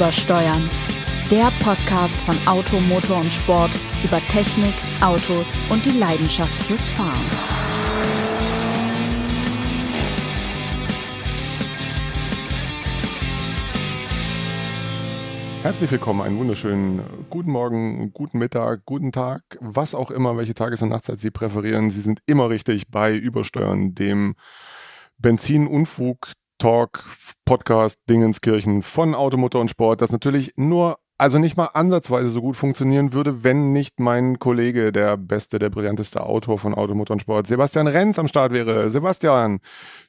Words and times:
Übersteuern. 0.00 0.70
Der 1.30 1.52
Podcast 1.62 2.16
von 2.22 2.34
Auto, 2.48 2.80
Motor 2.80 3.18
und 3.18 3.30
Sport 3.30 3.70
über 4.02 4.18
Technik, 4.28 4.72
Autos 5.02 5.46
und 5.68 5.84
die 5.84 5.98
Leidenschaft 5.98 6.62
fürs 6.62 6.88
Fahren. 6.88 7.20
Herzlich 15.60 15.90
willkommen, 15.90 16.22
einen 16.22 16.38
wunderschönen 16.38 17.02
guten 17.28 17.50
Morgen, 17.50 18.10
guten 18.14 18.38
Mittag, 18.38 18.86
guten 18.86 19.12
Tag, 19.12 19.42
was 19.60 19.94
auch 19.94 20.10
immer, 20.10 20.38
welche 20.38 20.54
Tages- 20.54 20.80
und 20.80 20.88
Nachtzeit 20.88 21.18
Sie 21.18 21.30
präferieren. 21.30 21.90
Sie 21.90 22.00
sind 22.00 22.22
immer 22.24 22.48
richtig 22.48 22.88
bei 22.88 23.14
Übersteuern, 23.14 23.94
dem 23.94 24.34
Benzin-Unfug 25.18 26.32
Talk, 26.60 27.02
Podcast, 27.44 27.98
Dingenskirchen 28.08 28.82
von 28.82 29.14
Automotor 29.14 29.62
und 29.62 29.70
Sport, 29.70 30.02
das 30.02 30.12
natürlich 30.12 30.52
nur, 30.56 30.98
also 31.18 31.38
nicht 31.38 31.56
mal 31.56 31.70
ansatzweise 31.72 32.28
so 32.28 32.42
gut 32.42 32.56
funktionieren 32.56 33.12
würde, 33.12 33.42
wenn 33.42 33.72
nicht 33.72 33.98
mein 33.98 34.38
Kollege, 34.38 34.92
der 34.92 35.16
beste, 35.16 35.58
der 35.58 35.70
brillanteste 35.70 36.22
Autor 36.22 36.58
von 36.58 36.74
Automotor 36.74 37.14
und 37.14 37.20
Sport, 37.20 37.46
Sebastian 37.46 37.88
Renz 37.88 38.18
am 38.18 38.28
Start 38.28 38.52
wäre. 38.52 38.90
Sebastian, 38.90 39.60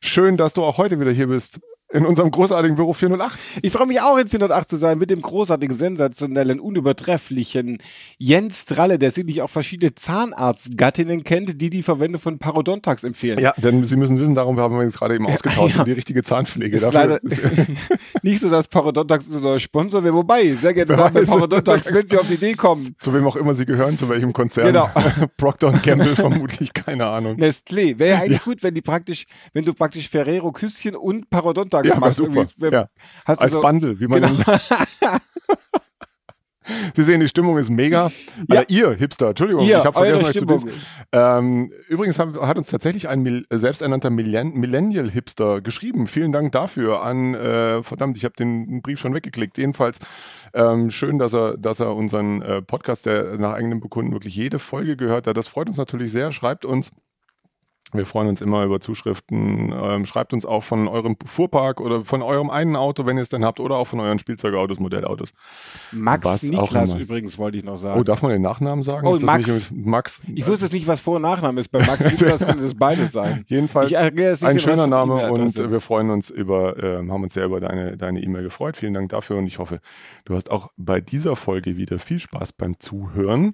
schön, 0.02 0.38
dass 0.38 0.54
du 0.54 0.64
auch 0.64 0.78
heute 0.78 1.00
wieder 1.00 1.12
hier 1.12 1.28
bist 1.28 1.62
in 1.94 2.06
unserem 2.06 2.32
großartigen 2.32 2.76
Büro 2.76 2.94
408. 2.94 3.38
Ich 3.62 3.72
freue 3.72 3.88
mich 3.88 4.02
auch 4.02 4.18
in 4.18 4.28
408 4.28 4.70
zu 4.70 4.78
sein 4.78 4.98
mit 4.98 5.10
dem 5.10 5.22
großartigen, 5.22 5.76
sensationellen, 5.76 6.60
unübertrefflichen 6.60 7.80
Jens 8.18 8.66
Dralle, 8.66 8.98
der 8.98 9.12
sicherlich 9.12 9.42
auch 9.42 9.50
verschiedene 9.50 9.94
Zahnarztgattinnen 9.94 11.24
kennt, 11.24 11.62
die 11.62 11.70
die 11.70 11.84
Verwendung 11.84 12.22
von 12.22 12.40
Parodontax 12.40 13.04
empfehlen. 13.04 13.40
Ja, 13.40 13.54
denn 13.58 13.84
Sie 13.86 13.96
müssen 13.96 14.20
wissen, 14.20 14.36
darum 14.36 14.60
haben 14.60 14.76
wir 14.76 14.82
uns 14.82 14.98
gerade 14.98 15.16
eben 15.16 15.28
ausgetauscht, 15.28 15.78
ja. 15.78 15.84
die 15.84 15.92
richtige 15.92 16.24
Zahnpflege. 16.24 16.76
Ist 16.76 16.84
Dafür 16.84 17.22
ist 17.24 17.42
nicht 18.24 18.42
so, 18.42 18.50
dass 18.50 18.68
Parodontax 18.68 19.28
unser 19.28 19.60
Sponsor 19.60 20.04
wäre, 20.04 20.14
wobei, 20.14 20.52
sehr 20.54 20.74
gerne 20.74 20.96
Parodontax, 20.96 21.94
wenn 21.94 22.08
Sie 22.08 22.18
auf 22.18 22.28
die 22.28 22.36
Idee 22.36 22.54
kommen. 22.54 22.96
Zu 23.00 23.14
wem 23.14 23.26
auch 23.28 23.36
immer 23.36 23.54
Sie 23.54 23.66
gehören, 23.66 23.98
zu 23.98 24.08
welchem 24.10 24.34
Konzern. 24.34 24.68
Genau. 24.68 24.90
Procter 25.38 25.72
Gamble 25.84 26.16
vermutlich, 26.16 26.74
keine 26.74 27.08
Ahnung. 27.08 27.38
Nestlé, 27.38 28.00
wäre 28.00 28.12
ja 28.12 28.20
eigentlich 28.20 28.40
ja. 28.40 28.44
gut, 28.46 28.64
wenn 28.64 28.74
die 28.74 28.82
praktisch, 28.82 29.26
wenn 29.54 29.66
du 29.66 29.74
praktisch 29.74 30.10
Ferrero 30.10 30.52
Küsschen 30.52 30.96
und 30.96 31.30
Parodontax 31.30 31.81
ja, 31.90 32.00
machst. 32.00 32.18
Super. 32.18 32.48
Ja. 32.60 32.88
Als 33.26 33.52
so, 33.54 33.62
Bundle, 33.62 34.00
wie 34.00 34.08
man 34.08 34.22
genau. 34.22 34.58
Sie 36.96 37.04
sehen, 37.04 37.20
die 37.20 37.28
Stimmung 37.28 37.58
ist 37.58 37.70
mega. 37.70 38.12
Ja. 38.48 38.60
Also 38.60 38.66
ihr 38.70 38.92
Hipster, 38.92 39.30
Entschuldigung, 39.30 39.66
ihr, 39.66 39.80
ich 39.80 39.86
habe 39.86 39.94
vergessen 39.94 40.26
euch 40.26 40.38
zu 40.38 40.46
diesen. 40.46 40.72
Ähm, 41.12 41.72
übrigens 41.88 42.20
haben, 42.20 42.40
hat 42.40 42.58
uns 42.58 42.70
tatsächlich 42.70 43.10
ein 43.10 43.22
Mil 43.22 43.46
selbsternannter 43.50 44.10
Millenn 44.10 44.54
Millennial-Hipster 44.54 45.62
geschrieben. 45.62 46.08
Vielen 46.08 46.32
Dank 46.32 46.52
dafür 46.52 47.04
an, 47.04 47.34
äh, 47.34 47.82
verdammt, 47.84 48.18
ich 48.18 48.26
habe 48.26 48.36
den 48.36 48.82
Brief 48.82 49.00
schon 49.00 49.14
weggeklickt. 49.14 49.58
Jedenfalls 49.58 50.00
ähm, 50.54 50.92
schön, 50.92 51.18
dass 51.18 51.34
er, 51.34 51.58
dass 51.58 51.80
er 51.80 51.96
unseren 51.96 52.42
äh, 52.42 52.62
Podcast, 52.62 53.06
der 53.06 53.38
nach 53.38 53.54
eigenem 53.54 53.80
Bekunden 53.80 54.14
wirklich 54.14 54.36
jede 54.36 54.60
Folge 54.60 54.96
gehört 54.96 55.28
hat. 55.28 55.38
Das 55.38 55.48
freut 55.48 55.68
uns 55.68 55.78
natürlich 55.78 56.12
sehr. 56.12 56.32
Schreibt 56.32 56.66
uns 56.66 56.92
wir 57.94 58.06
freuen 58.06 58.28
uns 58.28 58.42
immer 58.42 58.64
über 58.64 58.80
Zuschriften. 58.80 59.74
Ähm, 59.74 60.06
schreibt 60.06 60.34
uns 60.34 60.46
auch 60.46 60.64
von 60.64 60.88
eurem 60.88 61.16
Fuhrpark 61.26 61.80
oder 61.80 62.04
von 62.04 62.22
eurem 62.22 62.50
einen 62.50 62.76
Auto, 62.76 63.06
wenn 63.06 63.18
ihr 63.18 63.24
es 63.24 63.30
denn 63.30 63.46
habt, 63.46 63.60
oder 63.60 63.78
auch 63.78 63.88
von 63.88 64.00
euren 64.00 64.20
Spielzeugautos, 64.20 64.80
Modellautos. 64.80 65.34
Max 65.92 66.26
was 66.26 66.44
Niklas 66.44 66.96
übrigens 66.96 67.38
wollte 67.38 67.58
ich 67.58 67.64
noch 67.64 67.78
sagen. 67.78 68.00
Oh, 68.00 68.04
darf 68.04 68.22
man 68.22 68.32
den 68.32 68.42
Nachnamen 68.42 68.84
sagen? 68.84 69.08
Oh, 69.08 69.18
Max. 69.20 69.72
Max. 69.72 70.22
Ich 70.34 70.48
wusste 70.48 70.66
jetzt 70.66 70.74
nicht, 70.74 70.88
was 70.88 71.02
Vor- 71.02 71.16
und 71.16 71.24
Nachname 71.24 71.60
ist. 71.60 71.70
Bei 71.70 71.80
Max 71.86 72.04
Niklas 72.04 72.46
könnte 72.46 72.64
das 72.64 72.76
beides 72.76 73.12
sein. 73.12 73.46
Jedenfalls 73.48 73.94
ein 73.94 74.60
schöner 74.60 74.88
Name 74.88 75.32
und 75.32 75.56
wir 75.58 75.82
freuen 75.82 76.10
uns 76.10 76.30
über, 76.30 76.78
äh, 76.82 76.98
haben 76.98 77.24
uns 77.24 77.34
sehr 77.34 77.46
über 77.46 77.60
deine 77.60 77.98
deine 77.98 78.22
E-Mail 78.22 78.44
gefreut. 78.44 78.76
Vielen 78.76 78.94
Dank 78.94 79.10
dafür 79.10 79.38
und 79.38 79.48
ich 79.48 79.60
hoffe, 79.60 79.80
du 80.26 80.36
hast 80.36 80.52
auch 80.52 80.70
bei 80.78 81.02
dieser 81.02 81.36
Folge 81.36 81.78
wieder 81.78 82.00
viel 82.00 82.20
Spaß 82.20 82.54
beim 82.54 82.80
Zuhören. 82.80 83.54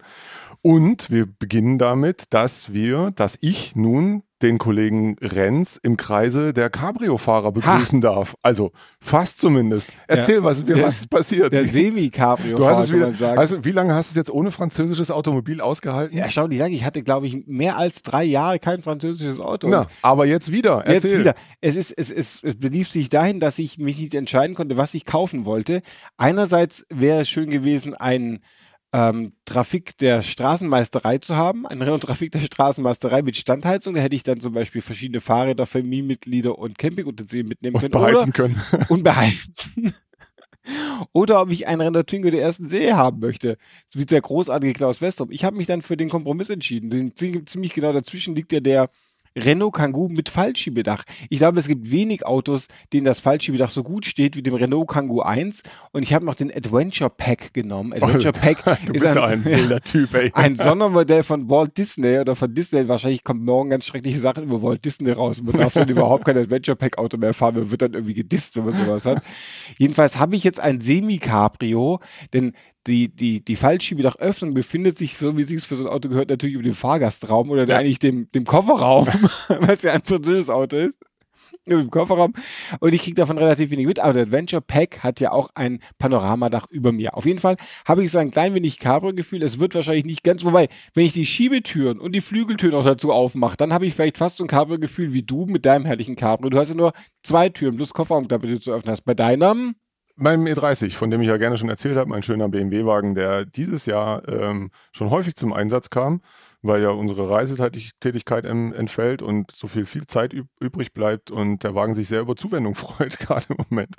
Und 0.62 1.12
wir 1.12 1.26
beginnen 1.26 1.78
damit, 1.78 2.34
dass 2.34 2.74
wir, 2.74 3.12
dass 3.12 3.38
ich 3.42 3.76
nun 3.76 4.24
den 4.42 4.58
Kollegen 4.58 5.16
Renz 5.20 5.80
im 5.82 5.98
Kreise 5.98 6.54
der 6.54 6.70
Cabrio-Fahrer 6.70 7.52
begrüßen 7.52 8.04
ha. 8.04 8.14
darf. 8.14 8.36
Also 8.44 8.72
fast 9.00 9.42
zumindest. 9.42 9.92
Erzähl, 10.08 10.36
ja, 10.36 10.44
was, 10.44 10.64
der, 10.64 10.82
was 10.84 11.00
ist 11.00 11.10
passiert. 11.10 11.52
Der 11.52 11.66
Semi-Cabrio-Fahrer. 11.66 13.38
Also, 13.38 13.66
wie 13.66 13.72
lange 13.72 13.94
hast 13.96 14.10
du 14.10 14.12
es 14.12 14.16
jetzt 14.16 14.32
ohne 14.32 14.52
französisches 14.52 15.10
Automobil 15.10 15.62
ausgehalten? 15.62 16.16
Ja, 16.16 16.26
erstaunlich 16.26 16.60
lange. 16.60 16.76
Ich 16.76 16.86
hatte, 16.86 17.02
glaube 17.02 17.28
ich, 17.28 17.48
mehr 17.48 17.78
als 17.78 18.02
drei 18.04 18.24
Jahre 18.24 18.60
kein 18.60 18.82
französisches 18.82 19.40
Auto. 19.40 19.68
Na, 19.70 19.88
aber 20.02 20.26
jetzt 20.26 20.52
wieder. 20.52 20.84
Erzähl. 20.86 21.12
Jetzt 21.12 21.20
wieder. 21.20 21.36
Es, 21.62 21.76
ist, 21.76 21.92
es, 21.98 22.12
es, 22.12 22.44
es 22.44 22.56
belief 22.60 22.90
sich 22.90 23.10
dahin, 23.10 23.40
dass 23.40 23.58
ich 23.58 23.80
mich 23.80 23.98
nicht 23.98 24.14
entscheiden 24.14 24.56
konnte, 24.56 24.78
was 24.78 24.94
ich 24.94 25.06
kaufen 25.06 25.46
wollte. 25.46 25.82
Einerseits 26.18 26.86
wäre 26.90 27.22
es 27.22 27.30
schön 27.30 27.50
gewesen, 27.50 27.96
ein 27.96 28.40
ähm, 28.94 29.34
Trafik 29.46 29.98
der 29.98 30.22
Straßenmeisterei 30.22 31.18
zu 31.18 31.36
haben, 31.36 31.68
ein 31.68 31.82
Renault 31.82 32.04
Trafik 32.04 32.32
der 32.32 32.40
Straßenmeisterei 32.40 33.22
mit 33.22 33.36
Standheizung. 33.36 33.94
Da 33.94 34.02
hätte 34.02 34.16
ich 34.16 34.24
dann 34.24 34.40
zum 34.40 34.54
Beispiel 34.54 34.82
verschiedene 34.82 35.20
Fahrräder, 35.20 35.66
Familienmitglieder 35.66 36.58
und 36.58 36.78
Campingutensilien 36.78 37.48
mitnehmen 37.48 37.76
können. 37.78 37.94
Und 37.94 38.02
beheizen 38.02 38.34
können. 38.34 38.62
Und 38.90 39.04
beheizen. 39.04 39.94
Oder 41.14 41.42
ob 41.42 41.52
ich 41.52 41.68
einen 41.68 41.82
Renault 41.82 42.08
Twingo 42.08 42.30
der 42.30 42.42
ersten 42.42 42.68
Serie 42.68 42.96
haben 42.96 43.20
möchte. 43.20 43.58
So 43.88 44.00
wie 44.00 44.06
der 44.06 44.22
großartige 44.22 44.74
Klaus 44.74 45.02
Westrop. 45.02 45.32
Ich 45.32 45.44
habe 45.44 45.56
mich 45.56 45.68
dann 45.68 45.82
für 45.82 45.98
den 45.98 46.10
Kompromiss 46.10 46.50
entschieden. 46.50 47.14
Ziemlich 47.16 47.74
genau 47.74 47.94
dazwischen 47.94 48.36
liegt 48.36 48.52
ja 48.52 48.60
der 48.60 48.90
Renault 49.38 49.74
Kangoo 49.74 50.10
mit 50.10 50.30
Fallschiebedach. 50.30 51.04
Ich 51.30 51.40
glaube, 51.40 51.60
es 51.60 51.68
gibt 51.68 51.92
wenig 51.92 52.26
Autos, 52.26 52.68
denen 52.92 53.06
das 53.06 53.20
Fallschiebedach 53.20 53.70
so 53.70 53.84
gut 53.84 54.06
steht 54.06 54.36
wie 54.36 54.42
dem 54.42 54.56
Renault 54.56 54.90
Kangoo 54.90 55.22
1. 55.22 55.64
Und 55.92 56.04
ich 56.04 56.14
habe 56.14 56.26
noch 56.26 56.36
den 56.36 56.54
Adventure 56.54 57.10
Pack 57.10 57.54
genommen. 57.54 57.94
Adventure 57.94 58.34
Pack 58.34 58.64
du 58.86 58.94
ist 58.94 59.02
bist 59.04 59.18
ein, 59.18 59.46
ein 59.46 59.46
wilder 59.46 59.82
Typ, 59.82 60.14
ey. 60.14 60.32
ein 60.34 60.56
Sondermodell 60.56 61.24
von 61.24 61.50
Walt 61.50 61.78
Disney 61.78 62.20
oder 62.20 62.36
von 62.36 62.54
Disney. 62.54 62.88
Wahrscheinlich 62.88 63.24
kommt 63.24 63.44
morgen 63.46 63.70
ganz 63.70 63.86
schreckliche 63.86 64.20
Sachen 64.20 64.44
über 64.44 64.62
Walt 64.64 64.84
Disney 64.84 65.12
raus. 65.12 65.42
Man 65.44 65.58
darf 65.58 65.74
dann 65.74 65.90
überhaupt 65.90 66.26
kein 66.26 66.38
Adventure 66.38 66.76
Pack 66.76 66.98
Auto 66.98 67.18
mehr 67.18 67.34
fahren. 67.34 67.56
Man 67.56 67.72
wird 67.72 67.82
dann 67.82 67.94
irgendwie 67.94 68.16
gedisst, 68.16 68.56
wenn 68.56 68.66
man 68.66 68.74
sowas 68.74 69.06
hat. 69.06 69.22
Jedenfalls 69.78 70.18
habe 70.18 70.36
ich 70.36 70.44
jetzt 70.44 70.60
ein 70.60 70.82
Semi-Cabrio, 70.82 72.00
denn 72.34 72.54
die, 72.88 73.10
die, 73.10 73.44
die 73.44 73.56
Fallschiebedachöffnung 73.56 74.54
befindet 74.54 74.98
sich, 74.98 75.18
so 75.18 75.38
wie 75.38 75.42
es 75.42 75.50
sich 75.50 75.62
für 75.62 75.76
so 75.76 75.86
ein 75.86 75.94
Auto 75.94 76.10
gehört, 76.10 76.30
natürlich 76.30 76.56
über 76.56 76.64
dem 76.64 76.74
Fahrgastraum 76.74 77.50
oder 77.50 77.66
ja. 77.66 77.78
eigentlich 77.78 78.00
dem, 78.00 78.32
dem 78.32 78.46
Kofferraum, 78.46 79.08
weil 79.48 79.72
es 79.72 79.84
ja 79.84 79.94
ein 79.94 80.02
französisches 80.02 80.50
Auto 80.50 80.78
ist. 80.78 80.98
Im 81.66 81.92
Kofferraum. 81.92 82.34
Und 82.80 82.94
ich 82.94 83.04
kriege 83.04 83.16
davon 83.16 83.38
relativ 83.38 83.72
wenig 83.72 83.86
mit. 83.86 84.00
Aber 84.00 84.14
der 84.14 84.24
Adventure 84.24 84.62
Pack 84.62 85.04
hat 85.04 85.20
ja 85.20 85.34
auch 85.34 85.50
ein 85.54 85.80
Panoramadach 86.00 86.66
über 86.70 86.94
mir. 86.94 87.14
Auf 87.14 87.26
jeden 87.26 87.40
Fall 87.40 87.58
habe 87.86 88.06
ich 88.06 88.12
so 88.12 88.20
ein 88.20 88.32
klein 88.32 88.54
wenig 88.54 88.80
Cabrio-Gefühl. 88.80 89.44
Es 89.44 89.60
wird 89.60 89.76
wahrscheinlich 89.76 90.06
nicht 90.06 90.24
ganz, 90.24 90.46
wobei, 90.46 90.70
wenn 90.94 91.04
ich 91.04 91.12
die 91.12 91.26
Schiebetüren 91.26 92.00
und 92.00 92.14
die 92.14 92.22
Flügeltüren 92.22 92.74
auch 92.74 92.86
dazu 92.86 93.12
aufmache, 93.12 93.58
dann 93.58 93.74
habe 93.74 93.86
ich 93.86 93.96
vielleicht 93.96 94.18
fast 94.18 94.38
so 94.38 94.46
ein 94.46 94.48
Cabrio-Gefühl 94.48 95.12
wie 95.12 95.24
du 95.24 95.46
mit 95.46 95.66
deinem 95.66 95.84
herrlichen 95.84 96.16
Cabrio. 96.16 96.50
Du 96.50 96.58
hast 96.58 96.70
ja 96.70 96.76
nur 96.76 96.94
zwei 97.22 97.50
Türen 97.50 97.76
plus 97.76 97.94
Kofferraumklappe, 97.94 98.48
die 98.48 98.54
du 98.54 98.60
zu 98.62 98.72
öffnen 98.72 98.94
hast. 98.94 99.02
Bei 99.02 99.14
deinem 99.14 99.76
mein 100.18 100.48
E30, 100.48 100.96
von 100.96 101.12
dem 101.12 101.22
ich 101.22 101.28
ja 101.28 101.38
gerne 101.38 101.58
schon 101.58 101.70
erzählt 101.70 101.96
habe, 101.96 102.10
mein 102.10 102.24
schöner 102.24 102.50
BMW-Wagen, 102.50 103.14
der 103.14 103.46
dieses 103.46 103.86
Jahr 103.86 104.28
ähm, 104.28 104.72
schon 104.92 105.12
häufig 105.12 105.36
zum 105.36 105.54
Einsatz 105.54 105.92
kam, 105.92 106.22
weil 106.64 106.82
ja 106.82 106.90
unsere 106.90 107.30
Reisetätigkeit 107.30 108.46
entfällt 108.46 109.22
und 109.22 109.52
so 109.52 109.68
viel, 109.68 109.86
viel 109.86 110.08
Zeit 110.08 110.34
übrig 110.60 110.94
bleibt 110.94 111.30
und 111.30 111.64
der 111.64 111.76
Wagen 111.76 111.94
sich 111.94 112.08
sehr 112.08 112.22
über 112.22 112.36
Zuwendung 112.36 112.74
freut, 112.76 113.20
gerade 113.20 113.46
im 113.50 113.58
Moment. 113.70 113.96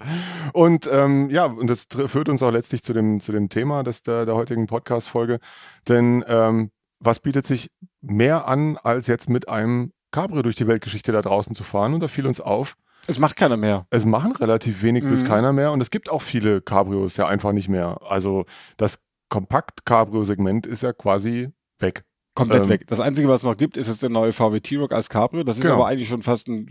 Und 0.53 0.89
ähm, 0.93 1.31
ja, 1.31 1.47
und 1.47 1.69
das 1.69 1.87
führt 2.07 2.29
uns 2.29 2.43
auch 2.43 2.51
letztlich 2.51 2.83
zu 2.83 2.93
dem, 2.93 3.21
zu 3.21 3.31
dem 3.31 3.49
Thema 3.49 3.85
des, 3.85 4.03
der, 4.03 4.27
der 4.27 4.35
heutigen 4.35 4.67
Podcast-Folge. 4.67 5.39
Denn 5.89 6.25
ähm, 6.27 6.71
was 6.99 7.21
bietet 7.21 7.47
sich 7.47 7.71
mehr 8.01 8.49
an, 8.49 8.77
als 8.77 9.07
jetzt 9.07 9.31
mit 9.31 9.49
einem 9.49 9.93
Cabrio 10.11 10.43
durch 10.43 10.57
die 10.57 10.67
Weltgeschichte 10.67 11.13
da 11.13 11.23
draußen 11.23 11.55
zu 11.55 11.63
fahren? 11.63 11.95
Und 11.95 12.01
da 12.01 12.09
fiel 12.09 12.27
uns 12.27 12.41
auf, 12.41 12.75
es 13.09 13.19
macht 13.19 13.37
keiner 13.37 13.57
mehr. 13.57 13.87
Es 13.91 14.05
machen 14.05 14.37
relativ 14.37 14.83
wenig 14.83 15.03
mhm. 15.03 15.11
bis 15.11 15.25
keiner 15.25 15.53
mehr 15.53 15.73
und 15.73 15.81
es 15.81 15.91
gibt 15.91 16.11
auch 16.11 16.23
viele 16.23 16.61
Cabrios 16.61 17.17
ja 17.17 17.27
einfach 17.27 17.53
nicht 17.53 17.69
mehr. 17.69 18.01
Also 18.07 18.45
das 18.77 19.01
Kompakt-Cabrio-Segment 19.31 20.67
ist 20.67 20.83
ja 20.83 20.93
quasi 20.93 21.49
weg. 21.79 22.05
Komplett 22.35 22.65
ähm, 22.65 22.69
weg. 22.69 22.87
Das 22.87 23.01
Einzige, 23.01 23.27
was 23.29 23.41
es 23.41 23.45
noch 23.45 23.57
gibt, 23.57 23.77
ist 23.77 23.89
jetzt 23.89 24.03
der 24.03 24.11
neue 24.11 24.33
VW 24.33 24.61
T-Rock 24.61 24.93
als 24.93 25.09
Cabrio. 25.09 25.43
Das 25.43 25.57
ist 25.57 25.63
genau. 25.63 25.75
aber 25.75 25.87
eigentlich 25.87 26.09
schon 26.09 26.23
fast 26.23 26.49
ein, 26.49 26.69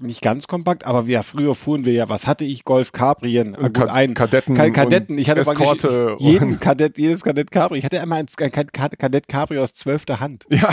nicht 0.00 0.22
ganz 0.22 0.46
kompakt, 0.46 0.86
aber 0.86 1.06
wir 1.06 1.22
früher 1.22 1.54
fuhren 1.54 1.84
wir 1.84 1.92
ja, 1.92 2.08
was 2.08 2.26
hatte 2.26 2.44
ich? 2.44 2.64
Golf 2.64 2.92
Cabrien. 2.92 3.54
Äh, 3.54 3.70
gut, 3.70 3.88
ein, 3.88 4.14
Kadetten. 4.14 4.54
Kadetten. 4.54 5.18
Ich 5.18 5.30
hatte 5.30 5.40
Eskorte 5.40 5.88
mal 5.88 6.16
jeden 6.18 6.60
Kadett, 6.60 6.98
jedes 6.98 7.22
Kadett 7.22 7.50
Cabrio. 7.50 7.78
Ich 7.78 7.84
hatte 7.84 7.96
immer 7.96 8.16
ein 8.16 8.26
Kadett 8.26 9.28
Cabrio 9.28 9.62
aus 9.62 9.74
zwölfter 9.74 10.20
Hand. 10.20 10.46
Ja. 10.50 10.70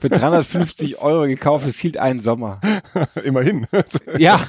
Für 0.00 0.08
350 0.08 0.98
Euro 1.02 1.26
gekauft, 1.26 1.66
es 1.66 1.78
hielt 1.78 1.96
einen 1.96 2.20
Sommer. 2.20 2.60
Immerhin. 3.24 3.66
ja. 4.18 4.40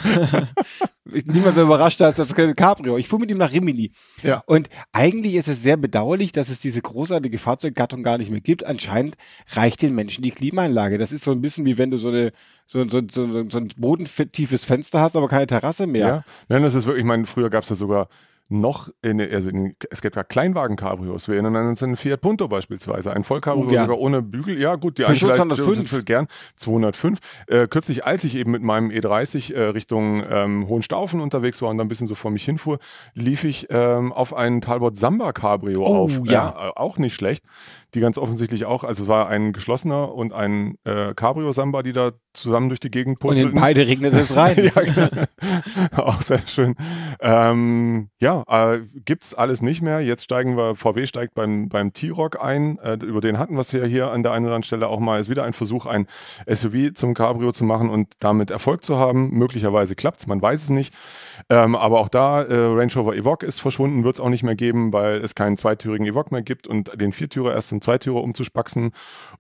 Niemand 1.06 1.56
so 1.56 1.64
überrascht, 1.64 2.00
dass 2.02 2.16
das 2.16 2.36
keine 2.36 2.54
Cabrio. 2.54 2.98
Ich 2.98 3.08
fuhr 3.08 3.20
mit 3.20 3.32
ihm 3.32 3.38
nach 3.38 3.52
Rimini. 3.52 3.92
Ja. 4.22 4.44
Und 4.46 4.70
eigentlich 4.92 5.36
ist 5.36 5.48
es 5.48 5.64
sehr 5.64 5.78
bedauerlich, 5.78 6.32
dass 6.32 6.50
es 6.50 6.60
diese 6.60 6.82
großartige 6.82 7.40
Fahrzeuggattung 7.40 8.04
gar 8.04 8.18
nicht 8.18 8.30
mehr 8.30 8.42
gibt. 8.42 8.66
Anscheinend 8.66 9.16
reicht 9.54 9.82
den 9.82 9.96
Menschen 9.96 10.24
die 10.24 10.32
Klimaanlage. 10.32 10.98
Das 10.98 11.12
ist 11.12 11.24
so 11.24 11.32
ein 11.32 11.42
bisschen 11.42 11.66
wie 11.66 11.78
wenn 11.78 11.92
du 11.92 11.98
so 11.98 12.10
eine 12.10 12.32
so, 12.72 12.88
so, 12.88 13.02
so, 13.10 13.50
so 13.50 13.58
ein 13.58 13.70
bodentiefes 13.78 14.64
Fenster 14.64 15.02
hast, 15.02 15.16
aber 15.16 15.28
keine 15.28 15.48
Terrasse 15.48 15.88
mehr. 15.88 16.08
Ja, 16.08 16.24
Nein, 16.50 16.62
das 16.62 16.76
ist 16.76 16.86
wirklich, 16.86 17.02
ich 17.02 17.08
meine, 17.08 17.26
früher 17.26 17.50
gab 17.50 17.64
es 17.64 17.70
ja 17.70 17.76
sogar 17.76 18.10
noch, 18.52 18.90
in, 19.04 19.22
also 19.22 19.50
in, 19.50 19.76
es 19.92 20.02
gibt 20.02 20.16
ja 20.16 20.24
Kleinwagen-Cabrios. 20.24 21.28
Wir 21.28 21.36
erinnern 21.36 21.68
uns 21.68 21.84
an 21.84 21.96
Fiat 21.96 22.20
Punto 22.22 22.48
beispielsweise, 22.48 23.14
ein 23.14 23.24
Vollcabrio 23.24 23.70
Ja. 23.72 23.84
sogar 23.84 24.00
ohne 24.00 24.24
Bügel. 24.24 24.60
Ja 24.60 24.76
gut, 24.76 24.98
die 24.98 25.04
Peugeot 25.04 25.28
einen 25.30 25.52
vielleicht- 25.52 25.62
205. 25.62 25.90
sind 25.92 26.06
gern 26.08 26.28
205. 26.56 27.20
Äh, 27.48 27.68
kürzlich, 27.68 28.06
als 28.06 28.24
ich 28.24 28.36
eben 28.36 28.52
mit 28.52 28.64
meinem 28.64 28.90
E30 28.90 29.54
äh, 29.54 29.62
Richtung 29.66 30.24
ähm, 30.28 30.68
Hohenstaufen 30.68 31.22
unterwegs 31.22 31.62
war 31.62 31.70
und 31.70 31.78
dann 31.78 31.86
ein 31.86 31.90
bisschen 31.90 32.08
so 32.08 32.16
vor 32.16 32.32
mich 32.32 32.44
hinfuhr, 32.44 32.80
lief 33.14 33.44
ich 33.44 33.68
ähm, 33.70 34.12
auf 34.12 34.36
einen 34.36 34.62
Talbot 34.62 34.98
Samba 34.98 35.32
Cabrio 35.32 35.82
Oh, 35.86 35.96
auf. 36.06 36.12
ja. 36.26 36.50
Äh, 36.50 36.72
auch 36.76 36.98
nicht 36.98 37.14
schlecht. 37.16 37.44
Die 37.94 38.00
ganz 38.02 38.18
offensichtlich 38.18 38.66
auch, 38.66 38.84
also 38.84 39.08
war 39.08 39.30
ein 39.30 39.54
geschlossener 39.54 40.14
und 40.14 40.34
ein 40.34 40.76
äh, 40.86 41.14
Cabrio 41.16 41.52
Samba, 41.52 41.82
die 41.84 41.92
da 41.94 42.12
zusammen 42.34 42.70
durch 42.70 42.80
die 42.80 42.92
Gegend 42.92 43.24
Und 43.24 43.32
in 43.38 43.52
purzelten. 43.52 43.60
beide 43.62 43.88
regnet 43.88 44.14
es 44.14 44.36
rein. 44.36 44.72
ja, 44.76 44.82
genau. 44.82 45.24
auch 46.04 46.22
sehr 46.22 46.42
schön. 46.48 46.76
Ähm, 47.20 48.10
ja, 48.20 48.39
äh, 48.48 48.80
gibt's 49.06 49.34
alles 49.34 49.62
nicht 49.62 49.82
mehr. 49.82 50.02
Jetzt 50.02 50.24
steigen 50.24 50.56
wir, 50.58 50.76
VW 50.76 51.06
steigt 51.06 51.34
beim, 51.34 51.70
beim 51.70 51.94
T-Rock 51.94 52.44
ein. 52.44 52.78
Äh, 52.80 52.94
über 53.06 53.22
den 53.22 53.40
hatten 53.40 53.56
wir 53.56 53.62
es 53.62 53.72
ja 53.72 53.84
hier 53.84 54.12
an 54.12 54.24
der 54.24 54.32
einen 54.32 54.46
oder 54.46 54.56
anderen 54.56 54.64
Stelle 54.64 54.88
auch 54.88 55.00
mal. 55.00 55.20
Ist 55.20 55.30
wieder 55.30 55.44
ein 55.44 55.54
Versuch, 55.54 55.86
ein 55.86 56.08
SUV 56.48 56.94
zum 56.94 57.14
Cabrio 57.14 57.52
zu 57.52 57.64
machen 57.64 57.90
und 57.90 58.08
damit 58.20 58.52
Erfolg 58.52 58.84
zu 58.84 58.98
haben. 58.98 59.32
Möglicherweise 59.32 59.96
klappt's, 59.96 60.28
man 60.28 60.42
weiß 60.42 60.64
es 60.64 60.70
nicht. 60.70 60.94
Ähm, 61.50 61.76
aber 61.76 62.00
auch 62.00 62.10
da, 62.10 62.42
äh, 62.44 62.54
Range 62.54 62.94
Rover 62.96 63.16
Evoque 63.16 63.44
ist 63.44 63.60
verschwunden, 63.60 64.04
wird's 64.04 64.20
auch 64.20 64.30
nicht 64.30 64.44
mehr 64.44 64.56
geben, 64.56 64.94
weil 64.94 65.18
es 65.24 65.36
keinen 65.36 65.58
zweitürigen 65.58 66.06
Evoque 66.06 66.32
mehr 66.32 66.42
gibt 66.42 66.68
und 66.68 67.00
den 67.00 67.12
Viertürer 67.14 67.54
erst 67.54 67.70
zum 67.70 67.82
Zweitürer 67.82 68.22
umzuspaxen 68.22 68.92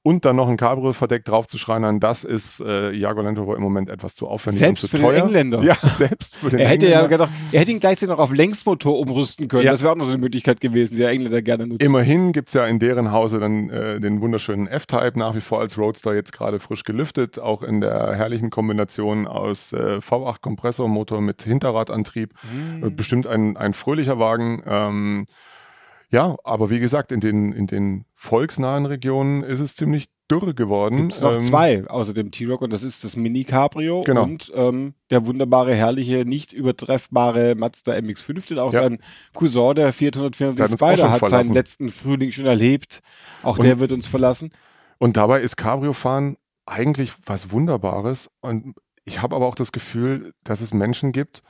und 0.01 0.25
dann 0.25 0.36
noch 0.38 0.48
ein 0.48 0.57
Cabrio 0.57 0.94
verdeckt 0.94 1.28
draufzuschreinern, 1.28 2.00
das 2.00 2.24
ist 2.24 2.62
äh, 2.62 2.92
Jaguar 2.92 3.25
Land 3.25 3.38
Rover 3.38 3.56
im 3.57 3.62
Moment 3.63 3.90
etwas 3.90 4.16
zu 4.16 4.28
aufwendig 4.28 4.60
Selbst 4.60 4.84
und 4.86 4.90
zu 4.90 4.98
für 4.98 5.04
den 5.04 5.12
teuer. 5.12 5.24
Engländer. 5.25 5.62
Ja, 5.62 5.75
selbst 5.84 6.36
für 6.38 6.50
den 6.50 6.60
Er 6.60 6.69
hätte 6.69 6.86
ja 6.88 7.01
Engländer. 7.01 7.10
gedacht, 7.10 7.30
er 7.51 7.60
hätte 7.60 7.72
ihn 7.72 7.80
gleichzeitig 7.80 8.10
noch 8.10 8.19
auf 8.24 8.34
Längsmotor 8.34 8.88
umrüsten 8.94 9.47
können. 9.47 9.65
Ja. 9.65 9.71
Das 9.71 9.81
wäre 9.81 9.94
auch 9.94 9.97
noch 9.97 10.06
so 10.06 10.12
eine 10.12 10.19
Möglichkeit 10.19 10.62
gewesen, 10.62 10.95
die 10.95 11.01
der 11.01 11.09
Engländer 11.09 11.41
gerne 11.41 11.68
nutzt. 11.68 11.83
Immerhin 11.83 12.31
gibt's 12.31 12.53
ja 12.53 12.65
in 12.65 12.80
deren 12.80 13.12
Hause 13.12 13.39
dann 13.39 13.69
äh, 13.69 14.00
den 14.00 14.21
wunderschönen 14.21 14.68
F-Type, 14.68 15.18
nach 15.18 15.36
wie 15.36 15.41
vor 15.41 15.59
als 15.59 15.77
Roadster 15.77 16.13
jetzt 16.13 16.31
gerade 16.31 16.59
frisch 16.59 16.83
gelüftet, 16.83 17.39
auch 17.39 17.63
in 17.63 17.81
der 17.81 18.15
herrlichen 18.15 18.50
Kombination 18.50 19.27
aus 19.27 19.74
äh, 19.74 19.97
V8-Kompressormotor 19.97 21.21
mit 21.21 21.41
Hinterradantrieb. 21.44 22.33
Mhm. 22.51 22.83
Äh, 22.83 22.89
Bestimmt 22.89 23.27
ein, 23.27 23.57
ein 23.57 23.74
fröhlicher 23.74 24.19
Wagen. 24.19 24.63
Ähm, 24.65 25.25
ja, 26.12 26.36
aber 26.44 26.69
wie 26.69 26.80
gesagt, 26.80 27.12
in 27.12 27.19
den, 27.19 27.51
in 27.51 27.68
den 27.68 28.06
volksnahen 28.15 28.86
Regionen 28.86 29.44
ist 29.44 29.59
es 29.59 29.75
ziemlich 29.75 30.07
dürr 30.30 30.54
geworden. 30.54 30.96
Gibt's 30.98 31.22
noch 31.22 31.34
Ähm, 31.36 31.44
zwei 31.44 31.88
außer 31.88 32.14
dem 32.14 32.31
T-Rock 32.31 32.62
und 32.62 32.72
das 32.72 32.84
ist 32.84 33.04
das 33.04 33.16
Mini 33.16 33.44
Cabrio 33.44 34.04
Genau. 34.04 34.24
und 34.24 34.52
ähm, 34.56 34.94
der 35.10 35.26
wunderbare, 35.26 35.74
herrliche, 35.74 36.26
nicht 36.26 36.54
übertreffbare 36.54 37.56
Mazda 37.56 37.94
MX-5, 37.94 38.48
den 38.48 38.60
auch 38.60 38.74
Ja. 38.74 38.84
sein 38.84 39.00
Cousin, 39.34 39.76
der 39.76 39.76
Der 39.76 39.88
hat 39.88 39.96
424 39.96 40.60
uns 40.72 40.81
auch 40.81 40.88
Spider, 40.88 41.12
hat 41.12 41.20
verlassen. 41.20 41.44
seinen 41.48 41.54
letzten 41.56 41.90
Frühling 41.90 42.31
schon 42.31 42.46
erlebt. 42.46 43.02
Auch 43.44 43.58
Und- 43.58 43.66
der 43.66 43.80
wird 43.80 43.92
uns 43.92 44.08
verlassen. 44.08 44.52
Und 44.98 45.18
dabei 45.18 45.42
ist 45.42 45.56
Cabrio-Fahren 45.56 46.38
eigentlich 46.66 47.14
was 47.25 47.52
Wunderbares. 47.52 48.30
Und 48.42 48.75
ich 49.06 49.22
habe 49.22 49.36
aber 49.36 49.48
auch 49.48 49.56
das 49.56 49.72
Gefühl, 49.72 50.34
dass 50.44 50.62
es 50.62 50.74
Menschen 50.74 51.12
gibt, 51.12 51.42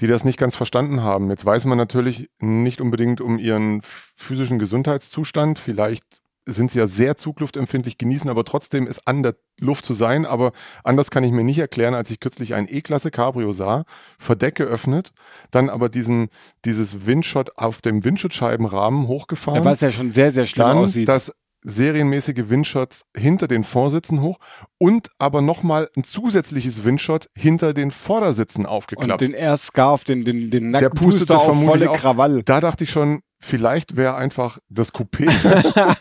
die 0.00 0.06
das 0.06 0.24
nicht 0.24 0.38
ganz 0.38 0.54
verstanden 0.54 1.02
haben. 1.02 1.28
Jetzt 1.30 1.44
weiß 1.44 1.64
man 1.64 1.76
natürlich 1.76 2.28
nicht 2.38 2.80
unbedingt 2.80 3.20
um 3.20 3.38
ihren 3.38 3.80
physischen 3.82 4.60
Gesundheitszustand. 4.60 5.58
Vielleicht 5.58 6.04
sind 6.48 6.70
sie 6.70 6.78
ja 6.78 6.86
sehr 6.86 7.16
zugluftempfindlich, 7.16 7.98
genießen 7.98 8.30
aber 8.30 8.44
trotzdem 8.44 8.86
es 8.86 9.06
an 9.06 9.22
der 9.22 9.36
Luft 9.60 9.84
zu 9.84 9.92
sein. 9.92 10.26
Aber 10.26 10.52
anders 10.84 11.10
kann 11.10 11.24
ich 11.24 11.32
mir 11.32 11.44
nicht 11.44 11.58
erklären, 11.58 11.94
als 11.94 12.10
ich 12.10 12.20
kürzlich 12.20 12.54
ein 12.54 12.66
E-Klasse 12.68 13.10
Cabrio 13.10 13.52
sah, 13.52 13.84
Verdeck 14.18 14.56
geöffnet, 14.56 15.12
dann 15.50 15.68
aber 15.68 15.88
diesen, 15.88 16.28
dieses 16.64 17.06
Windshot 17.06 17.58
auf 17.58 17.80
dem 17.80 18.04
Windschutzscheibenrahmen 18.04 19.06
hochgefahren 19.06 19.64
Was 19.64 19.80
ja 19.80 19.92
schon 19.92 20.10
sehr, 20.10 20.30
sehr 20.30 20.46
dann 20.56 20.78
aussieht. 20.78 21.08
das 21.08 21.32
serienmäßige 21.62 22.48
Windshots 22.48 23.04
hinter 23.16 23.48
den 23.48 23.64
Vorsitzen 23.64 24.20
hoch 24.22 24.38
und 24.78 25.08
aber 25.18 25.42
nochmal 25.42 25.88
ein 25.96 26.04
zusätzliches 26.04 26.84
Windshot 26.84 27.28
hinter 27.36 27.74
den 27.74 27.90
Vordersitzen 27.90 28.62
und 28.62 28.70
aufgeklappt. 28.70 29.20
den 29.20 29.34
Air 29.34 29.56
Scarf, 29.56 30.04
den, 30.04 30.24
den, 30.24 30.50
den 30.50 30.72
Der 30.72 30.82
nackten 30.82 30.98
pustete 30.98 31.34
Puster 31.34 31.50
auf 31.50 31.64
volle 31.64 31.90
auch. 31.90 31.96
Krawall. 31.96 32.42
da 32.44 32.60
dachte 32.60 32.84
ich 32.84 32.90
schon, 32.90 33.22
vielleicht 33.38 33.96
wäre 33.96 34.16
einfach 34.16 34.58
das 34.68 34.92
Coupé 34.92 35.26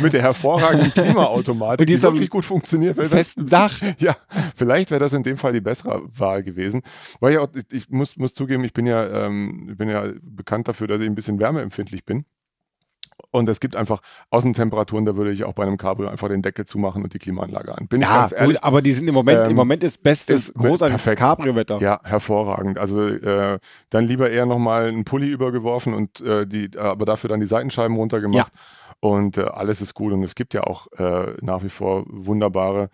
mit 0.00 0.12
der 0.12 0.22
hervorragenden 0.22 0.92
Klimaautomatik, 0.92 1.86
die 1.86 2.00
wirklich 2.02 2.30
gut 2.30 2.44
funktioniert. 2.44 2.98
das- 2.98 3.08
Festen 3.08 3.46
Dach. 3.46 3.72
ja, 3.98 4.16
vielleicht 4.54 4.90
wäre 4.90 5.00
das 5.00 5.12
in 5.12 5.22
dem 5.22 5.36
Fall 5.36 5.52
die 5.52 5.60
bessere 5.60 6.02
Wahl 6.18 6.42
gewesen. 6.42 6.82
Weil 7.20 7.34
ja, 7.34 7.46
ich 7.72 7.88
muss, 7.90 8.16
muss 8.16 8.34
zugeben, 8.34 8.64
ich 8.64 8.72
bin 8.72 8.86
ja, 8.86 9.26
ähm, 9.26 9.68
ich 9.70 9.76
bin 9.76 9.88
ja 9.88 10.06
bekannt 10.22 10.68
dafür, 10.68 10.86
dass 10.86 11.00
ich 11.00 11.06
ein 11.06 11.14
bisschen 11.14 11.38
wärmeempfindlich 11.38 12.04
bin. 12.04 12.24
Und 13.30 13.48
es 13.48 13.60
gibt 13.60 13.76
einfach 13.76 14.00
Außentemperaturen, 14.30 15.04
da 15.04 15.16
würde 15.16 15.32
ich 15.32 15.44
auch 15.44 15.52
bei 15.54 15.64
einem 15.64 15.76
Cabrio 15.76 16.08
einfach 16.08 16.28
den 16.28 16.42
Deckel 16.42 16.64
zumachen 16.66 17.02
und 17.02 17.14
die 17.14 17.18
Klimaanlage 17.18 17.76
an. 17.76 17.86
Bin 17.88 18.00
ich 18.02 18.06
Ja, 18.08 18.20
ganz 18.20 18.32
ehrlich. 18.32 18.56
gut, 18.56 18.64
aber 18.64 18.82
die 18.82 18.92
sind 18.92 19.08
im 19.08 19.14
Moment, 19.14 19.44
Ähm, 19.46 19.50
im 19.50 19.56
Moment 19.56 19.82
ist 19.84 20.02
bestes, 20.02 20.50
ist 20.50 20.54
großartiges. 20.54 21.04
Cabrio-Wetter. 21.18 21.78
Ja, 21.80 22.00
hervorragend. 22.04 22.78
Also 22.78 23.06
äh, 23.06 23.58
dann 23.90 24.04
lieber 24.04 24.30
eher 24.30 24.46
nochmal 24.46 24.86
einen 24.88 25.04
Pulli 25.04 25.28
übergeworfen 25.30 25.94
und 25.94 26.20
äh, 26.20 26.46
die, 26.46 26.70
aber 26.78 27.04
dafür 27.04 27.28
dann 27.28 27.40
die 27.40 27.46
Seitenscheiben 27.46 27.96
runtergemacht. 27.96 28.52
Und 29.00 29.36
äh, 29.38 29.42
alles 29.42 29.80
ist 29.80 29.94
gut. 29.94 30.12
Und 30.12 30.22
es 30.22 30.34
gibt 30.34 30.54
ja 30.54 30.62
auch 30.64 30.86
äh, 30.98 31.34
nach 31.40 31.62
wie 31.62 31.68
vor 31.68 32.04
wunderbare 32.06 32.88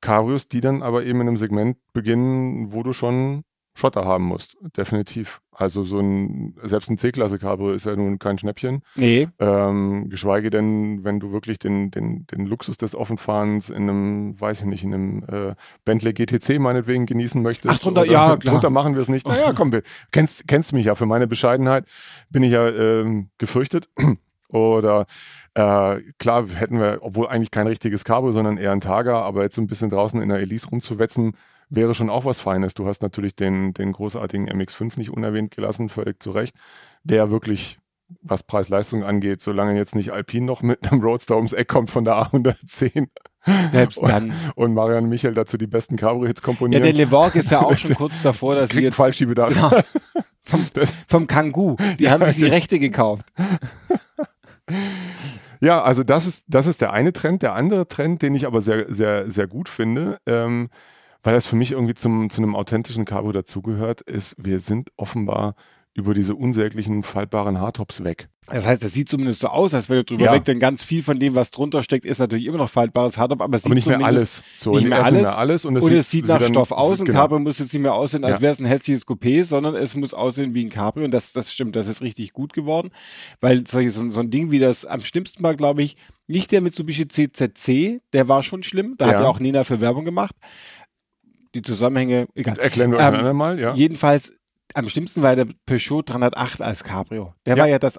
Cabrios, 0.00 0.48
die 0.48 0.60
dann 0.60 0.82
aber 0.82 1.04
eben 1.04 1.20
in 1.20 1.28
einem 1.28 1.36
Segment 1.36 1.78
beginnen, 1.92 2.72
wo 2.72 2.82
du 2.82 2.92
schon 2.92 3.44
Schotter 3.74 4.04
haben 4.04 4.24
musst. 4.24 4.56
Definitiv. 4.76 5.40
Also 5.50 5.82
so 5.82 5.98
ein, 5.98 6.54
selbst 6.62 6.90
ein 6.90 6.98
C-Klasse 6.98 7.38
Cabrio 7.38 7.72
ist 7.72 7.86
ja 7.86 7.96
nun 7.96 8.18
kein 8.18 8.38
Schnäppchen. 8.38 8.82
Nee, 8.96 9.28
Ähm, 9.38 10.08
geschweige 10.10 10.50
denn, 10.50 11.04
wenn 11.04 11.20
du 11.20 11.32
wirklich 11.32 11.58
den, 11.58 11.90
den, 11.90 12.26
den 12.26 12.46
Luxus 12.46 12.76
des 12.76 12.94
Offenfahrens 12.94 13.70
in 13.70 13.82
einem, 13.88 14.40
weiß 14.40 14.60
ich 14.60 14.66
nicht, 14.66 14.84
in 14.84 14.92
einem 14.94 15.22
äh, 15.28 15.54
Bentley 15.84 16.12
GTC 16.12 16.58
meinetwegen 16.58 17.06
genießen 17.06 17.40
möchtest. 17.42 17.74
Ach, 17.74 17.80
drunter- 17.80 18.02
oder- 18.02 18.10
ja, 18.12 18.36
klar. 18.36 18.54
Drunter 18.54 18.70
machen 18.70 18.94
wir 18.94 19.00
es 19.02 19.08
nicht. 19.08 19.26
Naja, 19.26 19.52
komm, 19.56 19.72
wir, 19.72 19.82
kennst, 20.10 20.46
kennst 20.48 20.72
mich 20.72 20.86
ja. 20.86 20.94
Für 20.94 21.06
meine 21.06 21.26
Bescheidenheit 21.26 21.86
bin 22.30 22.42
ich 22.42 22.52
ja 22.52 22.68
ähm, 22.68 23.30
gefürchtet. 23.38 23.88
Oder 24.48 25.06
äh, 25.54 26.00
klar 26.18 26.46
hätten 26.48 26.78
wir, 26.78 26.98
obwohl 27.00 27.26
eigentlich 27.28 27.50
kein 27.50 27.66
richtiges 27.66 28.04
Cabrio, 28.04 28.32
sondern 28.32 28.58
eher 28.58 28.72
ein 28.72 28.82
Targa, 28.82 29.22
aber 29.22 29.42
jetzt 29.44 29.54
so 29.54 29.62
ein 29.62 29.66
bisschen 29.66 29.88
draußen 29.88 30.20
in 30.20 30.28
der 30.28 30.40
Elise 30.40 30.68
rumzuwetzen, 30.68 31.32
wäre 31.74 31.94
schon 31.94 32.10
auch 32.10 32.24
was 32.24 32.40
Feines. 32.40 32.74
Du 32.74 32.86
hast 32.86 33.02
natürlich 33.02 33.34
den, 33.34 33.72
den 33.74 33.92
großartigen 33.92 34.48
MX5 34.48 34.98
nicht 34.98 35.10
unerwähnt 35.10 35.50
gelassen, 35.50 35.88
völlig 35.88 36.22
zu 36.22 36.30
Recht, 36.30 36.54
der 37.02 37.30
wirklich 37.30 37.78
was 38.20 38.42
Preis-Leistung 38.42 39.04
angeht, 39.04 39.40
solange 39.40 39.74
jetzt 39.76 39.94
nicht 39.94 40.12
Alpine 40.12 40.44
noch 40.44 40.60
mit 40.60 40.90
einem 40.92 41.00
Roadster 41.00 41.36
ums 41.36 41.54
Eck 41.54 41.68
kommt 41.68 41.90
von 41.90 42.04
der 42.04 42.14
A110 42.14 43.08
selbst 43.72 44.02
dann. 44.06 44.32
und 44.54 44.74
Marian 44.74 45.08
Michel 45.08 45.32
dazu 45.32 45.56
die 45.56 45.66
besten 45.66 45.96
Cabrio-Hits 45.96 46.40
Ja, 46.42 46.44
komponieren. 46.44 46.82
der 46.82 46.92
Levorg 46.92 47.34
ist 47.34 47.50
ja 47.50 47.60
auch 47.60 47.76
schon 47.78 47.94
kurz 47.94 48.20
davor, 48.22 48.54
dass 48.54 48.70
sie 48.70 48.80
jetzt 48.80 48.96
Fallschiebedach. 48.96 49.82
vom, 50.42 50.60
vom 51.08 51.26
Kangoo, 51.26 51.76
die 51.98 52.10
haben 52.10 52.24
sich 52.26 52.36
die 52.36 52.46
Rechte 52.46 52.78
gekauft. 52.78 53.24
Ja, 55.60 55.80
also 55.80 56.02
das 56.02 56.26
ist, 56.26 56.44
das 56.48 56.66
ist 56.66 56.80
der 56.80 56.92
eine 56.92 57.12
Trend. 57.12 57.42
Der 57.42 57.54
andere 57.54 57.86
Trend, 57.86 58.22
den 58.22 58.34
ich 58.34 58.46
aber 58.48 58.60
sehr, 58.60 58.92
sehr, 58.92 59.30
sehr 59.30 59.46
gut 59.46 59.68
finde, 59.68 60.18
ähm, 60.26 60.70
weil 61.22 61.34
das 61.34 61.46
für 61.46 61.56
mich 61.56 61.72
irgendwie 61.72 61.94
zum, 61.94 62.30
zu 62.30 62.42
einem 62.42 62.56
authentischen 62.56 63.04
Cabrio 63.04 63.32
dazugehört, 63.32 64.00
ist, 64.02 64.34
wir 64.38 64.60
sind 64.60 64.90
offenbar 64.96 65.54
über 65.94 66.14
diese 66.14 66.34
unsäglichen 66.34 67.02
faltbaren 67.02 67.60
Hardtops 67.60 68.02
weg. 68.02 68.28
Das 68.46 68.66
heißt, 68.66 68.82
es 68.82 68.94
sieht 68.94 69.10
zumindest 69.10 69.40
so 69.40 69.48
aus, 69.48 69.74
als 69.74 69.90
wäre 69.90 70.00
er 70.00 70.04
drüber 70.04 70.24
Ja. 70.24 70.32
weg, 70.32 70.44
denn 70.44 70.58
ganz 70.58 70.82
viel 70.82 71.02
von 71.02 71.20
dem, 71.20 71.34
was 71.34 71.50
drunter 71.50 71.82
steckt, 71.82 72.06
ist 72.06 72.18
natürlich 72.18 72.46
immer 72.46 72.56
noch 72.56 72.70
faltbares 72.70 73.18
Hardtop, 73.18 73.42
aber 73.42 73.56
es 73.56 73.62
sieht 73.64 73.68
Aber 73.70 73.74
nicht 73.74 73.86
mehr 73.86 74.00
alles. 74.02 74.42
So, 74.58 74.70
nicht 74.72 74.88
mehr 74.88 75.04
alles. 75.04 75.20
Mehr 75.20 75.36
alles 75.36 75.64
und 75.66 75.76
es 75.76 75.82
und 75.84 75.90
sieht, 75.90 75.98
es 75.98 76.10
sieht 76.10 76.26
nach 76.26 76.42
Stoff 76.42 76.72
aus 76.72 76.98
und 76.98 77.04
genau. 77.06 77.20
Cabrio 77.20 77.38
muss 77.40 77.58
jetzt 77.58 77.74
nicht 77.74 77.82
mehr 77.82 77.92
aussehen, 77.92 78.24
als 78.24 78.36
Ja. 78.38 78.40
wäre 78.42 78.52
es 78.54 78.58
ein 78.58 78.64
hässliches 78.64 79.06
Coupé, 79.06 79.44
sondern 79.44 79.74
es 79.76 79.94
muss 79.94 80.14
aussehen 80.14 80.54
wie 80.54 80.64
ein 80.64 80.70
Cabrio 80.70 81.04
und 81.04 81.10
das, 81.12 81.32
das 81.32 81.52
stimmt, 81.52 81.76
das 81.76 81.88
ist 81.88 82.00
richtig 82.00 82.32
gut 82.32 82.54
geworden, 82.54 82.90
weil 83.42 83.64
so, 83.66 83.78
so 84.10 84.20
ein 84.20 84.30
Ding 84.30 84.50
wie 84.50 84.58
das 84.60 84.86
am 84.86 85.04
schlimmsten 85.04 85.42
war, 85.42 85.54
glaube 85.54 85.82
ich, 85.82 85.98
nicht 86.26 86.52
der 86.52 86.62
Mitsubishi 86.62 87.06
CZC, 87.06 88.00
der 88.14 88.28
war 88.28 88.42
schon 88.42 88.62
schlimm, 88.62 88.94
da 88.96 89.06
hat 89.08 89.14
Ja. 89.16 89.22
ja 89.24 89.28
auch 89.28 89.40
Nena 89.40 89.64
für 89.64 89.82
Werbung 89.82 90.06
gemacht. 90.06 90.34
Die 91.54 91.62
Zusammenhänge, 91.62 92.26
egal. 92.34 92.58
Erklären 92.58 92.92
wir 92.92 93.00
Ähm, 93.00 93.14
einmal, 93.26 93.58
ja. 93.60 93.74
Jedenfalls, 93.74 94.32
am 94.74 94.88
schlimmsten 94.88 95.22
war 95.22 95.36
der 95.36 95.46
Peugeot 95.66 96.02
308 96.08 96.62
als 96.62 96.82
Cabrio. 96.84 97.34
Der 97.46 97.56
Ja. 97.56 97.62
war 97.62 97.68
ja 97.68 97.78
das 97.78 97.98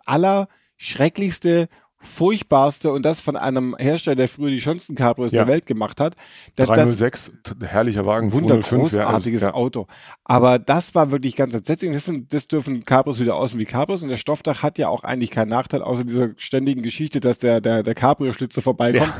allerschrecklichste, 0.79 1.67
furchtbarste 2.03 2.91
und 2.91 3.03
das 3.03 3.19
von 3.21 3.35
einem 3.35 3.75
Hersteller, 3.77 4.15
der 4.15 4.27
früher 4.27 4.49
die 4.51 4.61
schönsten 4.61 4.95
Cabrios 4.95 5.31
Ja. 5.31 5.43
der 5.45 5.53
Welt 5.53 5.65
gemacht 5.65 5.99
hat. 5.99 6.15
Das, 6.55 6.67
das 6.67 6.75
306, 6.77 7.31
t- 7.43 7.53
herrlicher 7.65 8.05
Wagen, 8.05 8.29
205. 8.29 8.71
ja, 8.71 8.77
wundergroßartiges 8.77 9.41
ja. 9.43 9.53
Auto. 9.53 9.87
Aber 10.23 10.59
das 10.59 10.93
war 10.95 11.11
wirklich 11.11 11.35
ganz 11.35 11.53
entsetzlich. 11.53 11.91
Das, 11.91 12.05
sind, 12.05 12.33
das 12.33 12.47
dürfen 12.47 12.83
Cabros 12.83 13.19
wieder 13.19 13.35
aussehen 13.35 13.59
wie 13.59 13.65
Cabros 13.65 14.03
und 14.03 14.09
der 14.09 14.17
Stoffdach 14.17 14.63
hat 14.63 14.77
ja 14.77 14.89
auch 14.89 15.03
eigentlich 15.03 15.31
keinen 15.31 15.49
Nachteil, 15.49 15.81
außer 15.81 16.03
dieser 16.03 16.29
ständigen 16.37 16.83
Geschichte, 16.83 17.19
dass 17.19 17.39
der, 17.39 17.61
der, 17.61 17.83
der 17.83 17.95
Cabrio-Schlitzer 17.95 18.61
vorbeikommt. 18.61 19.13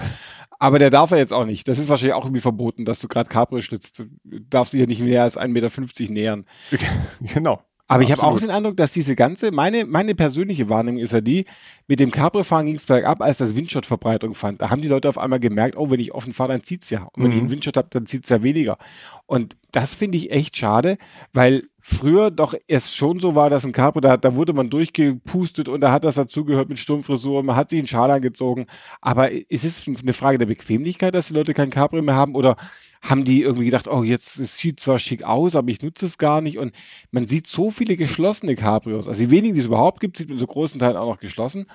Aber 0.60 0.80
der 0.80 0.90
darf 0.90 1.12
er 1.12 1.18
jetzt 1.18 1.34
auch 1.34 1.46
nicht. 1.46 1.68
Das 1.68 1.78
ist 1.78 1.90
wahrscheinlich 1.90 2.13
auch 2.13 2.24
irgendwie 2.25 2.40
verboten, 2.42 2.86
dass 2.86 3.00
du 3.00 3.08
gerade 3.10 3.28
Cabrio 3.30 3.62
schlitzt. 3.62 4.00
Du 4.24 4.40
darfst 4.50 4.74
dich 4.74 4.80
ja 4.82 4.86
nicht 4.88 5.02
näher 5.02 5.24
als 5.24 5.38
1,50 5.38 5.50
Meter 5.50 6.12
nähern. 6.13 6.46
Genau. 7.34 7.62
Aber 7.94 8.04
ich 8.04 8.12
habe 8.12 8.24
auch 8.24 8.40
den 8.40 8.50
Eindruck, 8.50 8.78
dass 8.78 8.92
diese 8.92 9.16
ganze, 9.16 9.52
meine, 9.52 9.86
meine 9.86 10.16
persönliche 10.16 10.70
Wahrnehmung 10.70 11.02
ist 11.02 11.14
ja 11.14 11.22
die, 11.22 11.46
mit 11.88 12.00
dem 12.00 12.12
Cabrio-Fahren 12.12 12.66
ging 12.66 12.76
es 12.76 12.86
bergab, 12.86 13.22
als 13.22 13.38
das 13.38 13.56
Windshot-Verbreitung 13.56 14.36
fand. 14.36 14.62
Da 14.62 14.70
haben 14.70 14.82
die 14.82 14.88
Leute 14.88 15.10
auf 15.10 15.18
einmal 15.18 15.40
gemerkt, 15.40 15.78
oh, 15.78 15.92
wenn 15.92 16.00
ich 16.00 16.14
offen 16.14 16.34
fahre, 16.34 16.54
dann 16.54 16.64
zieht 16.64 16.84
es 16.84 16.90
ja. 16.90 17.04
Und 17.14 17.24
wenn 17.24 17.32
mhm. 17.32 17.34
ich 17.34 17.40
einen 17.40 17.52
Windshot 17.52 17.78
habe, 17.78 17.88
dann 17.92 18.06
zieht 18.06 18.24
es 18.24 18.30
ja 18.30 18.42
weniger. 18.44 18.78
Und 19.26 19.56
das 19.72 19.94
finde 19.94 20.18
ich 20.18 20.32
echt 20.32 20.58
schade, 20.58 20.98
weil 21.34 21.64
früher 21.80 22.32
doch 22.32 22.54
es 22.68 22.96
schon 22.96 23.20
so 23.20 23.36
war, 23.36 23.50
dass 23.50 23.66
ein 23.66 23.74
Cabrio, 23.74 24.02
da, 24.02 24.16
da 24.16 24.36
wurde 24.36 24.54
man 24.54 24.70
durchgepustet 24.70 25.68
und 25.68 25.82
da 25.82 25.92
hat 25.92 26.06
das 26.06 26.16
dazugehört 26.16 26.70
mit 26.70 26.80
Sturmfrisur, 26.80 27.44
man 27.44 27.58
hat 27.58 27.70
sich 27.70 27.80
einen 27.80 27.88
Schal 27.88 28.10
angezogen. 28.10 28.68
Aber 29.02 29.32
ist 29.32 29.66
es 29.66 29.86
eine 29.88 30.14
Frage 30.14 30.38
der 30.38 30.46
Bequemlichkeit, 30.46 31.14
dass 31.14 31.28
die 31.28 31.34
Leute 31.34 31.54
kein 31.54 31.70
Cabrio 31.70 32.02
mehr 32.02 32.16
haben 32.16 32.36
oder 32.36 32.56
haben 33.04 33.26
die 33.26 33.42
irgendwie 33.42 33.66
gedacht, 33.66 33.88
oh, 33.90 34.02
jetzt 34.02 34.40
es 34.40 34.58
sieht 34.58 34.80
zwar 34.80 34.98
schick 34.98 35.24
aus, 35.24 35.56
aber 35.56 35.70
ich 35.70 35.82
nutze 35.82 36.06
es 36.06 36.18
gar 36.18 36.42
nicht. 36.42 36.58
Und 36.58 36.74
man 37.12 37.28
sieht 37.28 37.48
so 37.48 37.70
viele 37.70 37.98
geschlossene 37.98 38.56
Cabrios. 38.56 39.10
Also 39.10 39.22
die 39.22 39.30
wenigen, 39.30 39.54
die 39.54 39.60
es 39.60 39.66
überhaupt 39.66 40.00
gibt, 40.00 40.18
sieht 40.18 40.30
man 40.30 40.40
so 40.40 40.48
großen 40.48 40.80
Teilen 40.80 40.96
auch 40.96 41.10
noch 41.10 41.20
geschlossen. 41.20 41.66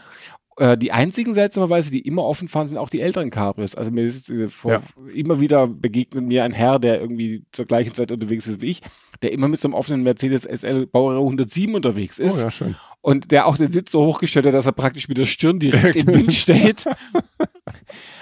Äh, 0.58 0.78
die 0.78 0.90
einzigen 0.90 1.34
seltsamerweise, 1.34 1.90
die 1.90 2.00
immer 2.00 2.24
offen 2.24 2.48
fahren, 2.48 2.68
sind 2.68 2.78
auch 2.78 2.88
die 2.88 3.00
älteren 3.00 3.30
Cabrios. 3.30 3.74
Also 3.74 3.90
mir 3.90 4.04
ist 4.04 4.30
äh, 4.30 4.48
vor, 4.48 4.72
ja. 4.72 4.82
immer 5.12 5.38
wieder 5.38 5.66
begegnet 5.66 6.24
mir 6.24 6.44
ein 6.44 6.52
Herr, 6.52 6.78
der 6.78 7.00
irgendwie 7.00 7.44
zur 7.52 7.66
gleichen 7.66 7.92
Zeit 7.92 8.10
unterwegs 8.10 8.46
ist 8.48 8.62
wie 8.62 8.70
ich, 8.70 8.80
der 9.22 9.32
immer 9.32 9.48
mit 9.48 9.60
so 9.60 9.68
einem 9.68 9.74
offenen 9.74 10.02
Mercedes 10.02 10.42
SL 10.42 10.86
Baureihe 10.86 11.18
107 11.18 11.74
unterwegs 11.74 12.18
ist. 12.18 12.38
Oh 12.38 12.40
ja, 12.40 12.50
schön. 12.50 12.74
Und 13.02 13.30
der 13.30 13.46
auch 13.46 13.56
den 13.56 13.70
Sitz 13.70 13.92
so 13.92 14.04
hochgestellt 14.04 14.46
hat, 14.46 14.54
dass 14.54 14.66
er 14.66 14.72
praktisch 14.72 15.08
mit 15.08 15.18
der 15.18 15.26
Stirn 15.26 15.58
direkt 15.58 15.94
im 15.96 16.06
Wind 16.08 16.32
steht. 16.32 16.86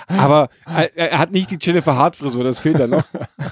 Aber 0.18 0.50
er, 0.94 1.18
hat 1.18 1.32
nicht 1.32 1.50
die 1.50 1.58
Jennifer 1.60 1.96
Hart 1.96 2.14
Frisur, 2.14 2.44
das 2.44 2.60
fehlt 2.60 2.78
da 2.78 2.86
noch. 2.86 3.04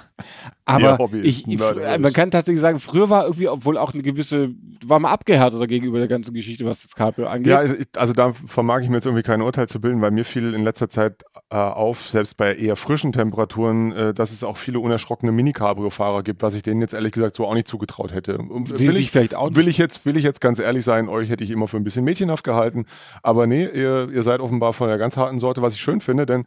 Aber 0.65 1.11
ich, 1.13 1.47
ich, 1.47 1.59
man 1.59 2.13
kann 2.13 2.31
tatsächlich 2.31 2.61
sagen, 2.61 2.79
früher 2.79 3.11
war 3.11 3.25
irgendwie, 3.25 3.49
obwohl 3.49 3.77
auch 3.77 3.93
eine 3.93 4.03
gewisse, 4.03 4.51
war 4.87 4.99
mal 4.99 5.11
abgehärteter 5.11 5.67
gegenüber 5.67 5.99
der 5.99 6.09
ganzen 6.09 6.33
Geschichte, 6.33 6.65
was 6.65 6.83
das 6.83 6.95
Cabrio 6.95 7.27
angeht. 7.27 7.51
Ja, 7.51 7.59
also, 7.59 7.75
also 7.97 8.13
da 8.15 8.33
vermag 8.33 8.81
ich 8.81 8.89
mir 8.89 8.97
jetzt 8.97 9.07
irgendwie 9.07 9.25
kein 9.25 9.43
Urteil 9.43 9.69
zu 9.69 9.81
bilden, 9.81 10.01
weil 10.01 10.13
mir 10.13 10.25
fiel 10.25 10.55
in 10.55 10.63
letzter 10.63 10.89
Zeit 10.89 11.25
auf, 11.57 12.09
selbst 12.09 12.37
bei 12.37 12.55
eher 12.55 12.77
frischen 12.77 13.13
Temperaturen, 13.13 13.93
äh, 13.93 14.15
dass 14.15 14.33
es 14.33 14.45
auch 14.45 14.57
viele 14.57 14.81
unerschrockene 14.81 15.33
Mini-Cabrio-Fahrer 15.33 16.23
gibt, 16.23 16.43
was 16.43 16.55
ich 16.55 16.63
denen 16.63 16.81
jetzt 16.81 16.95
ehrlich 16.95 17.13
gesagt 17.13 17.37
so 17.37 17.47
auch 17.47 17.55
nicht 17.55 17.69
zugetraut 17.69 18.13
hätte. 18.13 18.39
Sie 18.75 18.89
will 18.89 18.97
ich 18.97 19.11
vielleicht 19.11 19.35
auch. 19.35 19.55
Will 19.55 19.69
ich 19.69 19.79
jetzt, 19.79 20.05
will 20.07 20.17
ich 20.17 20.25
jetzt 20.25 20.41
ganz 20.41 20.59
ehrlich 20.59 20.85
sein, 20.85 21.09
euch 21.09 21.31
hätte 21.31 21.45
ich 21.45 21.51
immer 21.51 21.69
für 21.69 21.77
ein 21.77 21.85
bisschen 21.85 22.05
mädchenhaft 22.05 22.45
gehalten, 22.45 22.87
aber 23.23 23.47
nee, 23.47 23.65
ihr, 23.65 24.09
ihr 24.11 24.23
seid 24.23 24.41
offenbar 24.41 24.73
von 24.73 24.89
der 24.89 24.99
ganz 24.99 25.17
harten 25.17 25.39
Sorte, 25.39 25.63
was 25.63 25.75
ich 25.75 25.81
schön 25.81 26.01
finde, 26.01 26.27
denn 26.27 26.45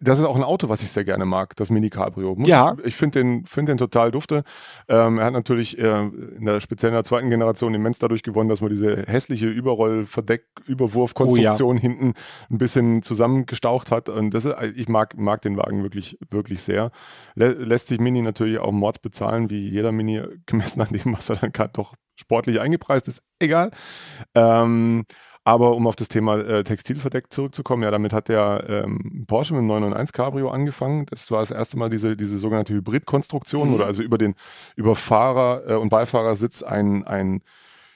das 0.00 0.18
ist 0.18 0.24
auch 0.24 0.36
ein 0.36 0.42
Auto, 0.44 0.68
was 0.68 0.82
ich 0.82 0.90
sehr 0.90 1.04
gerne 1.04 1.24
mag, 1.24 1.56
das 1.56 1.70
Mini-Cabrio. 1.70 2.36
Ja. 2.40 2.74
Ich, 2.80 2.86
ich 2.88 2.96
finde 2.96 3.20
den, 3.20 3.46
find 3.46 3.68
den 3.68 3.78
total 3.78 4.10
dufte. 4.10 4.42
Ähm, 4.88 5.18
er 5.18 5.26
hat 5.26 5.32
natürlich 5.32 5.78
äh, 5.78 6.02
in 6.02 6.44
der, 6.44 6.60
speziell 6.60 6.90
in 6.90 6.94
der 6.94 7.04
zweiten 7.04 7.30
Generation 7.30 7.74
immens 7.74 7.98
dadurch 7.98 8.22
gewonnen, 8.22 8.48
dass 8.48 8.60
man 8.60 8.70
diese 8.70 9.04
hässliche 9.06 9.46
Überroll-Verdeck, 9.46 10.44
Überwurf-Konstruktion 10.66 11.70
oh, 11.70 11.74
ja. 11.74 11.80
hinten 11.80 12.14
ein 12.50 12.58
bisschen 12.58 13.02
zusammengestaucht 13.02 13.90
hat. 13.90 14.08
Und 14.08 14.34
das 14.34 14.44
ist, 14.44 14.49
ich 14.74 14.88
mag, 14.88 15.16
mag 15.16 15.42
den 15.42 15.56
Wagen 15.56 15.82
wirklich, 15.82 16.18
wirklich 16.30 16.62
sehr. 16.62 16.90
Lä 17.34 17.48
lässt 17.48 17.88
sich 17.88 18.00
Mini 18.00 18.22
natürlich 18.22 18.58
auch 18.58 18.72
Mords 18.72 18.98
bezahlen, 18.98 19.50
wie 19.50 19.68
jeder 19.68 19.92
Mini, 19.92 20.22
gemessen 20.46 20.80
an 20.80 20.88
dem, 20.88 21.16
was 21.16 21.28
er 21.30 21.36
dann 21.36 21.52
gerade 21.52 21.72
doch 21.74 21.94
sportlich 22.16 22.60
eingepreist 22.60 23.08
ist. 23.08 23.22
Egal. 23.38 23.70
Ähm, 24.34 25.04
aber 25.44 25.74
um 25.74 25.86
auf 25.86 25.96
das 25.96 26.08
Thema 26.08 26.38
äh, 26.38 26.64
Textilverdeckt 26.64 27.32
zurückzukommen, 27.32 27.82
ja, 27.82 27.90
damit 27.90 28.12
hat 28.12 28.28
der 28.28 28.64
ähm, 28.68 29.24
Porsche 29.26 29.54
mit 29.54 29.62
dem 29.62 29.68
991 29.68 30.12
Cabrio 30.12 30.50
angefangen. 30.50 31.06
Das 31.06 31.30
war 31.30 31.40
das 31.40 31.50
erste 31.50 31.78
Mal 31.78 31.88
diese, 31.88 32.16
diese 32.16 32.38
sogenannte 32.38 32.74
Hybridkonstruktion, 32.74 33.68
mhm. 33.68 33.74
oder 33.74 33.86
also 33.86 34.02
über 34.02 34.18
den 34.18 34.34
über 34.76 34.94
Fahrer 34.94 35.62
äh, 35.66 35.74
und 35.74 35.88
Beifahrersitz 35.88 36.62
ein, 36.62 37.04
ein 37.04 37.42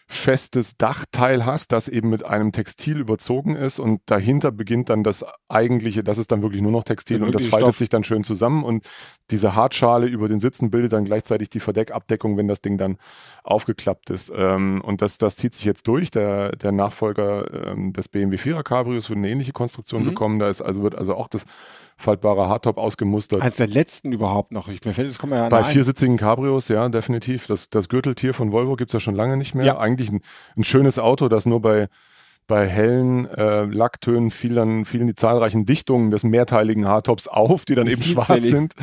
festes 0.06 0.76
Dachteil 0.76 1.46
hast, 1.46 1.72
das 1.72 1.88
eben 1.88 2.10
mit 2.10 2.24
einem 2.24 2.52
Textil 2.52 2.98
überzogen 2.98 3.56
ist 3.56 3.78
und 3.78 4.02
dahinter 4.06 4.52
beginnt 4.52 4.90
dann 4.90 5.02
das 5.02 5.24
eigentliche, 5.48 6.04
das 6.04 6.18
ist 6.18 6.30
dann 6.30 6.42
wirklich 6.42 6.60
nur 6.60 6.72
noch 6.72 6.84
Textil 6.84 7.22
und 7.22 7.34
das 7.34 7.46
faltet 7.46 7.68
Stoff. 7.68 7.78
sich 7.78 7.88
dann 7.88 8.04
schön 8.04 8.22
zusammen 8.22 8.64
und 8.64 8.86
diese 9.30 9.54
Hartschale 9.54 10.06
über 10.06 10.28
den 10.28 10.40
Sitzen 10.40 10.70
bildet 10.70 10.92
dann 10.92 11.04
gleichzeitig 11.06 11.48
die 11.48 11.60
Verdeckabdeckung, 11.60 12.36
wenn 12.36 12.48
das 12.48 12.60
Ding 12.60 12.76
dann 12.76 12.98
aufgeklappt 13.42 14.10
ist. 14.10 14.32
Ähm, 14.34 14.82
und 14.82 15.00
das, 15.00 15.16
das 15.18 15.36
zieht 15.36 15.54
sich 15.54 15.64
jetzt 15.64 15.86
durch. 15.88 16.10
Der, 16.10 16.52
der 16.52 16.72
Nachfolger 16.72 17.72
ähm, 17.72 17.92
des 17.92 18.08
BMW 18.08 18.36
4er 18.36 18.62
Cabrios 18.62 19.08
wird 19.08 19.18
eine 19.18 19.30
ähnliche 19.30 19.52
Konstruktion 19.52 20.02
mhm. 20.02 20.06
bekommen. 20.06 20.38
Da 20.38 20.48
ist 20.48 20.60
also, 20.60 20.82
wird 20.82 20.94
also 20.94 21.14
auch 21.14 21.28
das 21.28 21.46
faltbarer 21.96 22.48
Hardtop 22.48 22.78
ausgemustert. 22.78 23.42
Als 23.42 23.56
der 23.56 23.66
letzten 23.66 24.12
überhaupt 24.12 24.52
noch. 24.52 24.68
Ich, 24.68 24.84
mir 24.84 24.92
fällt, 24.92 25.08
das 25.08 25.18
kommt 25.18 25.32
ja 25.32 25.48
Bei 25.48 25.64
viersitzigen 25.64 26.16
Cabrios, 26.16 26.68
ja, 26.68 26.88
definitiv. 26.88 27.46
Das, 27.46 27.70
das 27.70 27.88
Gürteltier 27.88 28.34
von 28.34 28.52
Volvo 28.52 28.76
gibt 28.76 28.90
es 28.90 28.92
ja 28.94 29.00
schon 29.00 29.14
lange 29.14 29.36
nicht 29.36 29.54
mehr. 29.54 29.64
Ja. 29.64 29.78
Eigentlich 29.78 30.10
ein, 30.10 30.20
ein 30.56 30.64
schönes 30.64 30.98
Auto, 30.98 31.28
das 31.28 31.46
nur 31.46 31.60
bei 31.60 31.88
bei 32.46 32.66
hellen 32.66 33.26
äh, 33.30 33.64
Lacktönen 33.64 34.30
fielen, 34.30 34.84
fielen 34.84 35.06
die 35.06 35.14
zahlreichen 35.14 35.64
Dichtungen 35.64 36.10
des 36.10 36.24
mehrteiligen 36.24 36.86
Hardtops 36.86 37.26
auf, 37.26 37.64
die 37.64 37.74
dann 37.74 37.86
eben 37.86 38.02
schwarz 38.02 38.44
sind. 38.44 38.74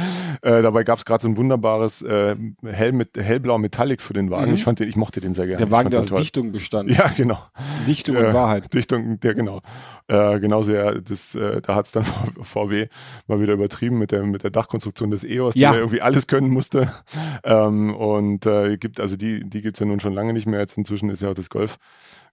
Äh, 0.41 0.61
dabei 0.61 0.83
gab 0.83 0.97
es 0.97 1.05
gerade 1.05 1.21
so 1.21 1.29
ein 1.29 1.37
wunderbares 1.37 2.01
äh, 2.01 2.35
hell 2.65 2.91
mit, 2.91 3.17
hellblau 3.17 3.59
Metallic 3.59 4.01
für 4.01 4.13
den 4.13 4.31
Wagen. 4.31 4.49
Mhm. 4.49 4.55
Ich 4.55 4.63
fand 4.63 4.79
den, 4.79 4.89
ich 4.89 4.95
mochte 4.95 5.21
den 5.21 5.33
sehr 5.33 5.45
gerne. 5.45 5.57
Der 5.57 5.71
Wagen, 5.71 5.91
der 5.91 6.01
aus 6.01 6.11
Dichtung 6.11 6.51
bestand. 6.51 6.89
Ja, 6.89 7.07
genau. 7.15 7.37
Dichtung 7.87 8.17
und 8.17 8.23
äh, 8.23 8.33
Wahrheit. 8.33 8.73
Dichtung, 8.73 9.19
der 9.19 9.35
genau. 9.35 9.61
Äh, 10.07 10.39
genauso 10.39 10.73
ja, 10.73 10.93
das, 10.93 11.35
äh, 11.35 11.61
da 11.61 11.75
hat 11.75 11.85
es 11.85 11.91
dann 11.91 12.03
VW 12.41 12.87
mal 13.27 13.39
wieder 13.39 13.53
übertrieben 13.53 13.99
mit 13.99 14.11
der, 14.11 14.23
mit 14.23 14.43
der 14.43 14.51
Dachkonstruktion 14.51 15.11
des 15.11 15.23
EOS, 15.23 15.55
ja. 15.55 15.71
die 15.71 15.77
irgendwie 15.77 16.01
alles 16.01 16.27
können 16.27 16.49
musste. 16.49 16.91
Ähm, 17.43 17.95
und 17.95 18.45
äh, 18.45 18.77
gibt, 18.77 18.99
also 18.99 19.15
die, 19.15 19.47
die 19.47 19.61
gibt 19.61 19.75
es 19.75 19.79
ja 19.79 19.85
nun 19.85 19.99
schon 19.99 20.13
lange 20.13 20.33
nicht 20.33 20.47
mehr. 20.47 20.59
Jetzt 20.59 20.77
inzwischen 20.77 21.09
ist 21.09 21.21
ja 21.21 21.29
auch 21.29 21.35
das 21.35 21.49
Golf 21.49 21.77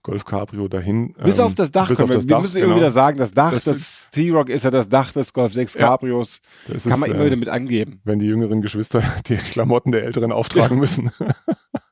Golf 0.08 0.24
Cabrio 0.24 0.68
dahin. 0.68 1.12
Bis 1.22 1.38
ähm, 1.38 1.44
auf 1.44 1.54
das 1.54 1.70
Dach. 1.70 1.88
Bis 1.88 2.00
auf 2.00 2.08
das 2.08 2.24
wir, 2.24 2.28
Dach, 2.28 2.40
müssen 2.40 2.54
genau. 2.54 2.68
immer 2.68 2.76
wieder 2.76 2.90
sagen, 2.90 3.18
das 3.18 3.32
Dach, 3.32 3.52
das, 3.52 3.64
das 3.64 4.08
T-Rock 4.10 4.48
ist 4.48 4.64
ja 4.64 4.70
das 4.70 4.88
Dach 4.88 5.12
des 5.12 5.34
Golf 5.34 5.52
6 5.52 5.74
Cabrios. 5.74 6.40
Ja, 6.66 6.68
kann 6.68 6.76
ist, 6.76 6.98
man 6.98 7.10
immer 7.10 7.26
wieder 7.26 7.36
mit 7.36 7.50
angeben. 7.50 8.00
Wenn 8.04 8.18
die 8.18 8.24
jüngeren 8.24 8.62
Geschwister 8.62 9.02
die 9.26 9.36
Klamotten 9.36 9.92
der 9.92 10.04
Älteren 10.04 10.32
auftragen 10.32 10.78
müssen. 10.78 11.10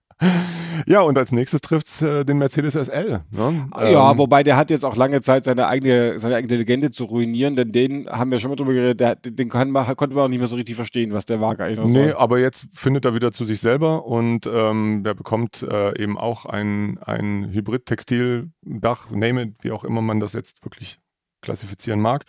ja, 0.86 1.00
und 1.02 1.18
als 1.18 1.30
nächstes 1.30 1.60
trifft 1.60 1.88
es 1.88 2.02
äh, 2.02 2.24
den 2.24 2.38
Mercedes 2.38 2.74
SL. 2.74 3.20
Ne? 3.30 3.68
Ja, 3.78 4.12
ähm, 4.12 4.18
wobei 4.18 4.42
der 4.42 4.56
hat 4.56 4.70
jetzt 4.70 4.84
auch 4.84 4.96
lange 4.96 5.20
Zeit 5.20 5.44
seine 5.44 5.66
eigene, 5.66 6.18
seine 6.18 6.36
eigene 6.36 6.56
Legende 6.56 6.90
zu 6.90 7.04
ruinieren, 7.04 7.54
denn 7.54 7.70
den 7.72 8.08
haben 8.08 8.30
wir 8.30 8.38
schon 8.38 8.50
mal 8.50 8.56
drüber 8.56 8.72
geredet, 8.72 9.00
der, 9.00 9.16
den 9.16 9.50
kann 9.50 9.70
man, 9.70 9.94
konnte 9.96 10.16
man 10.16 10.24
auch 10.24 10.28
nicht 10.28 10.38
mehr 10.38 10.48
so 10.48 10.56
richtig 10.56 10.74
verstehen, 10.76 11.12
was 11.12 11.26
der 11.26 11.40
Wagen 11.40 11.60
eigentlich 11.62 11.86
Nee, 11.86 12.08
soll. 12.08 12.14
aber 12.16 12.38
jetzt 12.38 12.66
findet 12.70 13.04
er 13.04 13.14
wieder 13.14 13.30
zu 13.30 13.44
sich 13.44 13.60
selber 13.60 14.06
und 14.06 14.46
ähm, 14.46 15.02
der 15.04 15.14
bekommt 15.14 15.62
äh, 15.62 16.02
eben 16.02 16.16
auch 16.16 16.46
ein, 16.46 16.98
ein 17.04 17.50
Hybrid-Textil-Dach, 17.52 19.10
name 19.10 19.42
it, 19.42 19.54
wie 19.60 19.72
auch 19.72 19.84
immer 19.84 20.00
man 20.00 20.20
das 20.20 20.32
jetzt 20.32 20.64
wirklich 20.64 20.98
klassifizieren 21.42 22.00
mag 22.00 22.24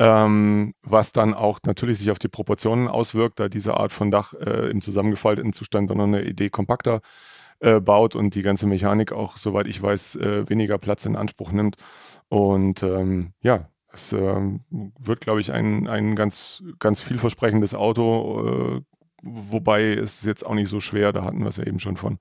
ähm, 0.00 0.72
was 0.82 1.12
dann 1.12 1.34
auch 1.34 1.60
natürlich 1.66 1.98
sich 1.98 2.10
auf 2.10 2.18
die 2.18 2.28
Proportionen 2.28 2.88
auswirkt, 2.88 3.38
da 3.38 3.50
diese 3.50 3.76
Art 3.76 3.92
von 3.92 4.10
Dach 4.10 4.32
äh, 4.32 4.70
im 4.70 4.80
zusammengefalteten 4.80 5.52
Zustand 5.52 5.90
dann 5.90 5.98
noch 5.98 6.04
eine 6.04 6.22
Idee 6.22 6.48
kompakter 6.48 7.02
äh, 7.60 7.80
baut 7.80 8.16
und 8.16 8.34
die 8.34 8.40
ganze 8.40 8.66
Mechanik 8.66 9.12
auch, 9.12 9.36
soweit 9.36 9.66
ich 9.66 9.82
weiß, 9.82 10.16
äh, 10.16 10.48
weniger 10.48 10.78
Platz 10.78 11.04
in 11.04 11.16
Anspruch 11.16 11.52
nimmt. 11.52 11.76
Und 12.30 12.82
ähm, 12.82 13.34
ja, 13.42 13.68
es 13.92 14.14
ähm, 14.14 14.64
wird, 14.70 15.20
glaube 15.20 15.42
ich, 15.42 15.52
ein, 15.52 15.86
ein 15.86 16.16
ganz, 16.16 16.62
ganz 16.78 17.02
vielversprechendes 17.02 17.74
Auto, 17.74 18.78
äh, 18.78 18.80
wobei 19.22 19.92
es 19.92 20.20
ist 20.20 20.26
jetzt 20.26 20.46
auch 20.46 20.54
nicht 20.54 20.70
so 20.70 20.80
schwer, 20.80 21.12
da 21.12 21.24
hatten 21.24 21.40
wir 21.40 21.48
es 21.48 21.58
ja 21.58 21.66
eben 21.66 21.78
schon 21.78 21.98
von, 21.98 22.18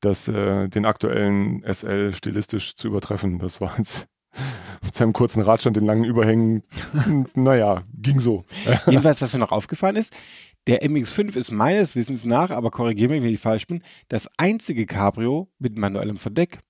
das, 0.00 0.28
äh, 0.28 0.68
den 0.68 0.86
aktuellen 0.86 1.62
SL 1.70 2.14
stilistisch 2.14 2.76
zu 2.76 2.88
übertreffen. 2.88 3.40
Das 3.40 3.60
war 3.60 3.74
jetzt 3.76 4.08
mit 4.82 4.94
seinem 4.94 5.12
kurzen 5.12 5.42
Radstand, 5.42 5.76
den 5.76 5.86
langen 5.86 6.04
Überhängen, 6.04 6.62
naja, 7.34 7.82
ging 7.94 8.20
so. 8.20 8.44
Jedenfalls, 8.86 9.20
was 9.22 9.32
mir 9.32 9.38
noch 9.38 9.52
aufgefallen 9.52 9.96
ist, 9.96 10.14
der 10.66 10.82
MX5 10.82 11.36
ist 11.36 11.50
meines 11.50 11.94
Wissens 11.94 12.24
nach, 12.24 12.50
aber 12.50 12.70
korrigiere 12.70 13.10
mich, 13.10 13.22
wenn 13.22 13.34
ich 13.34 13.40
falsch 13.40 13.66
bin, 13.66 13.82
das 14.08 14.28
einzige 14.38 14.86
Cabrio 14.86 15.48
mit 15.58 15.76
manuellem 15.76 16.16
Verdeck. 16.16 16.60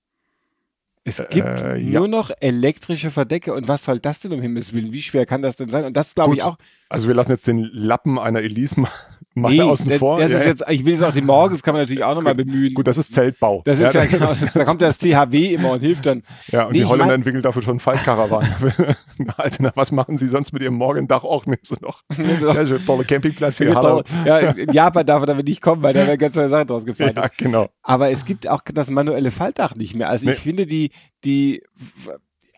Es 1.07 1.19
gibt 1.19 1.47
äh, 1.47 1.77
ja. 1.77 2.01
nur 2.01 2.09
noch 2.09 2.31
elektrische 2.41 3.11
Verdecke 3.11 3.53
und 3.53 3.69
was 3.69 3.85
soll 3.85 3.99
das 3.99 4.21
denn 4.21 4.33
um 4.33 4.41
Himmels 4.41 4.73
Willen? 4.73 4.91
Wie 4.91 5.03
schwer 5.03 5.27
kann 5.27 5.43
das 5.43 5.57
denn 5.57 5.69
sein? 5.69 5.85
Und 5.85 5.95
das 5.95 6.15
glaube 6.15 6.35
ich 6.35 6.43
auch. 6.43 6.57
Also 6.89 7.09
wir 7.09 7.15
lassen 7.15 7.31
jetzt 7.31 7.47
den 7.47 7.69
Lappen 7.73 8.19
einer 8.19 8.41
Elise 8.41 8.81
mal, 8.81 8.91
mal 9.35 9.53
nee, 9.53 9.61
außen 9.61 9.89
das, 9.89 9.99
vor. 9.99 10.19
Das 10.19 10.31
ja, 10.31 10.39
ist 10.39 10.47
jetzt, 10.47 10.65
ich 10.69 10.85
will 10.85 10.95
es 10.95 11.03
auch 11.03 11.13
die 11.13 11.23
Morgens, 11.23 11.63
kann 11.63 11.75
man 11.75 11.83
natürlich 11.83 12.05
auch 12.05 12.15
nochmal 12.15 12.35
bemühen. 12.35 12.75
Gut, 12.75 12.87
das 12.87 12.99
ist 12.99 13.13
Zeltbau. 13.13 13.63
Das 13.65 13.79
ist 13.81 13.95
ja, 13.95 14.03
ja 14.03 14.07
genau, 14.07 14.33
da 14.55 14.65
kommt 14.65 14.83
das 14.83 14.99
THW 14.99 15.55
immer 15.55 15.73
und 15.73 15.81
hilft 15.81 16.07
dann. 16.07 16.23
Ja, 16.49 16.65
und 16.65 16.73
nee, 16.73 16.79
die 16.79 16.85
Holländer 16.85 17.07
mein, 17.07 17.15
entwickeln 17.17 17.43
dafür 17.43 17.63
schon 17.63 17.81
Faltkarawan. 17.81 18.47
Alter, 19.37 19.63
na, 19.63 19.73
was 19.75 19.93
machen 19.93 20.19
sie 20.19 20.29
sonst 20.29 20.53
mit 20.53 20.63
ihrem 20.63 20.75
Morgendach 20.75 21.25
auch? 21.25 21.47
Nimmst 21.47 21.73
du 21.73 21.77
noch? 21.81 22.03
ja, 22.17 22.67
schön, 22.67 22.85
tolle 22.85 23.05
Campingplatz 23.05 23.59
hier. 23.59 23.75
Hallo. 23.75 24.03
Ja, 24.25 24.39
in 24.39 24.73
Japan 24.73 25.07
darf 25.07 25.23
er 25.23 25.27
damit 25.27 25.47
nicht 25.47 25.61
kommen, 25.61 25.83
weil 25.83 25.95
da 25.95 26.07
werden 26.07 26.19
ganz 26.19 26.35
neue 26.35 26.49
Sachen 26.49 26.67
draus 26.67 26.85
gefallen. 26.87 27.15
Ja, 27.17 27.29
genau. 27.37 27.69
Aber 27.83 28.11
es 28.11 28.25
gibt 28.25 28.49
auch 28.49 28.61
das 28.73 28.91
manuelle 28.91 29.31
Faltdach 29.31 29.75
nicht 29.75 29.95
mehr. 29.95 30.09
Also 30.09 30.29
ich 30.29 30.39
finde 30.39 30.67
die, 30.67 30.91
die 31.25 31.63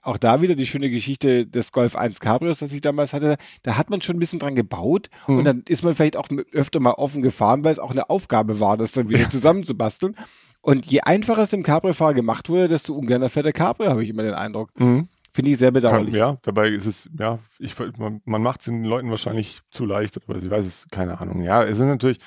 auch 0.07 0.19
da 0.19 0.41
wieder 0.41 0.55
die 0.55 0.67
schöne 0.67 0.91
Geschichte 0.91 1.47
des 1.47 1.73
Golf 1.73 1.97
1 1.97 2.21
Cabrios, 2.21 2.59
das 2.59 2.73
ich 2.73 2.81
damals 2.81 3.13
hatte. 3.13 3.37
Da 3.63 3.77
hat 3.77 3.91
man 3.91 4.01
schon 4.01 4.17
ein 4.17 4.19
bisschen 4.21 4.39
dran 4.39 4.55
gebaut 4.55 5.11
mhm. 5.27 5.39
und 5.39 5.45
dann 5.45 5.63
ist 5.69 5.83
man 5.83 5.95
vielleicht 5.95 6.17
auch 6.17 6.29
öfter 6.53 6.81
mal 6.81 6.93
offen 6.93 7.23
gefahren, 7.23 7.65
weil 7.65 7.73
es 7.73 7.79
auch 7.79 7.91
eine 7.91 8.09
Aufgabe 8.11 8.61
war, 8.61 8.77
das 8.77 8.93
dann 8.93 9.09
wieder 9.09 9.29
zusammenzubasteln. 9.31 10.17
Und 10.61 10.87
je 10.87 11.01
einfacher 11.01 11.43
es 11.43 11.53
im 11.53 11.63
Cabrio-Fahrer 11.63 12.15
gemacht 12.15 12.49
wurde, 12.49 12.69
desto 12.69 12.95
ungerner 12.95 13.29
fährt 13.29 13.47
der 13.47 13.53
Cabrio, 13.53 13.91
habe 13.91 14.03
ich 14.03 14.11
immer 14.11 14.23
den 14.23 14.35
Eindruck. 14.35 14.71
Mhm. 14.79 15.09
Finde 15.33 15.51
ich 15.51 15.59
sehr 15.59 15.71
bedauerlich. 15.71 16.15
Kann, 16.15 16.19
ja, 16.19 16.37
dabei 16.43 16.71
ist 16.71 16.87
es, 16.87 17.11
ja, 17.19 17.39
ich, 17.59 17.75
man, 17.99 18.23
man 18.25 18.43
macht 18.43 18.61
es 18.61 18.67
den 18.67 18.85
Leuten 18.85 19.11
wahrscheinlich 19.11 19.61
zu 19.71 19.85
leicht, 19.85 20.19
aber 20.27 20.39
ich 20.39 20.49
weiß 20.49 20.65
es, 20.65 20.89
keine 20.91 21.21
Ahnung. 21.21 21.43
Ja, 21.43 21.63
es 21.63 21.79
ist 21.79 21.81
natürlich, 21.81 22.19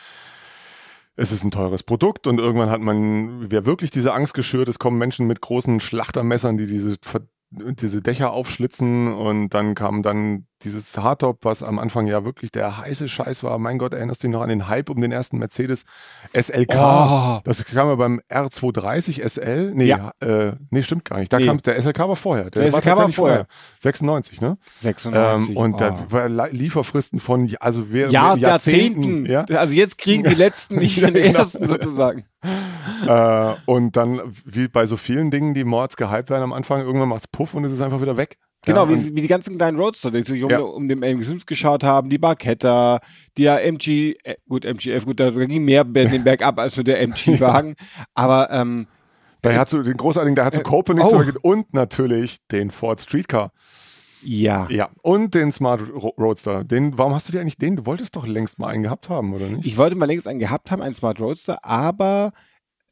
es 1.16 1.32
ist 1.32 1.44
ein 1.44 1.52
teures 1.52 1.84
Produkt 1.84 2.28
und 2.28 2.40
irgendwann 2.40 2.70
hat 2.70 2.82
man, 2.82 3.50
wer 3.50 3.66
wirklich 3.66 3.90
diese 3.90 4.14
Angst 4.14 4.36
geschürt, 4.36 4.70
es 4.70 4.80
kommen 4.80 4.98
Menschen 4.98 5.28
mit 5.28 5.42
großen 5.42 5.80
Schlachtermessern, 5.80 6.58
die 6.58 6.68
diese 6.68 6.98
diese 7.52 8.02
Dächer 8.02 8.32
aufschlitzen 8.32 9.12
und 9.12 9.50
dann 9.50 9.74
kam 9.74 10.04
dann 10.04 10.46
dieses 10.64 10.98
Hardtop, 10.98 11.46
was 11.46 11.64
am 11.64 11.80
Anfang 11.80 12.06
ja 12.06 12.26
wirklich 12.26 12.52
der 12.52 12.78
heiße 12.78 13.08
Scheiß 13.08 13.44
war. 13.44 13.58
Mein 13.58 13.78
Gott, 13.78 13.94
erinnerst 13.94 14.22
du 14.22 14.28
dich 14.28 14.34
noch 14.34 14.42
an 14.42 14.50
den 14.50 14.68
Hype 14.68 14.90
um 14.90 15.02
den 15.02 15.12
ersten 15.12 15.38
Mercedes 15.38 15.86
SLK? 16.34 16.76
Oh. 16.76 17.40
Das 17.44 17.66
kam 17.66 17.88
ja 17.88 17.96
beim 17.96 18.22
R230 18.30 19.28
SL. 19.28 19.72
Nee, 19.74 19.86
ja. 19.86 20.12
äh, 20.20 20.52
nee, 20.70 20.84
stimmt 20.84 21.06
gar 21.06 21.18
nicht. 21.18 21.32
Da 21.32 21.40
nee. 21.40 21.46
kam 21.46 21.62
der 21.62 21.82
SLK 21.82 22.00
war 22.00 22.16
vorher. 22.16 22.50
Der, 22.50 22.64
der 22.64 22.74
war 22.74 22.82
SLK 22.82 22.98
war 22.98 23.10
vorher. 23.10 23.48
96, 23.80 24.42
ne? 24.42 24.58
96. 24.82 25.50
Ähm, 25.50 25.58
und 25.58 25.76
oh. 25.76 25.78
da 25.78 26.06
war 26.10 26.50
Lieferfristen 26.50 27.20
von 27.20 27.50
also 27.60 27.92
wer, 27.92 28.10
ja, 28.10 28.36
Jahrzehnten. 28.36 29.26
Jahrzehnten. 29.26 29.54
Ja? 29.54 29.60
Also 29.60 29.74
jetzt 29.74 29.98
kriegen 29.98 30.24
die 30.24 30.36
letzten 30.36 30.76
nicht 30.76 30.98
den 31.02 31.14
genau. 31.14 31.40
ersten 31.40 31.68
sozusagen. 31.68 32.26
äh, 33.08 33.54
und 33.66 33.96
dann, 33.96 34.22
wie 34.46 34.68
bei 34.68 34.86
so 34.86 34.98
vielen 34.98 35.32
Dingen, 35.32 35.54
die 35.54 35.64
Mords 35.64 35.98
gehypt 35.98 36.30
werden 36.30 36.44
am 36.44 36.54
Anfang, 36.54 36.82
irgendwann 36.82 37.10
macht's 37.10 37.28
Puff 37.28 37.54
und 37.54 37.64
es 37.66 37.72
ist 37.72 37.82
einfach 37.82 38.02
wieder 38.02 38.18
weg. 38.18 38.38
Genau, 38.66 38.86
ja, 38.86 38.90
wie, 38.90 39.16
wie, 39.16 39.22
die 39.22 39.28
ganzen 39.28 39.58
kleinen 39.58 39.80
Roadster, 39.80 40.12
die 40.12 40.24
sich 40.24 40.44
um, 40.44 40.50
ja. 40.50 40.60
um 40.60 40.88
den 40.90 41.04
MG5 41.04 41.46
geschaut 41.46 41.84
haben, 41.84 42.10
die 42.10 42.18
Barketta, 42.18 43.00
die 43.38 43.44
ja 43.44 43.58
MG, 43.58 44.16
äh, 44.24 44.36
gut, 44.50 44.66
MGF, 44.66 45.06
gut, 45.06 45.20
da 45.20 45.30
ging 45.32 45.64
mehr 45.64 45.86
den 45.86 46.24
Berg 46.24 46.42
ab 46.42 46.60
als 46.60 46.76
mit 46.76 46.88
der 46.88 47.00
MG-Wagen, 47.02 47.76
aber 48.14 48.52
ähm, 48.52 48.88
da 49.42 49.54
hat 49.54 49.70
so 49.70 49.82
den 49.82 49.96
großartigen, 49.96 50.36
da 50.36 50.44
hat 50.44 50.54
so 50.54 50.60
äh, 50.60 50.64
Copenhagen 50.64 51.36
oh. 51.42 51.52
und 51.52 51.74
natürlich 51.74 52.38
den 52.52 52.72
Ford 52.72 53.00
Streetcar. 53.00 53.52
Ja. 54.24 54.68
Ja. 54.70 54.90
Und 55.02 55.36
den 55.36 55.52
Smart 55.52 55.82
Roadster. 55.92 56.64
Den, 56.64 56.98
warum 56.98 57.14
hast 57.14 57.28
du 57.28 57.32
dir 57.32 57.42
eigentlich 57.42 57.58
den? 57.58 57.78
Du 57.78 57.86
wolltest 57.86 58.16
doch 58.16 58.28
längst 58.28 58.60
mal 58.60 58.68
einen 58.68 58.84
gehabt 58.84 59.10
haben, 59.10 59.34
oder 59.34 59.48
nicht? 59.48 59.66
Ich 59.66 59.78
wollte 59.78 59.96
mal 59.96 60.06
längst 60.06 60.28
einen 60.28 60.40
gehabt 60.40 60.72
haben, 60.72 60.82
einen 60.82 60.94
Smart 60.94 61.20
Roadster, 61.20 61.64
aber 61.64 62.32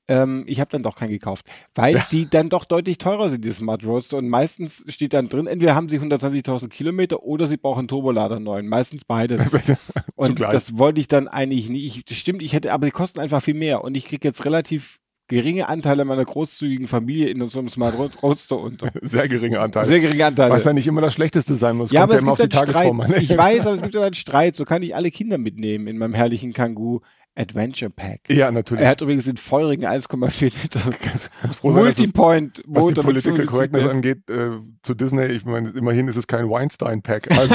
ähm, 0.07 0.46
ich 0.48 0.60
habe 0.60 0.69
dann 0.72 0.84
doch 0.84 0.96
keinen 0.96 1.10
gekauft, 1.10 1.46
weil 1.75 1.96
ja. 1.96 2.05
die 2.12 2.29
dann 2.29 2.50
doch 2.50 2.63
deutlich 2.63 2.98
teurer 2.98 3.29
sind, 3.29 3.43
die 3.43 3.51
Smart 3.51 3.86
Roadster. 3.86 4.17
Und 4.17 4.29
meistens 4.29 4.86
steht 4.88 5.13
dann 5.13 5.27
drin, 5.27 5.48
entweder 5.48 5.75
haben 5.75 5.89
sie 5.89 6.00
120.000 6.00 6.69
Kilometer 6.69 7.24
oder 7.24 7.48
sie 7.48 7.57
brauchen 7.57 7.79
einen 7.79 7.88
Turbolader 7.88 8.39
neuen. 8.39 8.67
Meistens 8.67 9.03
beides. 9.03 9.41
und 10.15 10.39
das 10.39 10.77
wollte 10.77 11.01
ich 11.01 11.07
dann 11.07 11.27
eigentlich 11.27 11.69
nicht. 11.69 12.10
Ich, 12.10 12.17
stimmt, 12.17 12.41
ich 12.41 12.53
hätte, 12.53 12.74
aber 12.74 12.86
die 12.86 12.91
kosten 12.91 13.19
einfach 13.19 13.43
viel 13.43 13.53
mehr. 13.53 13.84
Und 13.84 13.98
ich 13.98 14.05
kriege 14.05 14.25
jetzt 14.27 14.46
relativ 14.46 15.00
geringe 15.27 15.67
Anteile 15.67 16.05
meiner 16.05 16.25
großzügigen 16.25 16.88
Familie 16.88 17.29
in 17.29 17.41
unserem 17.41 17.69
Smart 17.69 17.96
Roadster 18.22 18.60
unter. 18.60 18.89
Sehr 19.01 19.27
geringe 19.27 19.60
Anteile. 19.60 19.86
Sehr 19.86 20.00
geringe 20.00 20.25
Anteile. 20.25 20.53
Was 20.53 20.63
ja 20.63 20.74
nicht 20.74 20.88
immer 20.88 21.01
das 21.01 21.13
Schlechteste 21.13 21.55
sein 21.55 21.75
muss. 21.75 21.91
Ja, 21.91 22.01
Kommt 22.01 22.13
aber 22.13 22.13
ja 22.13 22.17
es 22.17 22.24
immer 22.24 22.31
auf 22.34 22.39
die 22.39 22.50
Tagesform 22.50 23.01
an. 23.01 23.13
Ich 23.19 23.29
weiß, 23.38 23.67
aber 23.67 23.75
es 23.75 23.81
gibt 23.81 23.93
ja 23.93 24.03
einen 24.03 24.13
Streit. 24.13 24.55
So 24.55 24.65
kann 24.65 24.81
ich 24.81 24.96
alle 24.96 25.12
Kinder 25.12 25.38
mitnehmen 25.38 25.88
in 25.88 25.98
meinem 25.98 26.13
herrlichen 26.13 26.53
Kangoo. 26.53 27.01
Adventure 27.39 27.91
Pack. 27.91 28.22
Ja, 28.29 28.50
natürlich. 28.50 28.84
Er 28.84 28.89
hat 28.89 29.01
übrigens 29.01 29.25
den 29.25 29.38
feurigen 29.38 29.86
1,4 29.86 30.46
Liter 30.60 30.79
ganz, 31.03 31.29
ganz 31.39 31.55
froh 31.55 31.72
sein, 31.72 31.84
Multipoint 31.84 32.63
Was 32.65 32.88
die 32.88 32.93
Political 32.96 33.46
Correctness 33.46 33.91
angeht, 33.91 34.27
äh, 34.29 34.57
zu 34.81 34.96
Disney, 34.96 35.25
ich 35.25 35.46
meine, 35.46 35.69
immerhin 35.69 36.07
ist 36.07 36.17
es 36.17 36.25
kein 36.25 36.50
Weinstein 36.50 37.03
Pack. 37.03 37.29
Also, 37.29 37.53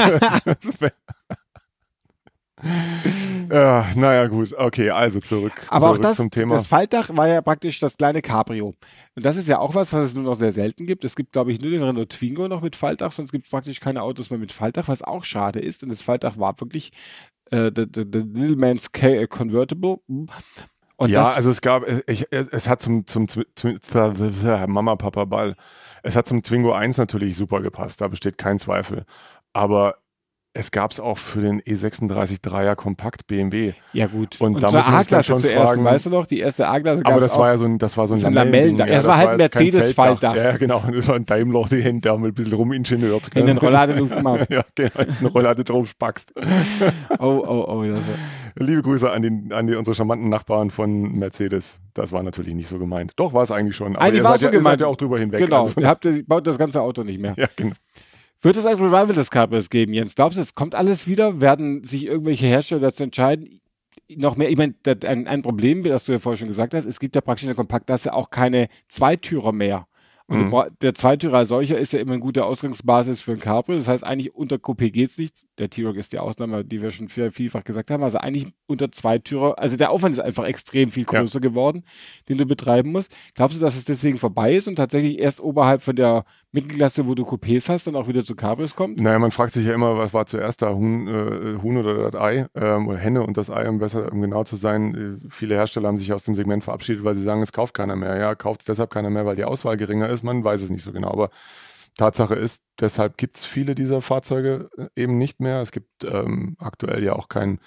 ja, 3.53 3.85
naja, 3.95 4.27
gut. 4.27 4.53
Okay, 4.57 4.89
also 4.89 5.19
zurück, 5.19 5.53
Aber 5.69 5.81
zurück 5.81 5.95
auch 5.95 6.01
das, 6.01 6.17
zum 6.17 6.31
Thema. 6.31 6.55
Das 6.55 6.67
Faltdach 6.67 7.09
war 7.15 7.27
ja 7.27 7.41
praktisch 7.41 7.79
das 7.79 7.97
kleine 7.97 8.21
Cabrio. 8.21 8.73
Und 9.15 9.25
das 9.25 9.37
ist 9.37 9.47
ja 9.47 9.59
auch 9.59 9.75
was, 9.75 9.93
was 9.93 10.05
es 10.07 10.15
nur 10.15 10.23
noch 10.23 10.33
sehr 10.33 10.51
selten 10.51 10.87
gibt. 10.87 11.03
Es 11.03 11.15
gibt, 11.15 11.33
glaube 11.33 11.51
ich, 11.51 11.61
nur 11.61 11.69
den 11.69 11.83
Renault 11.83 12.09
Twingo 12.09 12.47
noch 12.47 12.61
mit 12.61 12.75
Faltdach, 12.75 13.11
sonst 13.11 13.31
gibt 13.31 13.45
es 13.45 13.51
praktisch 13.51 13.79
keine 13.79 14.01
Autos 14.01 14.31
mehr 14.31 14.39
mit 14.39 14.51
Faltdach, 14.51 14.87
was 14.87 15.03
auch 15.03 15.23
schade 15.23 15.59
ist. 15.59 15.83
Und 15.83 15.89
das 15.89 16.01
Faltdach 16.01 16.37
war 16.37 16.59
wirklich 16.59 16.91
äh, 17.51 17.69
the, 17.75 17.85
the, 17.93 18.05
the 18.11 18.19
Little 18.19 18.55
Man's 18.55 18.91
K 18.91 19.27
Convertible. 19.27 19.99
Und 20.07 21.09
ja, 21.09 21.31
also 21.31 21.49
es 21.49 21.61
gab, 21.61 21.83
ich, 22.07 22.27
es 22.31 22.67
hat 22.67 22.81
zum, 22.81 23.05
zum, 23.05 23.27
zum, 23.27 23.45
zum 23.55 23.77
Mama, 24.67 24.95
Papa, 24.95 25.25
Ball. 25.25 25.55
Es 26.01 26.15
hat 26.15 26.27
zum 26.27 26.41
Twingo 26.41 26.71
1 26.73 26.97
natürlich 26.97 27.35
super 27.35 27.61
gepasst, 27.61 28.01
da 28.01 28.07
besteht 28.07 28.37
kein 28.37 28.57
Zweifel. 28.57 29.05
Aber 29.53 29.97
es 30.55 30.69
gab 30.69 30.91
es 30.91 30.99
auch 30.99 31.17
für 31.17 31.41
den 31.41 31.61
E36 31.61 32.41
3er 32.43 32.75
Kompakt 32.75 33.25
BMW. 33.25 33.73
Ja 33.91 34.05
gut. 34.05 34.39
Und, 34.39 34.55
und 34.55 34.63
da 34.63 34.71
muss 34.71 34.87
man 34.87 35.23
schon 35.23 35.39
zuerst, 35.39 35.69
fragen, 35.69 35.83
weißt 35.83 36.05
du 36.05 36.09
noch, 36.11 36.27
die 36.27 36.39
erste 36.39 36.67
A-Klasse 36.67 37.03
Aber 37.05 37.19
das 37.19 37.35
war 37.37 37.49
ja 37.49 37.57
so 37.57 37.65
ein, 37.65 37.79
das 37.79 37.97
war 37.97 38.07
so 38.07 38.13
ein, 38.13 38.19
so 38.19 38.27
ein 38.27 38.33
Lamellendach. 38.33 38.85
Ja, 38.85 38.95
das, 38.95 39.05
war 39.05 39.17
halt 39.17 39.29
ein 39.29 39.37
Mercedes-Faltdach. 39.37 40.35
Ja, 40.35 40.57
genau. 40.57 40.83
Das 40.93 41.07
war 41.07 41.15
ein 41.15 41.25
Daimler, 41.25 41.65
die 41.71 41.81
Hände 41.81 42.09
haben 42.11 42.23
ein 42.23 42.33
bisschen 42.33 42.53
rumingenieurt. 42.53 43.29
In 43.35 43.47
den 43.47 43.57
Rolllade 43.57 43.95
gemacht. 43.95 44.47
ja, 44.49 44.63
genau. 44.75 44.91
Jetzt 44.99 45.19
eine 45.19 45.29
Rolllade 45.29 45.63
drauf 45.63 45.89
spackst. 45.89 46.33
oh, 47.19 47.43
oh, 47.47 47.65
oh. 47.67 47.83
Das 47.83 48.05
Liebe 48.55 48.83
Grüße 48.83 49.09
an, 49.09 49.21
die, 49.23 49.53
an 49.53 49.65
die, 49.65 49.75
unsere 49.75 49.95
charmanten 49.95 50.29
Nachbarn 50.29 50.69
von 50.69 51.17
Mercedes. 51.17 51.79
Das 51.95 52.11
war 52.11 52.21
natürlich 52.21 52.53
nicht 52.53 52.67
so 52.67 52.77
gemeint. 52.77 53.13
Doch, 53.15 53.33
war 53.33 53.43
es 53.43 53.51
eigentlich 53.51 53.75
schon. 53.75 53.95
Aber 53.95 54.05
eigentlich 54.05 54.19
ihr, 54.19 54.23
seid 54.23 54.39
so 54.39 54.45
ja, 54.45 54.53
ihr 54.53 54.61
seid 54.61 54.81
ja 54.81 54.87
auch 54.87 54.95
drüber 54.95 55.17
hinweg. 55.17 55.39
Genau. 55.39 55.63
Also, 55.63 55.81
ihr 55.81 55.87
habt, 55.87 56.07
baut 56.27 56.45
das 56.45 56.59
ganze 56.59 56.81
Auto 56.81 57.03
nicht 57.03 57.19
mehr. 57.19 57.33
Ja, 57.37 57.47
genau. 57.55 57.73
Wird 58.43 58.57
es 58.57 58.65
ein 58.65 58.75
Revival 58.75 59.15
des 59.15 59.31
Cabris 59.31 59.69
geben, 59.69 59.93
Jens? 59.93 60.15
Glaubst 60.15 60.37
du, 60.37 60.41
es 60.41 60.53
kommt 60.53 60.75
alles 60.75 61.07
wieder? 61.07 61.39
Werden 61.39 61.85
sich 61.85 62.05
irgendwelche 62.05 62.45
Hersteller 62.45 62.81
dazu 62.81 63.03
entscheiden? 63.03 63.61
Noch 64.17 64.35
mehr, 64.35 64.49
ich 64.49 64.57
meine, 64.57 64.75
ein, 65.05 65.27
ein 65.27 65.41
Problem, 65.41 65.81
das 65.81 66.03
du 66.03 66.11
ja 66.11 66.19
vorher 66.19 66.37
schon 66.37 66.49
gesagt 66.49 66.73
hast, 66.73 66.83
es 66.83 66.99
gibt 66.99 67.15
ja 67.15 67.21
praktisch 67.21 67.43
in 67.43 67.47
der 67.47 67.55
Kompaktklasse 67.55 68.13
auch 68.13 68.31
keine 68.31 68.67
Zweitürer 68.89 69.53
mehr. 69.53 69.87
Und 70.27 70.51
mhm. 70.51 70.63
der 70.81 70.93
Zweitürer 70.93 71.39
als 71.39 71.49
solcher 71.49 71.77
ist 71.77 71.91
ja 71.91 71.99
immer 71.99 72.13
eine 72.13 72.21
gute 72.21 72.45
Ausgangsbasis 72.45 73.21
für 73.21 73.33
ein 73.33 73.39
Cabrio. 73.39 73.77
Das 73.77 73.89
heißt, 73.89 74.05
eigentlich 74.05 74.33
unter 74.33 74.55
Coupé 74.55 74.89
geht 74.89 75.09
es 75.09 75.17
nicht. 75.17 75.35
Der 75.57 75.69
T-Roc 75.69 75.97
ist 75.97 76.13
die 76.13 76.19
Ausnahme, 76.19 76.63
die 76.63 76.81
wir 76.81 76.91
schon 76.91 77.09
viel, 77.09 77.29
vielfach 77.31 77.63
gesagt 77.63 77.91
haben. 77.91 78.03
Also 78.03 78.19
eigentlich 78.19 78.47
unter 78.65 78.91
Zweitürer, 78.91 79.59
also 79.59 79.75
der 79.75 79.91
Aufwand 79.91 80.15
ist 80.15 80.21
einfach 80.21 80.45
extrem 80.45 80.91
viel 80.91 81.03
größer 81.03 81.39
ja. 81.39 81.49
geworden, 81.49 81.83
den 82.29 82.37
du 82.37 82.45
betreiben 82.45 82.91
musst. 82.91 83.13
Glaubst 83.35 83.57
du, 83.57 83.61
dass 83.61 83.75
es 83.75 83.83
deswegen 83.83 84.17
vorbei 84.17 84.55
ist 84.55 84.67
und 84.67 84.75
tatsächlich 84.75 85.19
erst 85.19 85.41
oberhalb 85.41 85.81
von 85.81 85.95
der 85.95 86.23
Mittelklasse, 86.53 87.05
wo 87.05 87.15
du 87.15 87.23
Coupés 87.23 87.67
hast, 87.67 87.87
dann 87.87 87.95
auch 87.95 88.07
wieder 88.07 88.23
zu 88.23 88.35
Cabrios 88.35 88.75
kommt? 88.75 89.01
Naja, 89.01 89.19
man 89.19 89.31
fragt 89.31 89.53
sich 89.53 89.65
ja 89.65 89.73
immer, 89.73 89.97
was 89.97 90.13
war 90.13 90.25
zuerst 90.25 90.61
da, 90.61 90.73
Huhn, 90.73 91.07
äh, 91.07 91.61
Huhn 91.61 91.77
oder 91.77 92.09
das 92.09 92.21
Ei, 92.21 92.45
ähm, 92.55 92.87
oder 92.87 92.97
Henne 92.97 93.23
und 93.23 93.37
das 93.37 93.49
Ei, 93.49 93.67
um 93.67 93.79
besser, 93.79 94.11
um 94.11 94.21
genau 94.21 94.43
zu 94.43 94.55
sein. 94.55 95.19
Äh, 95.23 95.27
viele 95.29 95.55
Hersteller 95.55 95.89
haben 95.89 95.97
sich 95.97 96.13
aus 96.13 96.23
dem 96.23 96.35
Segment 96.35 96.63
verabschiedet, 96.63 97.03
weil 97.03 97.15
sie 97.15 97.23
sagen, 97.23 97.41
es 97.41 97.51
kauft 97.51 97.73
keiner 97.73 97.95
mehr. 97.95 98.17
Ja, 98.17 98.35
kauft 98.35 98.61
es 98.61 98.65
deshalb 98.65 98.89
keiner 98.89 99.09
mehr, 99.09 99.25
weil 99.25 99.35
die 99.35 99.43
Auswahl 99.43 99.77
geringer 99.77 100.09
ist. 100.09 100.22
Man 100.23 100.43
weiß 100.43 100.61
es 100.61 100.69
nicht 100.69 100.83
so 100.83 100.91
genau, 100.91 101.11
aber 101.11 101.29
Tatsache 101.97 102.35
ist, 102.35 102.63
deshalb 102.79 103.17
gibt 103.17 103.37
es 103.37 103.45
viele 103.45 103.75
dieser 103.75 104.01
Fahrzeuge 104.01 104.69
äh, 104.77 104.87
eben 104.95 105.17
nicht 105.17 105.39
mehr. 105.39 105.61
Es 105.61 105.71
gibt 105.71 106.03
ähm, 106.03 106.55
aktuell 106.59 107.03
ja 107.03 107.13
auch 107.13 107.29
keinen 107.29 107.59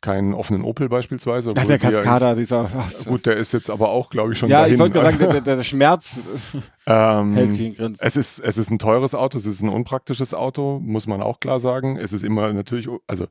keinen 0.00 0.32
offenen 0.32 0.62
Opel 0.62 0.88
beispielsweise. 0.88 1.52
Ja, 1.56 1.64
der 1.64 1.78
Cascada, 1.78 2.34
dieser. 2.34 2.70
Ach, 2.72 3.04
gut, 3.04 3.26
der 3.26 3.36
ist 3.36 3.52
jetzt 3.52 3.68
aber 3.68 3.90
auch, 3.90 4.10
glaube 4.10 4.32
ich, 4.32 4.38
schon. 4.38 4.48
Ja, 4.48 4.60
dahin. 4.60 4.74
ich 4.74 4.80
wollte 4.80 5.00
sagen, 5.00 5.18
der, 5.18 5.40
der, 5.40 5.62
Schmerz 5.64 6.28
ähm, 6.86 7.34
hält 7.34 7.56
sich 7.56 7.66
in 7.66 7.74
Grenzen. 7.74 8.04
Es 8.04 8.16
ist, 8.16 8.38
es 8.38 8.58
ist 8.58 8.70
ein 8.70 8.78
teures 8.78 9.14
Auto, 9.14 9.38
es 9.38 9.46
ist 9.46 9.62
ein 9.62 9.68
unpraktisches 9.68 10.34
Auto, 10.34 10.78
muss 10.80 11.06
man 11.06 11.20
auch 11.20 11.40
klar 11.40 11.58
sagen. 11.58 11.96
Es 11.96 12.12
ist 12.12 12.22
immer 12.22 12.52
natürlich, 12.52 12.88
also 13.08 13.26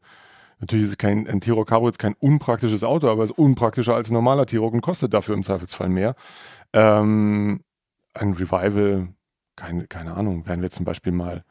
natürlich 0.59 0.85
ist 0.85 0.91
es 0.91 0.97
kein, 0.97 1.27
ein 1.27 1.39
T-Roc 1.39 1.67
Cabrio 1.67 1.87
jetzt 1.87 1.99
kein 1.99 2.15
unpraktisches 2.19 2.83
Auto, 2.83 3.07
aber 3.07 3.23
es 3.23 3.29
ist 3.29 3.37
unpraktischer 3.37 3.95
als 3.95 4.09
ein 4.09 4.13
normaler 4.13 4.45
T-Roc 4.45 4.73
und 4.73 4.81
kostet 4.81 5.13
dafür 5.13 5.35
im 5.35 5.43
Zweifelsfall 5.43 5.89
mehr. 5.89 6.15
Ähm, 6.73 7.61
ein 8.17 8.33
Revival, 8.33 9.09
keine, 9.55 9.87
keine 9.87 10.15
Ahnung, 10.15 10.45
werden 10.47 10.61
wir 10.61 10.69
zum 10.69 10.85
Beispiel 10.85 11.11
mal 11.11 11.43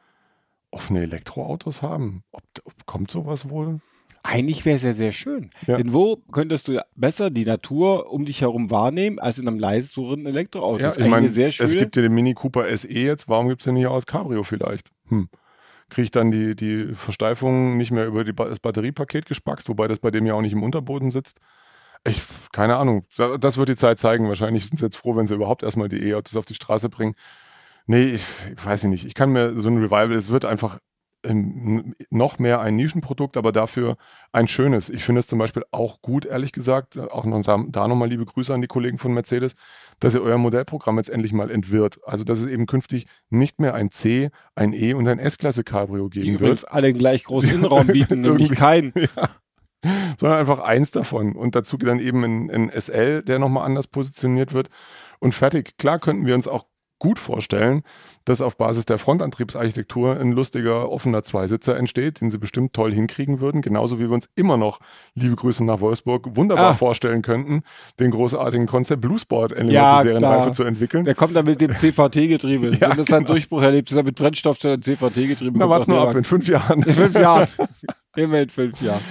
offene 0.70 1.02
Elektroautos 1.02 1.82
haben? 1.82 2.22
Ob, 2.32 2.42
ob 2.64 2.86
kommt 2.86 3.10
sowas 3.10 3.48
wohl? 3.48 3.80
Eigentlich 4.22 4.64
wäre 4.64 4.76
es 4.76 4.82
ja 4.82 4.92
sehr 4.92 5.12
schön. 5.12 5.50
Ja. 5.66 5.76
Denn 5.76 5.92
wo 5.92 6.16
könntest 6.32 6.68
du 6.68 6.84
besser 6.96 7.30
die 7.30 7.44
Natur 7.44 8.12
um 8.12 8.24
dich 8.24 8.40
herum 8.40 8.70
wahrnehmen, 8.70 9.18
als 9.18 9.38
in 9.38 9.46
einem 9.46 9.58
leise 9.58 9.88
surrenden 9.88 10.26
Elektroauto? 10.26 10.82
Ja, 10.82 10.96
ich 10.96 11.06
meine, 11.06 11.26
es 11.26 11.72
gibt 11.72 11.96
ja 11.96 12.02
den 12.02 12.12
Mini 12.12 12.34
Cooper 12.34 12.76
SE 12.76 12.88
jetzt, 12.88 13.28
warum 13.28 13.48
gibt 13.48 13.60
es 13.60 13.64
den 13.66 13.74
nicht 13.74 13.86
auch 13.86 13.94
als 13.94 14.06
Cabrio 14.06 14.42
vielleicht? 14.42 14.90
Hm. 15.08 15.28
Kriege 15.88 16.04
ich 16.04 16.10
dann 16.10 16.32
die, 16.32 16.56
die 16.56 16.94
Versteifung 16.94 17.76
nicht 17.76 17.92
mehr 17.92 18.06
über 18.06 18.24
die, 18.24 18.34
das 18.34 18.58
Batteriepaket 18.58 19.26
gespackst, 19.26 19.68
wobei 19.68 19.86
das 19.86 20.00
bei 20.00 20.10
dem 20.10 20.26
ja 20.26 20.34
auch 20.34 20.42
nicht 20.42 20.52
im 20.52 20.64
Unterboden 20.64 21.12
sitzt? 21.12 21.38
Ich, 22.06 22.22
keine 22.52 22.76
Ahnung. 22.76 23.04
Das 23.40 23.56
wird 23.56 23.68
die 23.68 23.76
Zeit 23.76 23.98
zeigen. 23.98 24.28
Wahrscheinlich 24.28 24.66
sind 24.66 24.78
sie 24.78 24.84
jetzt 24.84 24.96
froh, 24.96 25.16
wenn 25.16 25.26
sie 25.26 25.34
überhaupt 25.34 25.62
erstmal 25.62 25.88
die 25.88 26.08
E-Autos 26.08 26.36
auf 26.36 26.44
die 26.44 26.54
Straße 26.54 26.88
bringen. 26.88 27.14
Nee, 27.86 28.04
ich, 28.14 28.24
ich 28.56 28.64
weiß 28.64 28.84
nicht. 28.84 29.04
Ich 29.04 29.14
kann 29.14 29.30
mir 29.30 29.54
so 29.56 29.68
ein 29.68 29.78
Revival, 29.78 30.12
es 30.12 30.30
wird 30.30 30.44
einfach 30.44 30.78
ähm, 31.24 31.94
noch 32.10 32.38
mehr 32.38 32.60
ein 32.60 32.76
Nischenprodukt, 32.76 33.36
aber 33.36 33.52
dafür 33.52 33.96
ein 34.32 34.48
schönes. 34.48 34.90
Ich 34.90 35.04
finde 35.04 35.20
es 35.20 35.26
zum 35.26 35.38
Beispiel 35.38 35.64
auch 35.70 36.02
gut, 36.02 36.24
ehrlich 36.24 36.52
gesagt, 36.52 36.98
auch 36.98 37.24
noch 37.24 37.42
da, 37.42 37.62
da 37.68 37.88
nochmal 37.88 38.08
liebe 38.08 38.24
Grüße 38.24 38.52
an 38.52 38.60
die 38.60 38.66
Kollegen 38.66 38.98
von 38.98 39.12
Mercedes, 39.12 39.54
dass 40.00 40.14
ihr 40.14 40.22
euer 40.22 40.38
Modellprogramm 40.38 40.98
jetzt 40.98 41.10
endlich 41.10 41.32
mal 41.32 41.50
entwirrt. 41.50 41.98
Also, 42.04 42.24
dass 42.24 42.40
es 42.40 42.46
eben 42.46 42.66
künftig 42.66 43.06
nicht 43.30 43.60
mehr 43.60 43.74
ein 43.74 43.90
C, 43.90 44.30
ein 44.54 44.72
E 44.72 44.94
und 44.94 45.08
ein 45.08 45.18
S-Klasse 45.18 45.64
Cabrio 45.64 46.08
geben 46.08 46.26
die 46.26 46.40
wird. 46.40 46.70
alle 46.70 46.92
gleich 46.92 47.24
großen 47.24 47.50
Innenraum 47.54 47.86
bieten, 47.86 48.20
nämlich 48.20 48.50
keinen. 48.52 48.92
Ja. 49.16 49.30
sondern 50.18 50.38
einfach 50.38 50.60
eins 50.60 50.90
davon. 50.90 51.34
Und 51.34 51.54
dazu 51.54 51.76
dann 51.76 52.00
eben 52.00 52.24
ein, 52.24 52.50
ein 52.50 52.80
SL, 52.80 53.22
der 53.22 53.38
nochmal 53.38 53.64
anders 53.64 53.86
positioniert 53.86 54.52
wird. 54.52 54.68
Und 55.18 55.32
fertig. 55.32 55.76
Klar 55.78 55.98
könnten 55.98 56.26
wir 56.26 56.34
uns 56.34 56.48
auch 56.48 56.64
gut 56.98 57.18
vorstellen, 57.18 57.82
dass 58.24 58.40
auf 58.40 58.56
Basis 58.56 58.86
der 58.86 58.98
Frontantriebsarchitektur 58.98 60.18
ein 60.18 60.32
lustiger, 60.32 60.90
offener 60.90 61.22
Zweisitzer 61.22 61.76
entsteht, 61.76 62.20
den 62.20 62.30
sie 62.30 62.38
bestimmt 62.38 62.72
toll 62.72 62.92
hinkriegen 62.92 63.40
würden. 63.40 63.60
Genauso 63.60 63.98
wie 63.98 64.04
wir 64.04 64.12
uns 64.12 64.28
immer 64.34 64.56
noch, 64.56 64.80
liebe 65.14 65.36
Grüße 65.36 65.64
nach 65.64 65.80
Wolfsburg, 65.80 66.36
wunderbar 66.36 66.70
ah. 66.70 66.74
vorstellen 66.74 67.22
könnten, 67.22 67.62
den 68.00 68.10
großartigen 68.10 68.66
Konzept 68.66 69.02
Bluesport 69.02 69.52
endlich 69.52 69.74
ja, 69.74 70.02
Serienreife 70.02 70.52
zu 70.52 70.64
entwickeln. 70.64 71.04
Der 71.04 71.14
kommt 71.14 71.36
dann 71.36 71.44
mit 71.44 71.60
dem 71.60 71.76
CVT-Getriebe. 71.76 72.70
ja, 72.72 72.72
Wenn 72.72 72.80
das 72.80 72.96
genau. 72.96 73.04
seinen 73.04 73.26
Durchbruch 73.26 73.62
erlebt, 73.62 73.90
ist 73.90 73.96
er 73.96 74.02
mit 74.02 74.16
Brennstoff 74.16 74.58
zu 74.58 74.68
einem 74.68 74.82
CVT-Getriebe. 74.82 75.58
Na, 75.58 75.68
warte 75.68 75.90
nur 75.90 76.00
ab, 76.00 76.14
in 76.14 76.24
fünf 76.24 76.48
Jahren. 76.48 76.82
In 76.82 76.94
fünf 76.94 77.14
Jahren. 77.14 77.48
Immer 78.16 78.40
in 78.40 78.48
fünf 78.48 78.80
Jahren. 78.80 79.02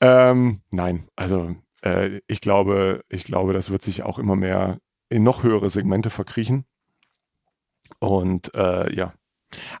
Ähm, 0.00 0.60
nein, 0.70 1.08
also 1.16 1.54
äh, 1.82 2.20
ich 2.26 2.40
glaube, 2.40 3.04
ich 3.08 3.24
glaube, 3.24 3.52
das 3.52 3.70
wird 3.70 3.82
sich 3.82 4.02
auch 4.02 4.18
immer 4.18 4.36
mehr 4.36 4.78
in 5.08 5.22
noch 5.22 5.42
höhere 5.42 5.70
Segmente 5.70 6.10
verkriechen. 6.10 6.64
Und 7.98 8.54
äh, 8.54 8.92
ja. 8.94 9.14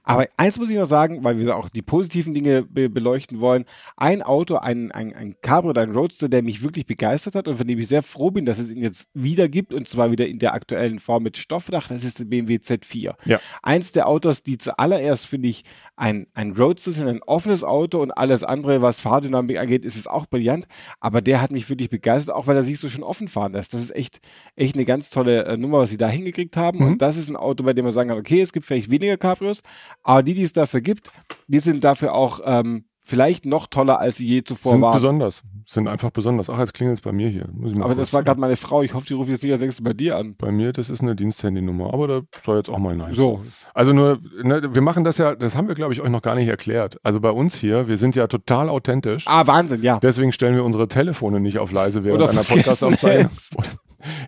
Aber 0.02 0.26
eins 0.36 0.58
muss 0.58 0.70
ich 0.70 0.76
noch 0.76 0.88
sagen, 0.88 1.24
weil 1.24 1.38
wir 1.38 1.56
auch 1.56 1.68
die 1.68 1.82
positiven 1.82 2.34
Dinge 2.34 2.62
be 2.62 2.88
beleuchten 2.88 3.40
wollen. 3.40 3.64
Ein 3.96 4.22
Auto, 4.22 4.56
ein, 4.56 4.90
ein, 4.92 5.14
ein 5.14 5.36
Cabrio 5.42 5.70
oder 5.70 5.82
ein 5.82 5.92
Roadster, 5.92 6.28
der 6.28 6.42
mich 6.42 6.62
wirklich 6.62 6.86
begeistert 6.86 7.34
hat 7.34 7.48
und 7.48 7.56
von 7.56 7.66
dem 7.66 7.78
ich 7.78 7.88
sehr 7.88 8.02
froh 8.02 8.30
bin, 8.30 8.44
dass 8.44 8.58
es 8.58 8.70
ihn 8.70 8.82
jetzt 8.82 9.08
wieder 9.14 9.48
gibt 9.48 9.72
und 9.72 9.88
zwar 9.88 10.10
wieder 10.10 10.26
in 10.26 10.38
der 10.38 10.54
aktuellen 10.54 10.98
Form 10.98 11.22
mit 11.22 11.36
Stoffdach, 11.36 11.88
das 11.88 12.04
ist 12.04 12.18
der 12.18 12.24
BMW 12.24 12.56
Z4. 12.56 13.14
Ja. 13.24 13.40
Eins 13.62 13.92
der 13.92 14.08
Autos, 14.08 14.42
die 14.42 14.58
zuallererst, 14.58 15.26
finde 15.26 15.48
ich, 15.48 15.64
ein, 15.96 16.26
ein 16.34 16.52
Roadster 16.52 16.92
sind, 16.92 17.08
ein 17.08 17.22
offenes 17.22 17.64
Auto 17.64 18.00
und 18.00 18.10
alles 18.12 18.44
andere, 18.44 18.82
was 18.82 19.00
Fahrdynamik 19.00 19.58
angeht, 19.58 19.84
ist 19.84 19.96
es 19.96 20.06
auch 20.06 20.26
brillant. 20.26 20.66
Aber 21.00 21.22
der 21.22 21.40
hat 21.40 21.50
mich 21.50 21.68
wirklich 21.70 21.88
begeistert, 21.88 22.34
auch 22.34 22.46
weil 22.46 22.56
er 22.56 22.62
sich 22.62 22.78
so 22.78 22.88
schön 22.88 23.02
offen 23.02 23.28
fahren 23.28 23.52
lässt. 23.52 23.72
Das 23.72 23.80
ist 23.80 23.94
echt, 23.94 24.20
echt 24.56 24.74
eine 24.74 24.84
ganz 24.84 25.10
tolle 25.10 25.44
äh, 25.44 25.56
Nummer, 25.56 25.78
was 25.78 25.90
sie 25.90 25.96
da 25.96 26.08
hingekriegt 26.08 26.56
haben. 26.56 26.78
Mhm. 26.78 26.86
Und 26.92 27.02
das 27.02 27.16
ist 27.16 27.28
ein 27.28 27.36
Auto, 27.36 27.64
bei 27.64 27.72
dem 27.72 27.84
man 27.84 27.94
sagen 27.94 28.10
kann, 28.10 28.18
okay, 28.18 28.40
es 28.40 28.52
gibt 28.52 28.66
vielleicht 28.66 28.90
weniger 28.90 29.16
Cabrios, 29.16 29.62
aber 30.02 30.22
die, 30.22 30.34
die 30.34 30.42
es 30.42 30.52
dafür 30.52 30.80
gibt, 30.80 31.10
die 31.46 31.60
sind 31.60 31.84
dafür 31.84 32.14
auch 32.14 32.40
ähm, 32.44 32.84
vielleicht 33.06 33.46
noch 33.46 33.68
toller, 33.68 34.00
als 34.00 34.16
sie 34.16 34.26
je 34.26 34.42
zuvor 34.42 34.72
sind 34.72 34.82
waren. 34.82 34.94
besonders. 34.94 35.42
Sind 35.64 35.88
einfach 35.88 36.10
besonders. 36.10 36.50
Ach, 36.50 36.58
jetzt 36.58 36.74
klingelt 36.74 36.98
es 36.98 37.02
bei 37.02 37.12
mir 37.12 37.28
hier. 37.28 37.48
aber 37.80 37.94
das 37.94 38.12
war 38.12 38.22
gerade 38.22 38.40
meine 38.40 38.56
Frau. 38.56 38.82
Ich 38.82 38.94
hoffe, 38.94 39.06
die 39.06 39.14
ruft 39.14 39.30
jetzt 39.30 39.42
nicht 39.42 39.52
als 39.52 39.60
nächstes 39.60 39.82
bei 39.82 39.92
dir 39.92 40.16
an. 40.16 40.34
Bei 40.36 40.52
mir, 40.52 40.72
das 40.72 40.90
ist 40.90 41.02
eine 41.02 41.16
Diensthandynummer. 41.16 41.92
Aber 41.92 42.08
da 42.08 42.20
soll 42.44 42.58
jetzt 42.58 42.68
auch 42.68 42.78
mal 42.78 42.96
nein. 42.96 43.14
So. 43.14 43.42
Also 43.74 43.92
nur, 43.92 44.18
ne, 44.42 44.74
wir 44.74 44.82
machen 44.82 45.02
das 45.04 45.18
ja, 45.18 45.34
das 45.34 45.56
haben 45.56 45.68
wir, 45.68 45.74
glaube 45.74 45.92
ich, 45.92 46.00
euch 46.00 46.08
noch 46.08 46.22
gar 46.22 46.34
nicht 46.34 46.48
erklärt. 46.48 46.98
Also 47.02 47.20
bei 47.20 47.30
uns 47.30 47.56
hier, 47.56 47.88
wir 47.88 47.96
sind 47.96 48.16
ja 48.16 48.26
total 48.26 48.68
authentisch. 48.68 49.24
Ah, 49.26 49.46
Wahnsinn, 49.46 49.82
ja. 49.82 49.98
Deswegen 50.00 50.32
stellen 50.32 50.54
wir 50.54 50.64
unsere 50.64 50.88
Telefone 50.88 51.40
nicht 51.40 51.58
auf 51.58 51.72
leise 51.72 52.04
während 52.04 52.22
Oder 52.22 52.30
einer 52.30 52.44
Podcast-Aufzeichnung. 52.44 53.30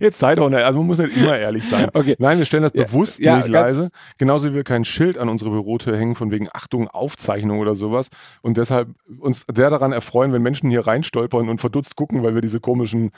Jetzt 0.00 0.18
sei 0.18 0.34
doch 0.34 0.48
nicht, 0.48 0.62
also 0.62 0.78
man 0.78 0.86
muss 0.86 0.98
nicht 0.98 1.16
immer 1.16 1.36
ehrlich 1.36 1.66
sein. 1.66 1.88
Okay. 1.98 2.16
Nein, 2.18 2.38
wir 2.38 2.44
stellen 2.44 2.62
das 2.62 2.72
ja, 2.74 2.84
bewusst 2.84 3.18
ja, 3.18 3.38
nicht 3.38 3.48
leise. 3.48 3.90
Genauso 4.18 4.50
wie 4.50 4.54
wir 4.54 4.62
kein 4.62 4.84
Schild 4.84 5.18
an 5.18 5.28
unsere 5.28 5.50
Bürotür 5.50 5.96
hängen 5.96 6.14
von 6.14 6.30
wegen 6.30 6.48
Achtung, 6.52 6.86
Aufzeichnung 6.86 7.58
oder 7.58 7.74
sowas. 7.74 8.08
Und 8.42 8.56
deshalb 8.56 8.88
uns 9.18 9.44
sehr 9.52 9.70
daran 9.70 9.92
erfreuen, 9.92 10.32
wenn 10.32 10.42
Menschen 10.42 10.70
hier 10.70 10.86
reinstolpern 10.86 11.48
und 11.48 11.60
verdutzt 11.60 11.96
gucken, 11.96 12.22
weil 12.22 12.34
wir 12.34 12.40
diese 12.40 12.60
komischen 12.60 13.10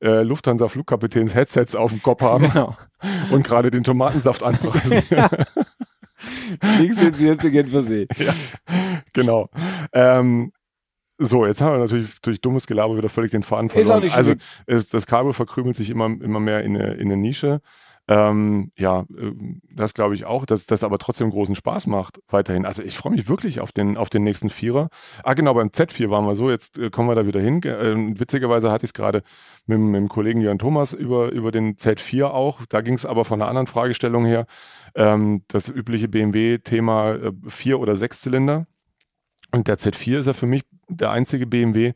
äh, 0.00 0.22
Lufthansa-Flugkapitäns-Headsets 0.22 1.74
auf 1.74 1.90
dem 1.90 2.02
Kopf 2.02 2.22
haben 2.22 2.48
genau. 2.48 2.76
und 3.30 3.44
gerade 3.44 3.70
den 3.70 3.84
Tomatensaft 3.84 4.42
anpreisen. 4.42 5.02
Ja. 5.10 5.30
Links 6.78 6.98
sind 6.98 7.16
sie 7.16 7.28
jetzt 7.28 7.42
gern 7.42 7.66
versehen. 7.66 8.08
Ja, 8.16 8.34
genau. 9.12 9.48
Ähm, 9.92 10.52
so, 11.18 11.44
jetzt 11.46 11.60
haben 11.60 11.74
wir 11.74 11.78
natürlich 11.78 12.20
durch 12.20 12.40
dummes 12.40 12.66
Gelaber 12.66 12.96
wieder 12.96 13.08
völlig 13.08 13.32
den 13.32 13.42
Faden 13.42 13.70
verloren. 13.70 14.04
Ist 14.04 14.14
auch 14.14 14.24
nicht 14.26 14.38
also 14.68 14.88
das 14.92 15.06
Kabel 15.06 15.32
verkrümelt 15.32 15.76
sich 15.76 15.90
immer, 15.90 16.06
immer 16.06 16.40
mehr 16.40 16.62
in 16.62 16.76
eine, 16.76 16.94
in 16.94 17.08
eine 17.08 17.16
Nische. 17.16 17.60
Ähm, 18.10 18.72
ja, 18.78 19.00
äh, 19.00 19.32
das 19.70 19.92
glaube 19.92 20.14
ich 20.14 20.24
auch, 20.24 20.46
dass 20.46 20.64
das 20.64 20.82
aber 20.82 20.98
trotzdem 20.98 21.28
großen 21.28 21.54
Spaß 21.54 21.86
macht 21.88 22.20
weiterhin. 22.28 22.64
Also 22.64 22.82
ich 22.82 22.96
freue 22.96 23.12
mich 23.12 23.28
wirklich 23.28 23.60
auf 23.60 23.70
den, 23.70 23.98
auf 23.98 24.08
den 24.08 24.24
nächsten 24.24 24.48
Vierer. 24.48 24.88
Ah, 25.24 25.34
genau, 25.34 25.52
beim 25.52 25.68
Z4 25.68 26.08
waren 26.08 26.24
wir 26.24 26.34
so, 26.34 26.50
jetzt 26.50 26.78
äh, 26.78 26.88
kommen 26.88 27.10
wir 27.10 27.14
da 27.14 27.26
wieder 27.26 27.40
hin. 27.40 27.62
Äh, 27.62 28.18
witzigerweise 28.18 28.72
hatte 28.72 28.86
ich 28.86 28.90
es 28.90 28.94
gerade 28.94 29.22
mit, 29.66 29.78
mit, 29.78 29.96
dem 29.96 30.08
Kollegen 30.08 30.40
Jörn 30.40 30.58
Thomas 30.58 30.94
über, 30.94 31.30
über 31.32 31.52
den 31.52 31.76
Z4 31.76 32.24
auch. 32.24 32.60
Da 32.66 32.80
ging 32.80 32.94
es 32.94 33.04
aber 33.04 33.26
von 33.26 33.42
einer 33.42 33.48
anderen 33.48 33.66
Fragestellung 33.66 34.24
her. 34.24 34.46
Ähm, 34.94 35.42
das 35.48 35.68
übliche 35.68 36.08
BMW-Thema 36.08 37.10
äh, 37.12 37.32
Vier- 37.46 37.78
oder 37.78 37.94
Sechszylinder. 37.94 38.66
Und 39.52 39.68
der 39.68 39.78
Z4 39.78 40.20
ist 40.20 40.26
ja 40.26 40.32
für 40.32 40.46
mich 40.46 40.62
der 40.88 41.10
einzige 41.10 41.46
BMW, 41.46 41.92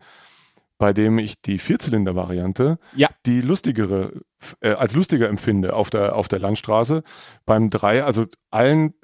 bei 0.78 0.92
dem 0.92 1.18
ich 1.18 1.40
die 1.40 1.58
Vierzylinder-Variante, 1.58 2.78
ja. 2.96 3.08
die 3.26 3.40
lustigere, 3.40 4.22
äh, 4.60 4.72
als 4.72 4.94
lustiger 4.94 5.28
empfinde 5.28 5.74
auf 5.74 5.90
der, 5.90 6.16
auf 6.16 6.28
der 6.28 6.40
Landstraße. 6.40 7.02
Beim 7.46 7.70
3, 7.70 8.04
also 8.04 8.26
allen 8.50 8.94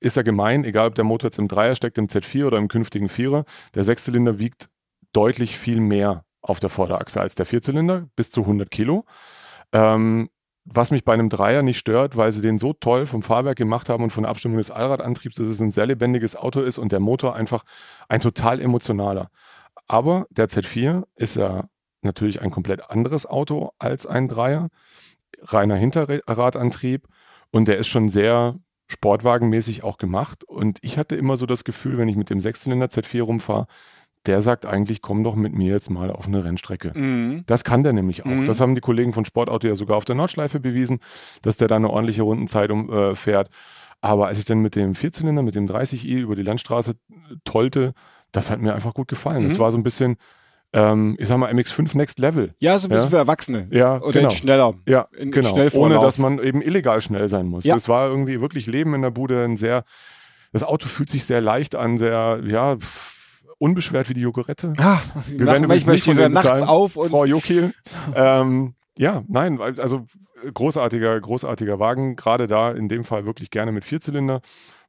ist 0.00 0.16
er 0.18 0.24
gemein, 0.24 0.64
egal 0.64 0.88
ob 0.88 0.94
der 0.94 1.04
Motor 1.04 1.28
jetzt 1.28 1.38
im 1.38 1.48
Dreier 1.48 1.74
steckt, 1.74 1.96
im 1.96 2.08
Z4 2.08 2.46
oder 2.46 2.58
im 2.58 2.68
künftigen 2.68 3.08
Vierer. 3.08 3.44
Der 3.74 3.84
Sechszylinder 3.84 4.38
wiegt 4.38 4.68
deutlich 5.12 5.56
viel 5.56 5.80
mehr 5.80 6.24
auf 6.42 6.60
der 6.60 6.68
Vorderachse 6.68 7.20
als 7.20 7.34
der 7.34 7.46
Vierzylinder, 7.46 8.06
bis 8.16 8.30
zu 8.30 8.42
100 8.42 8.70
Kilo. 8.70 9.06
Ähm, 9.72 10.28
was 10.64 10.90
mich 10.90 11.04
bei 11.04 11.12
einem 11.12 11.28
Dreier 11.28 11.62
nicht 11.62 11.78
stört, 11.78 12.16
weil 12.16 12.32
sie 12.32 12.40
den 12.40 12.58
so 12.58 12.72
toll 12.72 13.06
vom 13.06 13.22
Fahrwerk 13.22 13.58
gemacht 13.58 13.88
haben 13.88 14.02
und 14.02 14.12
von 14.12 14.22
der 14.22 14.30
Abstimmung 14.30 14.58
des 14.58 14.70
Allradantriebs, 14.70 15.36
dass 15.36 15.46
es 15.46 15.60
ein 15.60 15.70
sehr 15.70 15.86
lebendiges 15.86 16.36
Auto 16.36 16.60
ist 16.60 16.78
und 16.78 16.92
der 16.92 17.00
Motor 17.00 17.36
einfach 17.36 17.64
ein 18.08 18.20
total 18.20 18.60
emotionaler. 18.60 19.28
Aber 19.86 20.26
der 20.30 20.48
Z4 20.48 21.04
ist 21.16 21.36
ja 21.36 21.64
natürlich 22.02 22.40
ein 22.40 22.50
komplett 22.50 22.90
anderes 22.90 23.26
Auto 23.26 23.72
als 23.78 24.06
ein 24.06 24.28
Dreier, 24.28 24.68
reiner 25.42 25.76
Hinterradantrieb 25.76 27.06
und 27.50 27.68
der 27.68 27.78
ist 27.78 27.88
schon 27.88 28.08
sehr 28.08 28.56
sportwagenmäßig 28.86 29.82
auch 29.82 29.98
gemacht. 29.98 30.44
Und 30.44 30.78
ich 30.82 30.98
hatte 30.98 31.16
immer 31.16 31.36
so 31.36 31.46
das 31.46 31.64
Gefühl, 31.64 31.98
wenn 31.98 32.08
ich 32.08 32.16
mit 32.16 32.30
dem 32.30 32.40
Sechszylinder 32.40 32.86
Z4 32.86 33.22
rumfahre, 33.22 33.66
der 34.26 34.40
sagt 34.42 34.66
eigentlich, 34.66 35.02
komm 35.02 35.22
doch 35.22 35.34
mit 35.34 35.54
mir 35.54 35.72
jetzt 35.72 35.90
mal 35.90 36.10
auf 36.10 36.26
eine 36.26 36.44
Rennstrecke. 36.44 36.92
Mhm. 36.94 37.44
Das 37.46 37.64
kann 37.64 37.82
der 37.82 37.92
nämlich 37.92 38.24
auch. 38.24 38.30
Mhm. 38.30 38.46
Das 38.46 38.60
haben 38.60 38.74
die 38.74 38.80
Kollegen 38.80 39.12
von 39.12 39.24
Sportauto 39.24 39.66
ja 39.66 39.74
sogar 39.74 39.96
auf 39.96 40.04
der 40.04 40.14
Nordschleife 40.14 40.60
bewiesen, 40.60 41.00
dass 41.42 41.56
der 41.56 41.68
da 41.68 41.76
eine 41.76 41.90
ordentliche 41.90 42.22
Rundenzeit 42.22 42.70
umfährt. 42.70 43.48
Äh, 43.48 43.50
Aber 44.00 44.26
als 44.28 44.38
ich 44.38 44.44
dann 44.44 44.60
mit 44.60 44.76
dem 44.76 44.94
Vierzylinder, 44.94 45.42
mit 45.42 45.54
dem 45.54 45.66
30i 45.68 46.18
über 46.18 46.36
die 46.36 46.42
Landstraße 46.42 46.94
tollte, 47.44 47.92
das 48.32 48.50
hat 48.50 48.60
mir 48.60 48.74
einfach 48.74 48.94
gut 48.94 49.08
gefallen. 49.08 49.44
Mhm. 49.44 49.48
Das 49.48 49.58
war 49.58 49.70
so 49.70 49.76
ein 49.76 49.82
bisschen, 49.82 50.16
ähm, 50.72 51.16
ich 51.18 51.28
sag 51.28 51.38
mal, 51.38 51.52
MX5 51.52 51.96
Next 51.96 52.18
Level. 52.18 52.54
Ja, 52.58 52.78
so 52.78 52.86
ein 52.86 52.90
bisschen 52.90 53.04
ja? 53.04 53.10
für 53.10 53.16
Erwachsene. 53.18 53.68
Ja, 53.70 54.00
Oder 54.00 54.20
genau. 54.20 54.30
schneller. 54.30 54.74
Ja, 54.88 55.06
in, 55.16 55.30
genau. 55.30 55.54
Ohne, 55.74 55.94
dass 55.96 56.18
man 56.18 56.38
eben 56.38 56.62
illegal 56.62 57.00
schnell 57.00 57.28
sein 57.28 57.46
muss. 57.46 57.64
Es 57.64 57.88
war 57.88 58.08
irgendwie 58.08 58.40
wirklich 58.40 58.66
Leben 58.66 58.94
in 58.94 59.02
der 59.02 59.10
Bude, 59.10 59.44
ein 59.44 59.56
sehr, 59.56 59.84
das 60.52 60.62
Auto 60.62 60.88
fühlt 60.88 61.10
sich 61.10 61.24
sehr 61.24 61.40
leicht 61.40 61.74
an, 61.74 61.98
sehr, 61.98 62.40
ja, 62.44 62.76
pff, 62.76 63.13
unbeschwert 63.58 64.08
wie 64.08 64.14
die 64.14 64.22
Jogurette. 64.22 64.72
Ah, 64.78 64.98
wir 65.28 65.46
werden 65.46 65.68
manchmal 65.68 65.96
nicht 65.96 66.04
von 66.04 66.32
nachts 66.32 66.48
Zahlen. 66.48 66.64
auf 66.64 66.96
und 66.96 67.10
Frau 67.10 67.24
Jokil. 67.24 67.72
ähm, 68.14 68.74
ja, 68.96 69.22
nein, 69.26 69.60
also 69.60 70.06
großartiger, 70.52 71.20
großartiger 71.20 71.78
Wagen. 71.78 72.16
Gerade 72.16 72.46
da 72.46 72.70
in 72.70 72.88
dem 72.88 73.04
Fall 73.04 73.26
wirklich 73.26 73.50
gerne 73.50 73.72
mit 73.72 73.84
Vierzylinder 73.84 74.40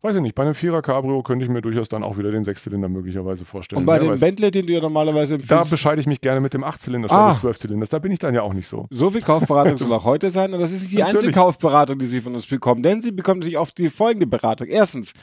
weiß 0.05 0.15
ich 0.17 0.21
nicht, 0.21 0.35
bei 0.35 0.43
einem 0.43 0.53
Vierer 0.53 0.81
Cabrio 0.81 1.21
könnte 1.23 1.43
ich 1.43 1.51
mir 1.51 1.61
durchaus 1.61 1.89
dann 1.89 2.03
auch 2.03 2.17
wieder 2.17 2.31
den 2.31 2.43
Sechszylinder 2.43 2.87
möglicherweise 2.87 3.43
vorstellen. 3.43 3.79
Und 3.79 3.85
bei 3.85 3.99
dem 3.99 4.17
Bentley, 4.19 4.51
den 4.51 4.67
du 4.67 4.73
ja 4.73 4.79
normalerweise 4.79 5.35
empfiehlst? 5.35 5.51
Da 5.51 5.63
bescheide 5.63 5.99
ich 5.99 6.07
mich 6.07 6.21
gerne 6.21 6.39
mit 6.39 6.53
dem 6.53 6.63
Achtzylinder 6.63 7.09
statt 7.09 7.19
ah. 7.19 7.31
des 7.31 7.41
Zwölfzylinders. 7.41 7.89
Da 7.89 7.99
bin 7.99 8.11
ich 8.11 8.19
dann 8.19 8.35
ja 8.35 8.43
auch 8.43 8.53
nicht 8.53 8.67
so. 8.67 8.85
So 8.91 9.09
viel 9.09 9.21
Kaufberatung 9.21 9.77
soll 9.77 9.91
auch 9.93 10.05
heute 10.05 10.29
sein 10.29 10.53
und 10.53 10.59
das 10.59 10.71
ist 10.71 10.83
nicht 10.83 10.93
die 10.93 11.03
einzige 11.03 11.33
Kaufberatung, 11.33 11.97
die 11.97 12.07
Sie 12.07 12.21
von 12.21 12.35
uns 12.35 12.45
bekommen, 12.45 12.83
denn 12.83 13.01
Sie 13.01 13.11
bekommen 13.11 13.39
natürlich 13.39 13.57
oft 13.57 13.77
die 13.77 13.89
folgende 13.89 14.27
Beratung. 14.27 14.67
Erstens, 14.67 15.13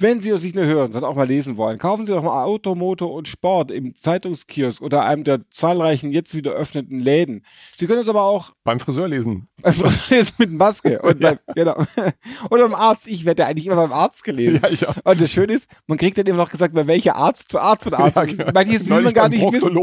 wenn 0.00 0.20
Sie 0.20 0.32
uns 0.32 0.42
nicht 0.42 0.54
nur 0.54 0.64
hören, 0.64 0.92
sondern 0.92 1.10
auch 1.10 1.16
mal 1.16 1.26
lesen 1.26 1.56
wollen, 1.56 1.78
kaufen 1.78 2.06
Sie 2.06 2.12
doch 2.12 2.22
mal 2.22 2.44
Auto, 2.44 2.74
Motor 2.74 3.12
und 3.12 3.28
Sport 3.28 3.70
im 3.70 3.94
Zeitungskiosk 3.94 4.80
oder 4.80 5.04
einem 5.04 5.24
der 5.24 5.40
zahlreichen 5.50 6.10
jetzt 6.12 6.34
wieder 6.34 6.52
öffnenden 6.52 7.00
Läden. 7.00 7.44
Sie 7.76 7.86
können 7.86 8.00
es 8.00 8.08
aber 8.08 8.22
auch 8.22 8.52
beim 8.64 8.80
Friseur 8.80 9.08
lesen. 9.08 9.48
Beim 9.62 9.74
Friseur 9.74 10.16
lesen 10.16 10.34
mit 10.38 10.52
Maske 10.52 11.02
und 11.02 11.20
ja. 11.20 11.34
beim, 11.34 11.54
genau. 11.54 11.74
oder 12.50 12.68
beim 12.68 12.74
Arzt. 12.74 13.06
Ich 13.08 13.26
werde 13.26 13.42
ja 13.42 13.48
eigentlich 13.48 13.66
immer 13.66 13.76
beim 13.76 13.92
Arzt 13.92 14.24
gelesen. 14.24 14.60
Ja, 14.62 14.70
ich 14.70 14.86
auch. 14.88 14.96
Und 15.04 15.20
das 15.20 15.30
Schöne 15.30 15.52
ist, 15.52 15.68
man 15.86 15.98
kriegt 15.98 16.16
dann 16.16 16.24
immer 16.26 16.38
noch 16.38 16.50
gesagt, 16.50 16.74
bei 16.74 16.86
welcher 16.86 17.16
Arzt 17.16 17.54
Art 17.54 17.82
von 17.82 17.92
Arzt. 18.00 18.16
Ja, 18.16 18.24
genau. 18.24 18.52
Manches 18.52 18.88
will 18.88 19.02
man 19.02 19.12
gar 19.12 19.28
nicht 19.28 19.52
wissen. 19.52 19.76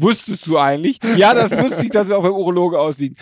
Wusstest 0.00 0.46
du 0.46 0.56
eigentlich? 0.56 1.00
Ja, 1.16 1.34
das 1.34 1.50
wusste 1.58 1.82
ich, 1.82 1.90
dass 1.90 2.08
wir 2.08 2.16
auch 2.16 2.22
beim 2.22 2.32
Urologe 2.32 2.78
aussehen. 2.78 3.16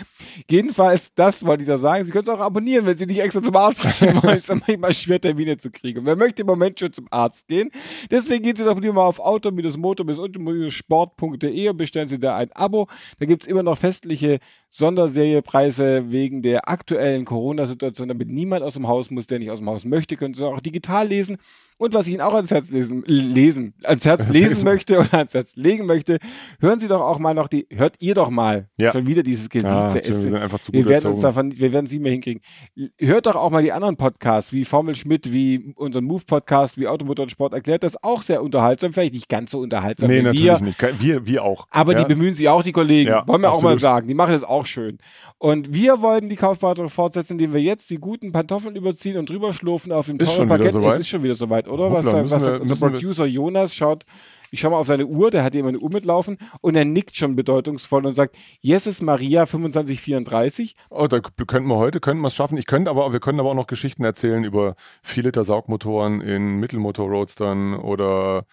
Jedenfalls, 0.47 1.11
das 1.15 1.43
wollte 1.43 1.63
ich 1.63 1.67
da 1.67 1.79
sagen. 1.79 2.05
Sie 2.05 2.11
können 2.11 2.25
es 2.25 2.29
auch 2.29 2.39
abonnieren, 2.39 2.85
wenn 2.85 2.95
Sie 2.95 3.07
nicht 3.07 3.19
extra 3.19 3.41
zum 3.41 3.55
Arzt 3.55 3.81
gehen 3.99 4.21
wollen. 4.21 4.37
Es 4.37 4.47
ist 4.47 4.67
manchmal 4.67 4.93
schwer, 4.93 5.19
Termine 5.19 5.57
zu 5.57 5.71
kriegen. 5.71 6.05
Wer 6.05 6.15
möchte 6.15 6.43
im 6.43 6.47
Moment 6.47 6.79
schon 6.79 6.93
zum 6.93 7.07
Arzt 7.09 7.47
gehen? 7.47 7.71
Deswegen 8.11 8.43
gehen 8.43 8.55
Sie 8.55 8.63
doch 8.63 8.79
lieber 8.79 8.93
mal 8.93 9.05
auf 9.05 9.19
auto-motor-sport.de 9.19 11.69
und 11.69 11.77
bestellen 11.77 12.09
Sie 12.09 12.19
da 12.19 12.37
ein 12.37 12.51
Abo. 12.51 12.87
Da 13.17 13.25
gibt 13.25 13.41
es 13.41 13.47
immer 13.47 13.63
noch 13.63 13.79
festliche 13.79 14.37
Sonderseriepreise 14.69 16.11
wegen 16.11 16.43
der 16.43 16.69
aktuellen 16.69 17.25
Corona-Situation, 17.25 18.07
damit 18.07 18.29
niemand 18.29 18.61
aus 18.61 18.75
dem 18.75 18.87
Haus 18.87 19.09
muss, 19.09 19.25
der 19.25 19.39
nicht 19.39 19.49
aus 19.49 19.57
dem 19.57 19.69
Haus 19.69 19.83
möchte, 19.83 20.15
können 20.15 20.35
Sie 20.35 20.45
auch 20.45 20.59
digital 20.59 21.07
lesen. 21.07 21.39
Und 21.77 21.93
was 21.93 22.07
ich 22.07 22.13
Ihnen 22.13 22.21
auch 22.21 22.33
ans 22.33 22.49
Herz 22.49 22.71
lesen, 22.71 23.03
lesen, 23.05 23.73
ans 23.83 24.03
Herz 24.03 24.29
lesen 24.29 24.63
möchte 24.63 24.97
oder 24.97 25.13
ans 25.13 25.33
Herz 25.33 25.55
legen 25.55 25.85
möchte, 25.85 26.17
hören 26.59 26.79
Sie 26.79 26.87
doch 26.87 27.01
auch 27.01 27.19
mal 27.19 27.35
noch 27.35 27.47
die, 27.47 27.67
hört 27.71 27.95
ihr 27.99 28.15
doch 28.15 28.31
mal 28.31 28.67
ja. 28.79 28.91
schon 28.91 29.05
wieder 29.05 29.21
dieses 29.21 29.47
Gesicht 29.49 29.71
ah, 29.71 29.93
wir, 29.93 30.03
wir 30.03 30.89
werden 30.89 31.11
uns 31.11 31.21
davon, 31.21 31.55
wir 31.55 31.71
werden 31.71 31.85
Sie 31.85 31.99
mehr 31.99 32.13
hinkriegen. 32.13 32.41
Hört 32.97 33.27
doch 33.27 33.35
auch 33.35 33.51
mal 33.51 33.61
die 33.61 33.71
anderen 33.71 33.95
Podcasts, 33.95 34.51
wie 34.53 34.65
Formel 34.65 34.95
Schmidt, 34.95 35.31
wie 35.31 35.73
unseren 35.75 36.05
Move-Podcast, 36.05 36.79
wie 36.79 36.87
Automotor 36.87 37.23
und 37.23 37.29
Sport 37.29 37.53
erklärt, 37.53 37.83
das 37.83 38.01
auch 38.03 38.23
sehr 38.23 38.41
unterhaltsam, 38.41 38.93
vielleicht 38.93 39.13
nicht 39.13 39.29
ganz 39.29 39.51
so 39.51 39.59
unterhaltsam 39.59 40.09
nee, 40.09 40.19
wie 40.19 40.23
natürlich 40.23 40.45
wir. 40.45 40.61
nicht. 40.61 41.01
Wir, 41.01 41.25
wir 41.27 41.43
auch. 41.43 41.67
Aber 41.69 41.93
ja. 41.93 41.99
die 42.03 42.05
bemühen 42.05 42.33
sich 42.33 42.49
auch, 42.49 42.63
die 42.63 42.71
Kollegen, 42.71 43.11
ja, 43.11 43.27
wollen 43.27 43.41
wir 43.41 43.49
absolut. 43.49 43.65
auch 43.65 43.75
mal 43.75 43.79
sagen. 43.79 44.07
Die 44.07 44.15
machen 44.15 44.31
das 44.31 44.43
auch 44.43 44.65
schön. 44.65 44.97
Und 45.37 45.71
wir 45.71 46.01
wollen 46.01 46.29
die 46.29 46.35
Kaufberatung 46.35 46.89
fortsetzen, 46.89 47.33
indem 47.33 47.53
wir 47.53 47.61
jetzt 47.61 47.89
die 47.91 47.97
guten 47.97 48.31
Pantoffeln 48.31 48.75
überziehen 48.75 49.17
und 49.17 49.29
drüber 49.29 49.53
schlurfen 49.53 49.91
auf 49.91 50.07
dem 50.07 50.17
teuren 50.17 50.47
Parkett. 50.47 50.73
Es 50.73 50.97
ist 50.97 51.09
schon 51.09 51.21
wieder 51.21 51.35
soweit, 51.35 51.66
oder? 51.67 51.89
Hoppla, 51.89 52.23
was, 52.23 52.31
was 52.31 52.45
wir, 52.45 52.61
unser 52.61 52.89
Producer 52.89 53.25
Jonas 53.25 53.75
schaut, 53.75 54.05
ich 54.51 54.61
schaue 54.61 54.71
mal 54.71 54.77
auf 54.77 54.87
seine 54.87 55.05
Uhr, 55.05 55.29
der 55.29 55.43
hat 55.43 55.55
immer 55.55 55.69
eine 55.69 55.79
Uhr 55.79 55.91
mitlaufen 55.91 56.37
und 56.61 56.75
er 56.75 56.85
nickt 56.85 57.15
schon 57.17 57.35
bedeutungsvoll 57.35 58.05
und 58.05 58.13
sagt, 58.13 58.37
Jesus 58.61 59.01
Maria 59.01 59.45
2534. 59.45 60.75
Oh, 60.89 61.07
da 61.07 61.19
könnten 61.19 61.67
wir 61.67 61.77
heute, 61.77 61.99
könnten 61.99 62.21
wir 62.21 62.27
es 62.27 62.35
schaffen. 62.35 62.57
Ich 62.57 62.65
könnte 62.65 62.89
aber, 62.89 63.11
wir 63.11 63.19
können 63.19 63.39
aber 63.39 63.49
auch 63.49 63.55
noch 63.55 63.67
Geschichten 63.67 64.03
erzählen 64.03 64.43
über 64.43 64.75
4 65.03 65.23
Liter 65.23 65.43
Saugmotoren 65.43 66.21
in 66.21 66.59
Mittelmotor-Roadstern 66.59 67.75
oder. 67.75 68.45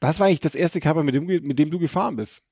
Was 0.00 0.20
war 0.20 0.26
eigentlich 0.26 0.40
das 0.40 0.54
erste 0.54 0.80
Cover, 0.80 1.02
mit 1.02 1.14
dem, 1.14 1.26
mit 1.26 1.58
dem 1.58 1.70
du 1.70 1.78
gefahren 1.78 2.16
bist? 2.16 2.42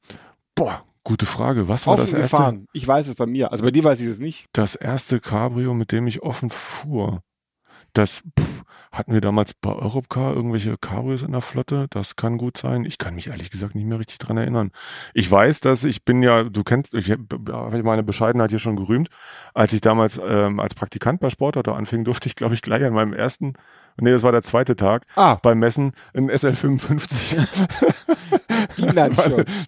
Boah, 0.55 0.83
Gute 1.05 1.25
Frage. 1.25 1.69
Was 1.69 1.87
war 1.87 1.95
offen 1.95 2.03
das 2.03 2.13
erste? 2.13 2.37
gefahren. 2.37 2.67
Ich 2.75 2.87
weiß 2.87 3.09
es 3.09 3.15
bei 3.15 3.25
mir. 3.25 3.51
Also 3.51 3.65
bei 3.65 3.71
dir 3.71 3.83
weiß 3.83 3.99
ich 4.03 4.09
es 4.09 4.19
nicht. 4.19 4.45
Das 4.53 4.75
erste 4.75 5.21
Cabrio, 5.21 5.73
mit 5.73 5.91
dem 5.91 6.07
ich 6.07 6.23
offen 6.23 6.51
fuhr. 6.51 7.23
Das 7.93 8.23
pff, 8.39 8.63
hatten 8.93 9.13
wir 9.13 9.21
damals 9.21 9.55
bei 9.55 9.73
Europcar 9.73 10.35
irgendwelche 10.35 10.77
Cabrios 10.79 11.23
in 11.23 11.33
der 11.33 11.41
Flotte. 11.41 11.87
Das 11.91 12.17
kann 12.17 12.39
gut 12.39 12.57
sein. 12.59 12.85
Ich 12.85 12.99
kann 12.99 13.15
mich 13.15 13.29
ehrlich 13.29 13.51
gesagt 13.51 13.75
nicht 13.75 13.87
mehr 13.87 13.99
richtig 13.99 14.19
dran 14.19 14.37
erinnern. 14.37 14.71
Ich 15.15 15.31
weiß, 15.31 15.61
dass 15.61 15.85
ich 15.85 16.05
bin 16.05 16.23
ja, 16.23 16.45
du 16.45 16.65
kennst, 16.65 16.95
ich 16.95 17.11
habe 17.11 17.83
meine 17.83 18.03
Bescheidenheit 18.03 18.51
hier 18.51 18.59
schon 18.59 18.77
gerühmt. 18.77 19.09
Als 19.55 19.73
ich 19.73 19.81
damals 19.81 20.21
ähm, 20.23 20.61
als 20.61 20.75
Praktikant 20.75 21.21
bei 21.21 21.31
Sportauto 21.31 21.73
anfing, 21.73 22.05
durfte 22.09 22.29
ich, 22.29 22.37
glaube 22.37 22.55
ich, 22.55 22.63
gleich 22.63 22.85
an 22.85 22.93
meinem 22.93 23.13
ersten 23.13 23.55
Nee, 24.01 24.13
das 24.13 24.23
war 24.23 24.31
der 24.31 24.43
zweite 24.43 24.77
Tag 24.77 25.07
ah. 25.17 25.39
beim 25.43 25.59
Messen, 25.59 25.93
ein 26.15 26.31
SL55. 26.31 27.37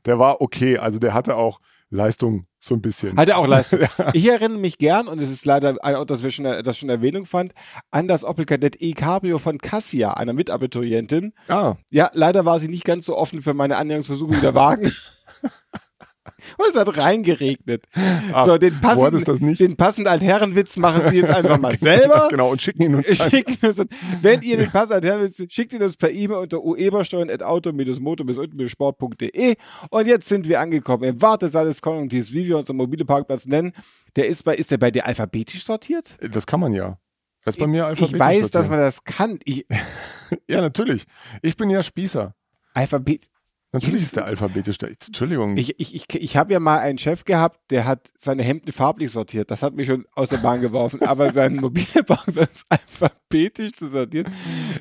der 0.04 0.18
war 0.18 0.40
okay, 0.40 0.78
also 0.78 0.98
der 0.98 1.14
hatte 1.14 1.34
auch 1.36 1.60
Leistung 1.90 2.46
so 2.60 2.74
ein 2.74 2.80
bisschen. 2.80 3.16
Hatte 3.16 3.36
auch 3.36 3.46
Leistung. 3.46 3.80
Ich 4.12 4.28
erinnere 4.28 4.58
mich 4.58 4.78
gern, 4.78 5.08
und 5.08 5.20
es 5.20 5.30
ist 5.30 5.44
leider 5.44 5.76
ein 5.82 5.94
Auto, 5.96 6.06
das, 6.06 6.22
wir 6.22 6.30
schon, 6.30 6.44
das 6.44 6.78
schon 6.78 6.88
Erwähnung 6.88 7.26
fand, 7.26 7.52
an 7.90 8.06
das 8.06 8.24
Opel 8.24 8.44
Kadett 8.44 8.80
E 8.80 8.92
Cabrio 8.92 9.38
von 9.38 9.58
Cassia, 9.58 10.12
einer 10.12 10.32
Mitabiturientin. 10.32 11.32
Ah. 11.48 11.74
Ja, 11.90 12.10
leider 12.14 12.44
war 12.44 12.60
sie 12.60 12.68
nicht 12.68 12.84
ganz 12.84 13.06
so 13.06 13.16
offen 13.16 13.42
für 13.42 13.54
meine 13.54 13.76
Annäherungsversuche 13.76 14.36
wie 14.36 14.40
der 14.40 14.54
Wagen. 14.54 14.92
Und 16.58 16.66
es 16.68 16.76
hat 16.76 16.96
reingeregnet. 16.96 17.84
Ach, 18.32 18.46
so, 18.46 18.58
den 18.58 18.80
passenden, 18.80 19.54
den 19.54 19.76
passenden 19.76 20.10
Altherrenwitz 20.10 20.76
machen 20.76 21.02
Sie 21.10 21.18
jetzt 21.18 21.30
einfach 21.30 21.58
mal 21.58 21.76
selber. 21.78 22.28
genau, 22.30 22.50
und 22.50 22.60
schicken 22.62 22.82
ihn 22.82 22.94
uns. 22.94 23.06
Schicken 23.06 23.56
uns 23.66 23.82
wenn 24.22 24.42
ihr 24.42 24.56
den 24.56 24.70
passenden 24.70 24.94
Altherrenwitz, 24.96 25.42
schickt 25.48 25.72
ihn 25.72 25.82
uns 25.82 25.96
per 25.96 26.10
E-Mail 26.10 26.38
unter 26.38 26.62
uebersteuern.auto-motor-sport.de. 26.62 29.54
Und 29.90 30.06
jetzt 30.06 30.28
sind 30.28 30.48
wir 30.48 30.60
angekommen 30.60 31.04
im 31.04 31.20
Wartesaal 31.22 31.66
des 31.66 31.80
Konjunktivs, 31.82 32.32
wie 32.32 32.46
wir 32.48 32.58
unseren 32.58 32.76
mobile 32.76 33.04
Parkplatz 33.04 33.46
nennen. 33.46 33.72
Der 34.16 34.26
ist 34.26 34.44
bei, 34.44 34.56
ist 34.56 34.70
der 34.70 34.78
bei 34.78 34.90
dir 34.90 35.06
alphabetisch 35.06 35.64
sortiert? 35.64 36.16
Das 36.32 36.46
kann 36.46 36.60
man 36.60 36.72
ja. 36.72 36.98
Das 37.44 37.54
ist 37.54 37.60
bei 37.60 37.66
mir 37.66 37.86
alphabetisch 37.86 38.14
Ich 38.14 38.20
weiß, 38.20 38.32
sortiert. 38.40 38.54
dass 38.54 38.68
man 38.68 38.78
das 38.78 39.04
kann. 39.04 39.38
Ich 39.44 39.66
ja, 40.48 40.60
natürlich. 40.60 41.04
Ich 41.42 41.56
bin 41.56 41.70
ja 41.70 41.82
Spießer. 41.82 42.34
Alphabet. 42.74 43.26
Natürlich 43.72 44.02
ist 44.02 44.16
der 44.16 44.24
alphabetisch. 44.24 44.78
Entschuldigung. 44.80 45.56
Ich, 45.56 45.78
ich, 45.78 45.94
ich, 45.94 46.12
ich 46.12 46.36
habe 46.36 46.52
ja 46.52 46.58
mal 46.58 46.78
einen 46.78 46.98
Chef 46.98 47.24
gehabt, 47.24 47.60
der 47.70 47.84
hat 47.84 48.10
seine 48.18 48.42
Hemden 48.42 48.72
farblich 48.72 49.12
sortiert. 49.12 49.50
Das 49.50 49.62
hat 49.62 49.74
mich 49.74 49.86
schon 49.86 50.06
aus 50.14 50.30
der 50.30 50.38
Bahn 50.38 50.60
geworfen. 50.60 51.02
Aber 51.02 51.32
sein 51.32 51.54
mobile 51.56 52.02
Parkplatz 52.02 52.64
alphabetisch 52.68 53.72
zu 53.72 53.88
sortieren, 53.88 54.32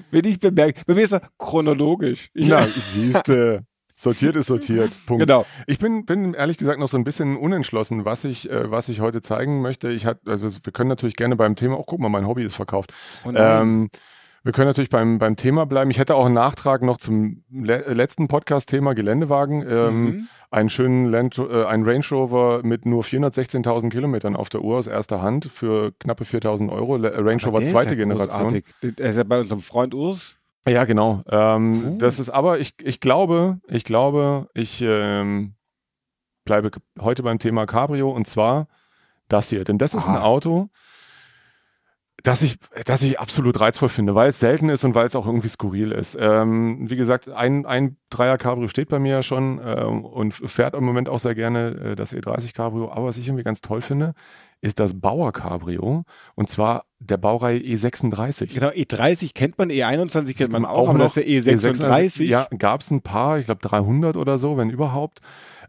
bin 0.10 0.25
ich 0.25 0.39
bemerkt. 0.39 0.88
Bei 0.88 0.95
mir 0.95 1.04
ist 1.04 1.13
er 1.13 1.21
chronologisch. 1.38 2.30
Ich, 2.34 2.47
Na, 2.47 2.62
siehste. 2.67 3.63
Sortiert 3.95 4.38
ist 4.38 4.47
sortiert. 4.47 4.91
Punkt. 5.06 5.28
Genau. 5.28 5.45
Ich 5.67 5.78
bin, 5.78 6.06
bin 6.06 6.34
ehrlich 6.34 6.58
gesagt 6.58 6.80
noch 6.80 6.88
so 6.88 6.97
ein 6.97 7.04
bisschen 7.04 7.36
unentschlossen, 7.36 8.06
was 8.06 8.23
ich, 8.23 8.49
äh, 8.49 8.71
was 8.71 8.88
ich 8.88 9.02
heute 9.02 9.21
zeigen 9.21 9.62
möchte. 9.62 9.89
Ich 9.89 10.06
hat, 10.06 10.21
also 10.25 10.49
wir 10.63 10.71
können 10.71 10.88
natürlich 10.88 11.17
gerne 11.17 11.36
beim 11.36 11.58
Thema, 11.58 11.75
auch 11.75 11.82
oh, 11.82 11.86
guck 11.86 11.99
mal, 11.99 12.08
mein 12.08 12.25
Hobby 12.25 12.43
ist 12.43 12.56
verkauft. 12.56 12.93
Oh 13.25 13.32
ähm, 13.36 13.89
wir 14.49 14.53
können 14.53 14.65
natürlich 14.67 14.89
beim, 14.89 15.19
beim 15.19 15.35
Thema 15.35 15.67
bleiben. 15.67 15.91
Ich 15.91 15.99
hätte 15.99 16.15
auch 16.15 16.25
einen 16.25 16.33
Nachtrag 16.33 16.81
noch 16.81 16.97
zum 16.97 17.43
le 17.51 17.83
letzten 17.93 18.27
Podcast-Thema 18.27 18.95
Geländewagen. 18.95 19.63
Ähm, 19.69 20.03
mhm. 20.03 20.27
Einen 20.49 20.69
schönen 20.71 21.05
Land, 21.05 21.38
äh, 21.38 21.65
ein 21.65 21.83
Range 21.83 22.03
Rover 22.09 22.62
mit 22.63 22.83
nur 22.83 23.03
416.000 23.03 23.91
Kilometern 23.91 24.35
auf 24.35 24.49
der 24.49 24.63
Uhr 24.63 24.79
aus 24.79 24.88
erster 24.88 25.21
Hand 25.21 25.45
für 25.45 25.91
knappe 25.99 26.23
4.000 26.23 26.71
Euro. 26.71 26.95
Range 26.95 27.43
Rover 27.45 27.62
zweite 27.62 27.91
ja 27.91 27.97
Generation. 27.97 28.63
Der 28.81 29.09
ist 29.09 29.17
ja 29.17 29.23
bei 29.23 29.39
unserem 29.41 29.62
Freund 29.62 29.93
Urs. 29.93 30.38
Ja, 30.67 30.85
genau. 30.85 31.21
Ähm, 31.29 31.83
uh. 31.85 31.97
Das 31.99 32.17
ist 32.17 32.31
aber, 32.31 32.57
ich, 32.57 32.73
ich 32.81 32.99
glaube, 32.99 33.59
ich 33.67 33.83
glaube, 33.83 34.49
ich 34.55 34.81
ähm, 34.83 35.53
bleibe 36.43 36.71
heute 36.99 37.21
beim 37.21 37.38
Thema 37.38 37.67
Cabrio 37.67 38.09
und 38.09 38.25
zwar 38.25 38.67
das 39.27 39.49
hier. 39.49 39.63
Denn 39.63 39.77
das 39.77 39.93
ist 39.93 40.07
ah. 40.07 40.13
ein 40.13 40.17
Auto, 40.17 40.69
dass 42.23 42.41
ich, 42.41 42.58
dass 42.86 43.03
ich 43.03 43.19
absolut 43.19 43.60
reizvoll 43.60 43.89
finde, 43.89 44.15
weil 44.15 44.29
es 44.29 44.39
selten 44.39 44.69
ist 44.69 44.84
und 44.84 44.95
weil 44.95 45.05
es 45.05 45.15
auch 45.15 45.25
irgendwie 45.25 45.47
skurril 45.47 45.91
ist. 45.91 46.17
Ähm, 46.19 46.89
wie 46.89 46.95
gesagt, 46.95 47.29
ein, 47.29 47.65
ein 47.65 47.97
Dreier 48.10 48.38
Cabrio 48.38 48.67
steht 48.67 48.89
bei 48.89 48.99
mir 48.99 49.12
ja 49.12 49.23
schon 49.23 49.60
ähm, 49.63 50.03
und 50.03 50.34
fährt 50.34 50.75
im 50.75 50.84
Moment 50.84 51.10
auch 51.10 51.19
sehr 51.19 51.36
gerne 51.36 51.91
äh, 51.91 51.95
das 51.95 52.13
E30 52.13 52.53
Cabrio. 52.53 52.91
Aber 52.91 53.05
was 53.05 53.17
ich 53.17 53.27
irgendwie 53.27 53.43
ganz 53.43 53.62
toll 53.62 53.82
finde, 53.82 54.13
ist 54.62 54.79
das 54.79 54.99
Bauer 54.99 55.32
Cabrio 55.32 56.03
und 56.36 56.49
zwar 56.49 56.86
der 56.99 57.17
Baureihe 57.17 57.60
E36. 57.60 58.53
Genau, 58.53 58.69
E30 58.69 59.34
kennt 59.34 59.58
man, 59.58 59.69
E21 59.69 60.38
kennt 60.38 60.51
man 60.51 60.65
auch, 60.65 60.79
auch 60.79 60.89
aber 60.89 60.99
das 60.99 61.15
ist 61.15 61.47
der 61.47 61.58
E36. 61.58 61.79
E36 61.79 62.23
ja, 62.23 62.47
gab 62.58 62.82
es 62.82 62.91
ein 62.91 63.01
paar, 63.01 63.39
ich 63.39 63.45
glaube 63.45 63.62
300 63.62 64.17
oder 64.17 64.38
so, 64.38 64.58
wenn 64.58 64.69
überhaupt. 64.69 65.19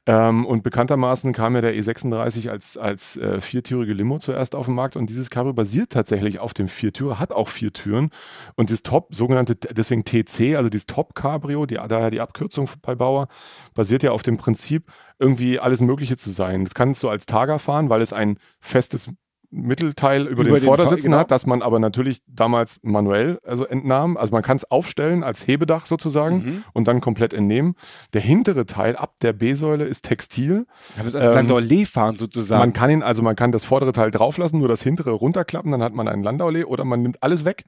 Ähm, 0.07 0.47
und 0.47 0.63
bekanntermaßen 0.63 1.33
kam 1.33 1.55
ja 1.55 1.61
der 1.61 1.75
E36 1.75 2.49
als, 2.49 2.77
als 2.77 3.17
äh, 3.19 3.41
viertürige 3.41 3.93
Limo 3.93 4.19
zuerst 4.19 4.55
auf 4.55 4.67
den 4.67 4.75
Markt 4.75 4.97
und 4.97 5.11
dieses 5.11 5.29
Cabrio 5.29 5.53
basiert 5.53 5.93
tatsächlich 5.93 6.39
auf 6.39 6.55
dem 6.55 6.69
Viertürer, 6.69 7.19
hat 7.19 7.33
auch 7.33 7.49
vier 7.49 7.73
Türen 7.73 8.11
und 8.57 8.71
das 8.71 8.83
Top, 8.83 9.15
sogenannte, 9.15 9.57
deswegen 9.57 10.05
TC, 10.05 10.57
also 10.57 10.71
dieses 10.71 10.87
Top 10.87 11.15
Cabrio, 11.15 11.67
die, 11.67 11.75
daher 11.75 12.11
die 12.11 12.21
Abkürzung 12.21 12.69
bei 12.81 12.95
Bauer, 12.95 13.29
basiert 13.75 14.03
ja 14.03 14.13
auf 14.13 14.23
dem 14.23 14.39
Prinzip, 14.39 14.91
irgendwie 15.19 15.59
alles 15.61 15.81
Mögliche 15.83 16.17
zu 16.17 16.31
sein. 16.31 16.65
Das 16.65 16.75
kannst 16.75 17.03
du 17.03 17.11
als 17.11 17.27
Targa 17.27 17.59
fahren, 17.59 17.91
weil 17.91 18.01
es 18.01 18.15
ein 18.15 18.39
festes 18.59 19.13
Mittelteil 19.51 20.23
über, 20.23 20.43
über 20.43 20.45
den, 20.45 20.55
den, 20.55 20.65
Vordersitzen 20.65 21.07
genau. 21.07 21.19
hat, 21.19 21.31
dass 21.31 21.45
man 21.47 21.63
aber 21.63 21.81
natürlich 21.81 22.23
damals 22.27 22.79
manuell 22.83 23.39
also 23.45 23.67
entnahm. 23.67 24.17
Also 24.17 24.33
man 24.33 24.43
kann 24.43 24.57
es 24.57 24.71
aufstellen 24.71 25.25
als 25.25 25.47
Hebedach 25.47 25.87
sozusagen 25.87 26.37
mhm. 26.37 26.65
und 26.73 26.87
dann 26.87 27.01
komplett 27.01 27.35
entnehmen. 27.35 27.75
Der 28.13 28.21
hintere 28.21 28.67
Teil 28.67 28.97
ab 28.97 29.15
der 29.23 29.33
B-Säule 29.33 29.85
ist 29.85 30.05
Textil. 30.05 30.67
Kann 30.97 31.07
man 31.07 31.15
als 31.15 31.71
ähm, 31.71 31.87
fahren 31.87 32.17
sozusagen. 32.17 32.61
Man 32.61 32.73
kann 32.73 32.91
ihn, 32.91 33.03
also 33.03 33.23
man 33.23 33.35
kann 33.35 33.51
das 33.51 33.65
vordere 33.65 33.93
Teil 33.93 34.11
drauflassen, 34.11 34.61
nur 34.61 34.69
das 34.69 34.83
hintere 34.83 35.11
runterklappen, 35.11 35.73
dann 35.73 35.83
hat 35.83 35.95
man 35.95 36.07
einen 36.07 36.23
Landaulet 36.23 36.67
oder 36.67 36.85
man 36.85 37.03
nimmt 37.03 37.23
alles 37.23 37.45
weg 37.45 37.65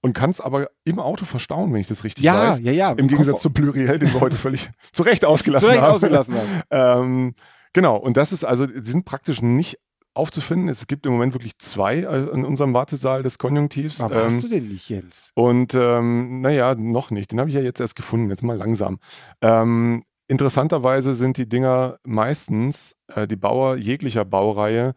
und 0.00 0.12
kann 0.12 0.30
es 0.30 0.40
aber 0.40 0.68
im 0.84 0.98
Auto 0.98 1.24
verstauen, 1.24 1.72
wenn 1.72 1.80
ich 1.80 1.86
das 1.86 2.04
richtig 2.04 2.24
ja, 2.24 2.48
weiß. 2.48 2.60
Ja, 2.60 2.72
ja, 2.72 2.72
ja. 2.72 2.92
Im 2.92 3.08
Gegensatz 3.08 3.40
zu 3.40 3.50
Pluriel, 3.50 3.98
den 3.98 4.12
wir 4.12 4.20
heute 4.20 4.36
völlig 4.36 4.70
zu 4.92 5.02
Recht 5.02 5.24
ausgelassen 5.24 5.66
zu 5.66 5.72
Recht 5.72 5.82
haben. 5.82 5.94
ausgelassen 5.94 6.34
haben. 6.34 6.62
ähm, 6.70 7.34
genau, 7.72 7.96
und 7.96 8.16
das 8.16 8.32
ist 8.32 8.44
also, 8.44 8.66
sie 8.66 8.90
sind 8.90 9.04
praktisch 9.04 9.42
nicht 9.42 9.78
aufzufinden. 10.18 10.68
Es 10.68 10.86
gibt 10.86 11.06
im 11.06 11.12
Moment 11.12 11.34
wirklich 11.34 11.58
zwei 11.58 11.98
äh, 11.98 12.30
in 12.30 12.44
unserem 12.44 12.74
Wartesaal 12.74 13.22
des 13.22 13.38
Konjunktivs. 13.38 14.00
Aber 14.00 14.16
ähm, 14.16 14.24
hast 14.24 14.42
du 14.42 14.48
den 14.48 14.68
nicht, 14.68 14.88
Jens? 14.88 15.30
Und 15.34 15.74
ähm, 15.74 16.40
naja, 16.40 16.74
noch 16.74 17.10
nicht. 17.10 17.32
Den 17.32 17.40
habe 17.40 17.48
ich 17.48 17.56
ja 17.56 17.62
jetzt 17.62 17.80
erst 17.80 17.96
gefunden. 17.96 18.28
Jetzt 18.28 18.42
mal 18.42 18.56
langsam. 18.56 18.98
Ähm, 19.40 20.04
interessanterweise 20.26 21.14
sind 21.14 21.36
die 21.36 21.48
Dinger 21.48 21.98
meistens 22.04 22.96
äh, 23.14 23.26
die 23.26 23.36
Bauer 23.36 23.76
jeglicher 23.76 24.24
Baureihe 24.24 24.94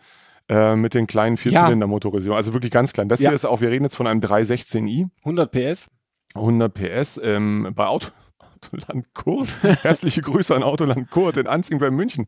äh, 0.49 0.75
mit 0.75 0.93
den 0.93 1.07
kleinen 1.07 1.37
Vierzylinder-Motorisierungen. 1.37 2.37
Also 2.37 2.53
wirklich 2.53 2.71
ganz 2.71 2.91
klein. 2.91 3.07
Das 3.07 3.21
ja. 3.21 3.29
hier 3.29 3.35
ist 3.35 3.45
auch, 3.45 3.61
wir 3.61 3.69
reden 3.69 3.85
jetzt 3.85 3.95
von 3.95 4.07
einem 4.07 4.19
316i. 4.19 5.07
100 5.19 5.51
PS. 5.51 5.89
100 6.35 6.73
PS. 6.73 7.19
Ähm, 7.23 7.71
bei 7.75 7.85
Auto, 7.85 8.09
Autoland 8.63 9.13
Kurt. 9.13 9.49
Herzliche 9.83 10.21
Grüße 10.21 10.55
an 10.55 10.63
Autoland 10.63 11.09
Kurt 11.09 11.37
in 11.37 11.47
Anzing 11.47 11.79
bei 11.79 11.91
München. 11.91 12.27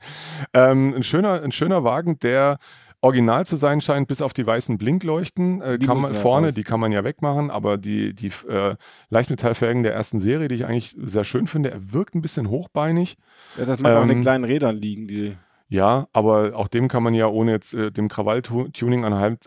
Ähm, 0.53 0.93
ein, 0.95 1.03
schöner, 1.03 1.41
ein 1.41 1.51
schöner 1.51 1.83
Wagen, 1.83 2.19
der 2.19 2.57
original 3.01 3.45
zu 3.45 3.55
sein 3.55 3.81
scheint, 3.81 4.07
bis 4.07 4.21
auf 4.21 4.33
die 4.33 4.45
weißen 4.45 4.77
Blinkleuchten. 4.77 5.61
Äh, 5.61 5.77
kann 5.77 6.01
man 6.01 6.15
vorne, 6.15 6.47
raus. 6.47 6.55
die 6.55 6.63
kann 6.63 6.79
man 6.79 6.91
ja 6.91 7.03
wegmachen, 7.03 7.51
aber 7.51 7.77
die, 7.77 8.13
die 8.13 8.31
äh, 8.49 8.75
Leichtmetallfelgen 9.09 9.83
der 9.83 9.93
ersten 9.93 10.19
Serie, 10.19 10.47
die 10.47 10.55
ich 10.55 10.65
eigentlich 10.65 10.95
sehr 10.97 11.23
schön 11.23 11.47
finde, 11.47 11.71
er 11.71 11.93
wirkt 11.93 12.15
ein 12.15 12.21
bisschen 12.21 12.49
hochbeinig. 12.49 13.17
Ja, 13.57 13.65
dass 13.65 13.79
man 13.79 13.91
ähm, 13.91 13.97
auch 13.97 14.03
in 14.03 14.09
den 14.09 14.21
kleinen 14.21 14.45
Rädern 14.45 14.77
liegen, 14.77 15.07
die. 15.07 15.35
Ja, 15.69 16.07
aber 16.13 16.55
auch 16.55 16.67
dem 16.67 16.87
kann 16.87 17.01
man 17.01 17.13
ja, 17.15 17.27
ohne 17.27 17.51
jetzt 17.51 17.73
äh, 17.73 17.91
dem 17.91 18.07
Krawall-Tuning 18.07 19.05
anheim, 19.05 19.37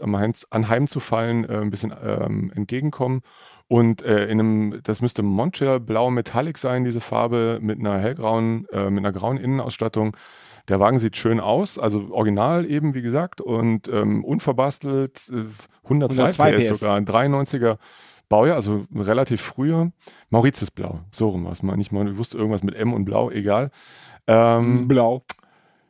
anheimzufallen, 0.50 1.44
äh, 1.48 1.58
ein 1.58 1.70
bisschen 1.70 1.94
ähm, 2.04 2.52
entgegenkommen. 2.54 3.20
Und 3.68 4.02
äh, 4.02 4.26
in 4.26 4.38
einem, 4.38 4.80
das 4.84 5.00
müsste 5.00 5.22
Montreal 5.22 5.80
Blau 5.80 6.10
Metallic 6.10 6.58
sein, 6.58 6.84
diese 6.84 7.00
Farbe, 7.00 7.58
mit 7.60 7.80
einer 7.80 7.98
hellgrauen, 7.98 8.66
äh, 8.70 8.90
mit 8.90 9.04
einer 9.04 9.12
grauen 9.12 9.38
Innenausstattung. 9.38 10.16
Der 10.68 10.80
Wagen 10.80 10.98
sieht 10.98 11.16
schön 11.16 11.40
aus, 11.40 11.78
also 11.78 12.08
original 12.10 12.64
eben, 12.64 12.94
wie 12.94 13.02
gesagt, 13.02 13.40
und 13.40 13.88
ähm, 13.88 14.24
unverbastelt, 14.24 15.30
äh, 15.32 15.44
102, 15.84 16.22
102 16.22 16.52
PS, 16.52 16.68
PS 16.68 16.78
sogar, 16.78 16.96
ein 16.96 17.06
93er 17.06 17.78
Baujahr, 18.28 18.56
also 18.56 18.86
relativ 18.94 19.40
früher. 19.40 19.92
Mauritiusblau, 20.30 21.00
so 21.12 21.28
rum 21.30 21.44
war 21.44 21.52
es 21.52 21.62
mal. 21.62 21.76
Nicht 21.76 21.92
mal, 21.92 22.08
ich 22.08 22.18
wusste 22.18 22.38
irgendwas 22.38 22.62
mit 22.62 22.74
M 22.74 22.92
und 22.92 23.04
Blau, 23.04 23.30
egal. 23.30 23.70
Ähm, 24.26 24.88
Blau. 24.88 25.22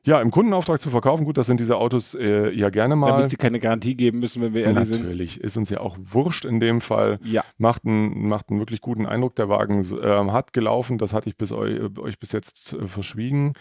Ja, 0.07 0.21
im 0.21 0.31
Kundenauftrag 0.31 0.81
zu 0.81 0.89
verkaufen, 0.89 1.25
gut, 1.25 1.37
das 1.37 1.47
sind 1.47 1.59
diese 1.59 1.77
Autos 1.77 2.15
äh, 2.15 2.51
ja 2.53 2.71
gerne 2.71 2.95
mal. 2.95 3.11
Damit 3.11 3.31
sie 3.31 3.37
keine 3.37 3.59
Garantie 3.59 3.97
geben 3.97 4.21
müssen, 4.21 4.41
wenn 4.41 4.55
wir 4.55 4.63
ehrlich 4.63 4.77
Natürlich, 4.77 4.97
sind. 4.97 5.03
Natürlich, 5.03 5.41
ist 5.41 5.57
uns 5.57 5.71
ja 5.71 5.81
auch 5.81 5.99
wurscht 6.01 6.45
in 6.45 6.61
dem 6.61 6.81
Fall. 6.81 7.19
Ja. 7.25 7.45
Macht 7.59 7.85
einen, 7.85 8.29
macht 8.29 8.49
einen 8.49 8.61
wirklich 8.61 8.81
guten 8.81 9.05
Eindruck. 9.05 9.35
Der 9.35 9.49
Wagen 9.49 9.81
äh, 9.81 10.31
hat 10.31 10.53
gelaufen, 10.53 10.99
das 10.99 11.13
hatte 11.13 11.29
ich 11.29 11.37
bis 11.37 11.51
euch, 11.51 11.81
euch 11.99 12.21
bis 12.21 12.31
jetzt 12.31 12.73
äh, 12.73 12.87
verschwiegen. 12.87 13.55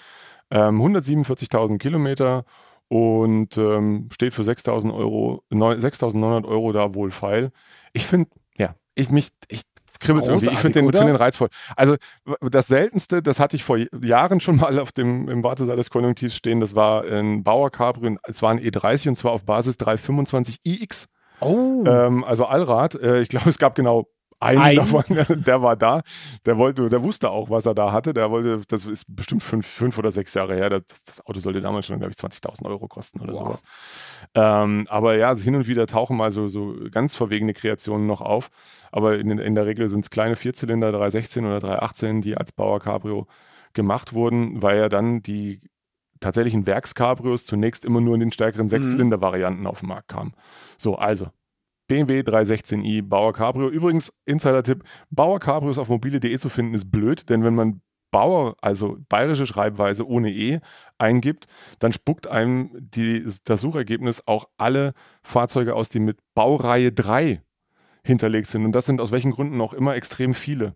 Ähm, 0.51 0.79
147.000 0.79 1.79
Kilometer 1.79 2.45
und 2.89 3.57
ähm, 3.57 4.09
steht 4.11 4.35
für 4.35 4.43
6.000 4.43 4.93
Euro, 4.93 5.43
6.900 5.51 6.45
Euro 6.45 6.71
da 6.71 6.93
wohl 6.93 7.09
feil. 7.09 7.51
Ich 7.93 8.05
finde, 8.05 8.29
ja, 8.55 8.75
ich 8.93 9.09
mich, 9.09 9.29
ich 9.47 9.63
kribbelt 10.05 10.27
irgendwie. 10.27 10.49
Ich 10.51 10.59
finde 10.59 10.81
den, 10.81 10.91
find 10.91 11.07
den 11.07 11.15
reizvoll. 11.15 11.49
Also 11.75 11.95
das 12.41 12.67
Seltenste, 12.67 13.21
das 13.21 13.39
hatte 13.39 13.55
ich 13.55 13.63
vor 13.63 13.77
Jahren 14.01 14.39
schon 14.39 14.57
mal 14.57 14.79
auf 14.79 14.91
dem 14.91 15.27
im 15.29 15.43
Wartesaal 15.43 15.75
des 15.75 15.89
Konjunktivs 15.89 16.35
stehen. 16.35 16.59
Das 16.59 16.75
war 16.75 17.05
ein 17.05 17.43
Bauer 17.43 17.71
Cabrio. 17.71 18.17
Es 18.23 18.41
war 18.41 18.51
ein 18.51 18.59
E30 18.59 19.09
und 19.09 19.15
zwar 19.15 19.31
auf 19.31 19.45
Basis 19.45 19.77
325 19.77 20.59
iX. 20.63 21.07
Oh. 21.41 21.83
Ähm, 21.85 22.23
also 22.23 22.45
Allrad. 22.45 22.95
Äh, 22.95 23.21
ich 23.21 23.29
glaube, 23.29 23.49
es 23.49 23.57
gab 23.57 23.75
genau 23.75 24.07
einen 24.45 24.61
Ein. 24.61 24.75
davon, 24.75 25.03
der 25.29 25.61
war 25.61 25.75
da, 25.75 26.01
der 26.45 26.57
wollte, 26.57 26.89
der 26.89 27.03
wusste 27.03 27.29
auch, 27.29 27.49
was 27.49 27.65
er 27.65 27.75
da 27.75 27.91
hatte. 27.91 28.13
Der 28.13 28.31
wollte, 28.31 28.61
das 28.67 28.85
ist 28.85 29.05
bestimmt 29.13 29.43
fünf, 29.43 29.67
fünf 29.67 29.97
oder 29.97 30.11
sechs 30.11 30.33
Jahre 30.33 30.55
her. 30.55 30.69
Das, 30.69 31.03
das 31.03 31.25
Auto 31.25 31.39
sollte 31.39 31.61
damals 31.61 31.87
schon, 31.87 31.99
glaube 31.99 32.11
ich, 32.11 32.17
20.000 32.17 32.65
Euro 32.65 32.87
kosten 32.87 33.19
oder 33.19 33.33
wow. 33.33 33.39
sowas. 33.39 33.63
Ähm, 34.33 34.87
aber 34.89 35.15
ja, 35.15 35.35
hin 35.35 35.55
und 35.55 35.67
wieder 35.67 35.87
tauchen 35.87 36.17
mal 36.17 36.31
so, 36.31 36.47
so 36.47 36.75
ganz 36.91 37.15
verwegene 37.15 37.53
Kreationen 37.53 38.07
noch 38.07 38.21
auf. 38.21 38.49
Aber 38.91 39.17
in, 39.17 39.37
in 39.37 39.55
der 39.55 39.65
Regel 39.65 39.87
sind 39.89 40.01
es 40.01 40.09
kleine 40.09 40.35
Vierzylinder, 40.35 40.91
316 40.91 41.45
oder 41.45 41.59
318, 41.59 42.21
die 42.21 42.37
als 42.37 42.51
Bauer 42.51 42.79
Cabrio 42.79 43.27
gemacht 43.73 44.13
wurden, 44.13 44.61
weil 44.61 44.77
ja 44.77 44.89
dann 44.89 45.21
die 45.21 45.61
tatsächlichen 46.19 46.65
Werkscabrios 46.65 47.45
zunächst 47.45 47.85
immer 47.85 48.01
nur 48.01 48.15
in 48.15 48.21
den 48.21 48.31
stärkeren 48.31 48.65
mhm. 48.65 48.69
Sechszylinder-Varianten 48.69 49.67
auf 49.67 49.81
den 49.81 49.89
Markt 49.89 50.07
kamen. 50.07 50.33
So, 50.77 50.95
also 50.95 51.27
BMW 51.87 52.21
316i 52.21 53.01
Bauer 53.03 53.33
Cabrio. 53.33 53.69
Übrigens, 53.69 54.13
Insider-Tipp: 54.25 54.83
Bauer 55.09 55.39
Cabrios 55.39 55.77
auf 55.77 55.89
mobile.de 55.89 56.37
zu 56.37 56.49
finden 56.49 56.73
ist 56.73 56.91
blöd, 56.91 57.29
denn 57.29 57.43
wenn 57.43 57.55
man 57.55 57.81
Bauer, 58.11 58.55
also 58.61 58.97
bayerische 59.09 59.45
Schreibweise 59.45 60.07
ohne 60.07 60.31
E, 60.31 60.61
eingibt, 60.97 61.47
dann 61.79 61.91
spuckt 61.91 62.27
einem 62.27 62.71
die, 62.79 63.25
das 63.43 63.59
Suchergebnis 63.59 64.23
auch 64.25 64.47
alle 64.57 64.93
Fahrzeuge 65.21 65.75
aus, 65.75 65.89
die 65.89 65.99
mit 65.99 66.19
Baureihe 66.33 66.93
3 66.93 67.41
hinterlegt 68.05 68.47
sind. 68.47 68.63
Und 68.63 68.71
das 68.71 68.85
sind 68.85 69.01
aus 69.01 69.11
welchen 69.11 69.31
Gründen 69.31 69.59
auch 69.59 69.73
immer 69.73 69.95
extrem 69.95 70.33
viele. 70.33 70.75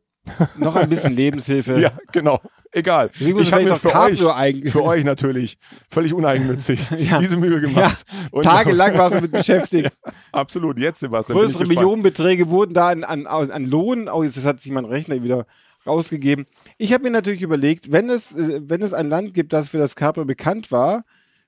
Noch 0.58 0.76
ein 0.76 0.90
bisschen 0.90 1.14
Lebenshilfe. 1.16 1.80
ja, 1.80 1.98
genau. 2.12 2.42
Egal. 2.72 3.10
Ich 3.20 3.52
habe 3.52 3.64
mir 3.64 3.76
für 3.76 3.96
euch, 3.96 4.72
für 4.72 4.84
euch 4.84 5.04
natürlich 5.04 5.58
völlig 5.90 6.14
uneigennützig 6.14 6.80
ja. 6.98 7.20
diese 7.20 7.38
Mühe 7.38 7.62
gemacht. 7.62 8.06
Ja. 8.32 8.42
Tagelang 8.42 8.98
warst 8.98 9.16
du 9.16 9.22
mit 9.22 9.32
beschäftigt. 9.34 9.98
Absolut. 10.32 10.78
Jetzt, 10.78 11.00
Sebastian. 11.00 11.38
Größere 11.38 11.66
Millionenbeträge 11.66 12.50
wurden 12.50 12.76
da 12.76 12.90
an, 12.90 13.04
an, 13.04 13.26
an 13.26 13.66
Lohn. 13.66 14.08
Oh, 14.08 14.22
jetzt 14.22 14.44
hat 14.44 14.60
sich 14.60 14.72
mein 14.72 14.86
Rechner 14.86 15.24
wieder 15.24 15.48
rausgegeben. 15.88 16.46
Ich 16.78 16.94
habe 16.94 17.04
mir 17.04 17.12
natürlich 17.12 17.42
überlegt, 17.42 17.92
wenn 17.92 18.10
es, 18.10 18.36
äh, 18.36 18.62
wenn 18.64 18.84
es 18.84 18.94
ein 18.94 19.10
Land 19.10 19.34
gibt, 19.34 19.52
das 19.52 19.70
für 19.70 19.80
das 19.80 19.96
Cabrio 19.96 20.26
bekannt 20.26 20.72
war, 20.72 21.06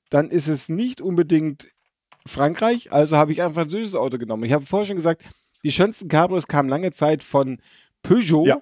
dann 0.09 0.29
ist 0.29 0.47
es 0.47 0.69
nicht 0.69 1.01
unbedingt 1.01 1.67
Frankreich. 2.25 2.91
Also 2.91 3.17
habe 3.17 3.31
ich 3.31 3.43
ein 3.43 3.53
französisches 3.53 3.95
Auto 3.95 4.17
genommen. 4.17 4.43
Ich 4.43 4.53
habe 4.53 4.65
vorher 4.65 4.87
schon 4.87 4.95
gesagt, 4.95 5.23
die 5.63 5.71
schönsten 5.71 6.07
Cabrios 6.07 6.47
kamen 6.47 6.69
lange 6.69 6.91
Zeit 6.91 7.21
von 7.21 7.59
Peugeot. 8.01 8.47
Ja. 8.47 8.61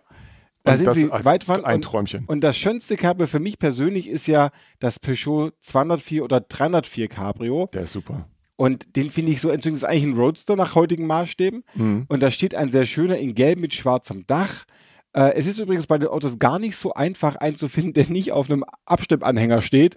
Da 0.64 0.78
sind 0.78 0.94
sie 0.94 1.10
weit 1.10 1.44
von. 1.44 1.64
Ein 1.64 1.82
Träumchen. 1.82 2.22
Und, 2.22 2.30
und 2.30 2.42
das 2.42 2.58
schönste 2.58 2.96
Cabrio 2.96 3.28
für 3.28 3.40
mich 3.40 3.60
persönlich 3.60 4.10
ist 4.10 4.28
ja 4.28 4.50
das 4.80 5.00
Peugeot 5.00 5.52
204 5.62 6.24
oder 6.24 6.42
304 6.42 7.08
Cabrio. 7.08 7.70
Der 7.74 7.84
ist 7.84 7.94
super. 7.94 8.28
Und 8.56 8.98
den 8.98 9.10
finde 9.10 9.32
ich 9.32 9.40
so 9.40 9.50
entzückend. 9.50 9.82
Das 9.82 9.84
ist 9.84 9.90
eigentlich 9.90 10.16
ein 10.16 10.18
Roadster 10.18 10.58
nach 10.58 10.76
heutigen 10.76 11.08
Maßstäben. 11.08 11.64
Mhm. 11.76 12.06
Und 12.10 12.20
da 12.20 12.30
steht 12.30 12.56
ein 12.56 12.72
sehr 12.72 12.86
schöner 12.86 13.18
in 13.18 13.34
Gelb 13.34 13.58
mit 13.58 13.74
schwarzem 13.74 14.28
Dach. 14.28 14.66
Äh, 15.14 15.34
es 15.36 15.48
ist 15.48 15.60
übrigens 15.60 15.88
bei 15.88 15.98
den 15.98 16.10
Autos 16.10 16.40
gar 16.40 16.60
nicht 16.60 16.76
so 16.76 16.94
einfach 16.94 17.38
einzufinden, 17.38 17.94
der 18.04 18.10
nicht 18.10 18.34
auf 18.34 18.50
einem 18.50 18.66
Abstimmanhänger 18.86 19.62
steht. 19.62 19.96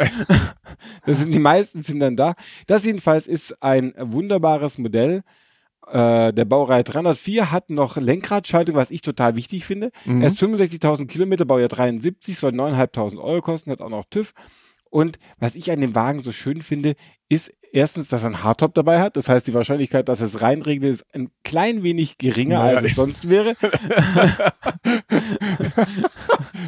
das 1.06 1.18
sind 1.18 1.34
die 1.34 1.40
meisten 1.40 1.82
sind 1.82 2.00
dann 2.00 2.16
da. 2.16 2.34
Das 2.68 2.84
jedenfalls 2.84 3.26
ist 3.26 3.62
ein 3.62 3.94
wunderbares 3.98 4.78
Modell. 4.78 5.22
Äh, 5.90 6.32
der 6.32 6.44
Baureihe 6.44 6.84
304 6.84 7.50
hat 7.50 7.70
noch 7.70 7.96
Lenkradschaltung, 7.96 8.76
was 8.76 8.90
ich 8.90 9.02
total 9.02 9.36
wichtig 9.36 9.64
finde. 9.64 9.90
Mhm. 10.04 10.22
Erst 10.22 10.38
65.000 10.38 11.06
Kilometer, 11.06 11.44
Baujahr 11.44 11.68
73, 11.68 12.38
soll 12.38 12.52
9.500 12.52 13.18
Euro 13.18 13.40
kosten, 13.40 13.70
hat 13.70 13.80
auch 13.80 13.90
noch 13.90 14.04
TÜV. 14.10 14.32
Und 14.90 15.18
was 15.38 15.54
ich 15.54 15.70
an 15.72 15.80
dem 15.80 15.94
Wagen 15.94 16.20
so 16.20 16.32
schön 16.32 16.60
finde, 16.60 16.94
ist 17.28 17.52
erstens, 17.72 18.08
dass 18.08 18.24
er 18.24 18.30
ein 18.30 18.42
Hardtop 18.42 18.74
dabei 18.74 19.00
hat. 19.00 19.16
Das 19.16 19.28
heißt, 19.28 19.46
die 19.46 19.54
Wahrscheinlichkeit, 19.54 20.08
dass 20.08 20.20
es 20.20 20.42
reinregnet, 20.42 20.90
ist 20.90 21.06
ein 21.14 21.30
klein 21.42 21.82
wenig 21.82 22.18
geringer, 22.18 22.58
naja, 22.58 22.76
als 22.76 22.86
es 22.86 22.94
sonst 22.94 23.28
wäre. 23.28 23.54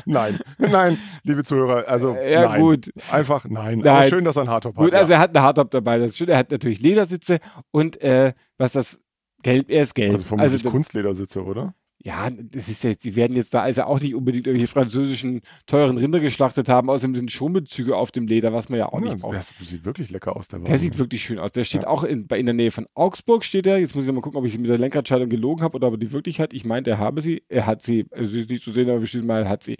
nein, 0.06 0.38
nein, 0.58 0.98
liebe 1.24 1.44
Zuhörer, 1.44 1.86
also 1.86 2.16
ja, 2.16 2.48
nein. 2.48 2.60
gut. 2.60 2.90
Einfach 3.10 3.44
nein. 3.48 3.80
nein. 3.80 4.08
Schön, 4.08 4.24
dass 4.24 4.36
er 4.36 4.42
ein 4.42 4.50
Hardtop 4.50 4.76
hat. 4.76 4.84
Gut, 4.84 4.94
also 4.94 5.12
er 5.12 5.18
hat 5.18 5.36
ein 5.36 5.42
Hardtop 5.42 5.70
dabei. 5.70 5.98
Das 5.98 6.10
ist 6.10 6.16
schön. 6.16 6.28
Er 6.28 6.38
hat 6.38 6.50
natürlich 6.50 6.80
Ledersitze 6.80 7.38
und 7.70 8.00
äh, 8.00 8.32
was 8.56 8.72
das 8.72 9.00
Gelb, 9.44 9.70
er 9.70 9.82
ist 9.82 9.94
gelb. 9.94 10.12
Also 10.12 10.24
vermutlich 10.24 10.52
also, 10.52 10.70
Kunstledersitze, 10.70 11.44
oder? 11.44 11.74
ja, 12.04 12.28
das 12.30 12.68
ist 12.68 12.84
jetzt, 12.84 13.02
sie 13.02 13.16
werden 13.16 13.34
jetzt 13.34 13.54
da 13.54 13.62
also 13.62 13.84
auch 13.84 13.98
nicht 13.98 14.14
unbedingt 14.14 14.46
irgendwelche 14.46 14.70
französischen 14.70 15.40
teuren 15.66 15.96
Rinder 15.96 16.20
geschlachtet 16.20 16.68
haben. 16.68 16.90
Außerdem 16.90 17.14
sind 17.14 17.32
Schonbezüge 17.32 17.96
auf 17.96 18.12
dem 18.12 18.26
Leder, 18.26 18.52
was 18.52 18.68
man 18.68 18.78
ja 18.78 18.90
auch 18.90 19.00
ja, 19.00 19.06
nicht 19.06 19.22
braucht. 19.22 19.34
Das 19.34 19.54
sieht 19.62 19.86
wirklich 19.86 20.10
lecker 20.10 20.36
aus, 20.36 20.48
der 20.48 20.58
Wagen. 20.58 20.66
Der 20.66 20.78
sieht 20.78 20.98
wirklich 20.98 21.24
schön 21.24 21.38
aus. 21.38 21.52
Der 21.52 21.64
steht 21.64 21.84
ja. 21.84 21.88
auch 21.88 22.04
in, 22.04 22.26
in 22.26 22.44
der 22.44 22.54
Nähe 22.54 22.70
von 22.70 22.86
Augsburg, 22.94 23.42
steht 23.42 23.66
er. 23.66 23.78
Jetzt 23.78 23.94
muss 23.94 24.06
ich 24.06 24.12
mal 24.12 24.20
gucken, 24.20 24.38
ob 24.38 24.44
ich 24.44 24.58
mit 24.58 24.68
der 24.68 24.76
Lenkradschaltung 24.76 25.30
gelogen 25.30 25.62
habe 25.62 25.76
oder 25.76 25.86
ob 25.88 25.94
er 25.94 25.98
die 25.98 26.12
wirklich 26.12 26.40
hat. 26.40 26.52
Ich 26.52 26.66
meinte, 26.66 26.90
er 26.90 26.98
habe 26.98 27.22
sie. 27.22 27.42
Er 27.48 27.64
hat 27.64 27.80
sie. 27.80 28.04
Also 28.10 28.32
sie 28.32 28.40
ist 28.40 28.50
nicht 28.50 28.62
zu 28.62 28.70
sehen, 28.70 28.90
aber 28.90 29.00
bestimmt 29.00 29.24
mal 29.24 29.48
hat 29.48 29.62
sie. 29.62 29.76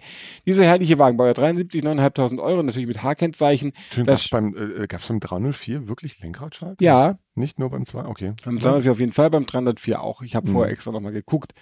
Dieser 0.47 0.63
herrliche 0.65 0.97
Wagen, 0.97 1.17
Baujahr 1.17 1.35
73, 1.35 1.83
9.500 1.83 2.39
Euro, 2.39 2.63
natürlich 2.63 2.87
mit 2.87 3.03
H-Kennzeichen. 3.03 3.71
Schön, 3.91 4.05
gab 4.05 4.17
es 4.17 4.27
beim, 4.29 4.55
äh, 4.55 4.87
beim 4.87 5.19
304 5.19 5.87
wirklich 5.87 6.19
Lenkradschaltung? 6.21 6.77
Ja. 6.79 7.19
Nicht 7.35 7.59
nur 7.59 7.69
beim 7.69 7.85
2, 7.85 8.05
okay. 8.05 8.33
Beim 8.43 8.59
304 8.59 8.91
auf 8.91 8.99
jeden 8.99 9.11
Fall, 9.11 9.29
beim 9.29 9.45
304 9.45 10.01
auch. 10.01 10.21
Ich 10.21 10.35
habe 10.35 10.47
mhm. 10.47 10.53
vorher 10.53 10.71
extra 10.71 10.91
nochmal 10.91 11.11
geguckt. 11.11 11.53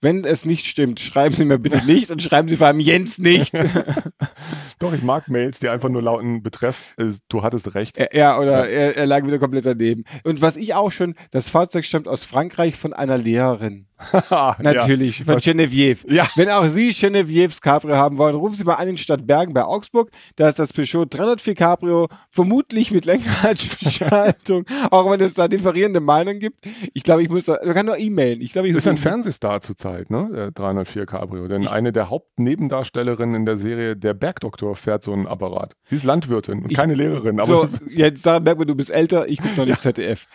Wenn 0.00 0.24
es 0.24 0.44
nicht 0.44 0.66
stimmt, 0.66 1.00
schreiben 1.00 1.34
Sie 1.34 1.44
mir 1.44 1.58
bitte 1.58 1.84
nicht 1.84 2.10
und 2.10 2.22
schreiben 2.22 2.46
Sie 2.46 2.56
vor 2.56 2.68
allem 2.68 2.78
Jens 2.78 3.18
nicht. 3.18 3.52
Doch, 4.78 4.92
ich 4.92 5.02
mag 5.02 5.28
Mails, 5.28 5.58
die 5.58 5.68
einfach 5.68 5.88
nur 5.88 6.02
lauten 6.02 6.42
Betreff, 6.42 6.94
äh, 6.98 7.10
du 7.28 7.42
hattest 7.42 7.74
recht. 7.74 7.98
Ja, 8.12 8.38
oder 8.38 8.70
ja. 8.70 8.76
Er, 8.76 8.96
er 8.96 9.06
lag 9.06 9.26
wieder 9.26 9.40
komplett 9.40 9.66
daneben. 9.66 10.04
Und 10.22 10.40
was 10.40 10.56
ich 10.56 10.74
auch 10.74 10.92
schon, 10.92 11.16
das 11.32 11.48
Fahrzeug 11.48 11.84
stammt 11.84 12.06
aus 12.06 12.22
Frankreich 12.24 12.76
von 12.76 12.92
einer 12.92 13.18
Lehrerin. 13.18 13.87
Natürlich, 14.60 15.20
ja. 15.20 15.24
von 15.24 15.38
Genevieve. 15.38 16.12
Ja. 16.12 16.26
Wenn 16.36 16.48
auch 16.50 16.66
Sie 16.66 16.90
Genevieves 16.90 17.60
Cabrio 17.60 17.96
haben 17.96 18.18
wollen, 18.18 18.36
rufen 18.36 18.54
Sie 18.54 18.64
mal 18.64 18.74
an 18.74 18.88
in 18.88 18.96
Stadtbergen 18.96 19.52
bei 19.54 19.64
Augsburg. 19.64 20.10
Da 20.36 20.48
ist 20.48 20.58
das 20.58 20.72
Peugeot 20.72 21.06
304 21.06 21.54
Cabrio, 21.54 22.08
vermutlich 22.30 22.90
mit 22.90 23.04
Lenkradschaltung, 23.04 24.64
auch 24.90 25.10
wenn 25.10 25.20
es 25.20 25.34
da 25.34 25.48
differierende 25.48 26.00
Meinungen 26.00 26.38
gibt. 26.38 26.66
Ich 26.94 27.02
glaube, 27.02 27.22
ich 27.22 27.28
muss 27.28 27.46
da, 27.46 27.58
man 27.64 27.74
kann 27.74 27.86
nur 27.86 27.98
e-mailen. 27.98 28.40
Ich 28.40 28.52
glaube, 28.52 28.68
ich 28.68 28.74
muss 28.74 28.84
ist 28.84 28.88
ein 28.88 28.96
Fernsehstar 28.96 29.60
zurzeit, 29.60 30.10
ne? 30.10 30.30
Der 30.32 30.50
304 30.52 31.06
Cabrio. 31.06 31.48
Denn 31.48 31.62
ich 31.62 31.70
eine 31.70 31.92
der 31.92 32.10
Hauptnebendarstellerinnen 32.10 33.34
in 33.34 33.46
der 33.46 33.56
Serie 33.56 33.96
Der 33.96 34.14
Bergdoktor 34.14 34.76
fährt 34.76 35.02
so 35.02 35.12
einen 35.12 35.26
Apparat. 35.26 35.74
Sie 35.84 35.96
ist 35.96 36.04
Landwirtin 36.04 36.62
und 36.62 36.70
ich, 36.70 36.76
keine 36.76 36.94
Lehrerin. 36.94 37.40
Aber 37.40 37.46
so, 37.46 37.68
jetzt 37.88 38.24
merk 38.24 38.58
mal, 38.58 38.64
du 38.64 38.74
bist 38.74 38.90
älter, 38.90 39.28
ich 39.28 39.40
gucke 39.40 39.56
noch 39.56 39.66
nicht 39.66 39.84
ja. 39.84 39.92
ZDF. 39.92 40.26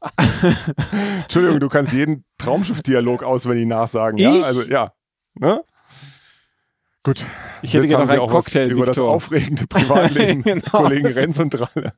Entschuldigung, 1.22 1.60
du 1.60 1.68
kannst 1.68 1.92
jeden 1.92 2.24
Traumschiff-Dialog 2.38 3.22
auswendig 3.22 3.66
nachsagen. 3.66 4.18
Ich? 4.18 4.24
Ja, 4.24 4.42
also 4.42 4.62
ja. 4.62 4.92
Ne? 5.34 5.62
Gut. 7.02 7.24
Ich 7.62 7.74
hätte 7.74 7.86
gerne 7.86 8.04
noch 8.04 8.12
einen 8.12 8.28
Cocktail 8.28 8.70
über 8.70 8.86
das 8.86 8.98
aufregende 8.98 9.66
Privatleben 9.66 10.42
genau. 10.44 10.70
Kollegen 10.70 11.06
Renz 11.06 11.38
und 11.38 11.50
Dralle. 11.50 11.92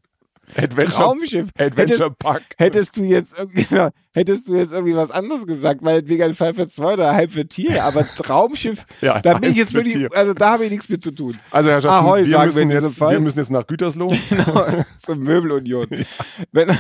Adventure, 0.57 0.97
Traumschiff. 0.97 1.49
Adventure 1.59 2.11
Park. 2.11 2.43
Hättest 2.59 2.97
du 2.97 3.05
jetzt 3.05 3.35
irgendwie, 3.37 3.67
hättest 4.15 4.49
du 4.49 4.55
jetzt 4.55 4.73
irgendwie 4.73 4.95
was 4.97 5.11
anderes 5.11 5.47
gesagt, 5.47 5.81
weil 5.83 6.07
wegen 6.09 6.23
ein 6.23 6.35
Fall 6.35 6.55
für 6.55 6.67
zwei 6.67 6.95
oder 6.95 7.15
halb 7.15 7.33
für 7.33 7.47
Tier, 7.47 7.85
aber 7.85 8.05
Traumschiff, 8.17 8.85
Ja, 9.01 9.21
da 9.21 9.35
bin 9.39 9.51
ich 9.51 9.57
jetzt 9.57 9.75
wirklich, 9.75 9.95
Tier. 9.95 10.11
also 10.15 10.35
da 10.35 10.53
habe 10.53 10.65
ich 10.65 10.71
nichts 10.71 10.89
mit 10.89 11.03
zu 11.03 11.11
tun. 11.11 11.37
Also 11.51 11.71
Herr 11.71 11.81
Schaffen, 11.81 12.07
Ahoi, 12.07 12.27
wir, 12.27 12.45
müssen 12.45 12.71
jetzt, 12.71 13.01
wir 13.01 13.21
müssen 13.21 13.39
jetzt 13.39 13.51
nach 13.51 13.67
Gütersloh. 13.67 14.15
Genau, 14.31 14.65
zur 14.97 15.17
Möbelunion. 15.17 15.87
Wenn, 16.53 16.71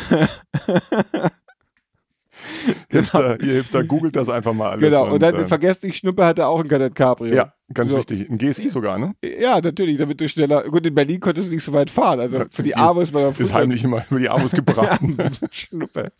Hipster, 2.88 3.40
ihr 3.40 3.54
Hipster, 3.54 3.84
googelt 3.84 4.16
das 4.16 4.28
einfach 4.28 4.52
mal 4.52 4.70
alles. 4.70 4.82
genau, 4.82 5.12
und 5.12 5.22
dann 5.22 5.34
äh, 5.34 5.46
vergesst 5.46 5.82
nicht, 5.84 5.96
Schnuppe 5.96 6.24
hatte 6.24 6.46
auch 6.46 6.60
ein 6.60 6.68
Cadet 6.68 6.94
Cabrio. 6.94 7.34
Ja, 7.34 7.52
ganz 7.74 7.90
So. 7.90 7.96
wichtig. 7.98 8.28
Ein 8.30 8.38
GSI 8.38 8.68
sogar, 8.68 8.98
ne? 8.98 9.14
Ja, 9.40 9.60
natürlich, 9.60 9.98
damit 9.98 10.20
du 10.20 10.28
schneller. 10.28 10.64
Gut, 10.64 10.86
in 10.86 10.94
Berlin 10.94 11.20
konntest 11.20 11.48
du 11.48 11.54
nicht 11.54 11.64
so 11.64 11.72
weit 11.72 11.90
fahren. 11.90 12.20
Also 12.20 12.44
für 12.50 12.62
die 12.62 12.70
ist 12.70 13.12
man 13.12 13.24
auf 13.24 13.38
Ist 13.40 13.52
heimlich 13.54 13.84
immer 13.84 14.04
über 14.10 14.20
die 14.20 14.28
Avus 14.28 14.52
gebraten. 14.56 15.16
Schnuppe. 15.50 16.12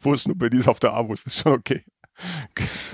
Wo 0.00 0.12
ist 0.14 0.22
Schnuppe? 0.22 0.50
Die 0.50 0.58
ist 0.58 0.68
auf 0.68 0.80
der 0.80 0.92
Avus. 0.94 1.22
Ist 1.24 1.38
schon 1.38 1.52
okay. 1.52 1.82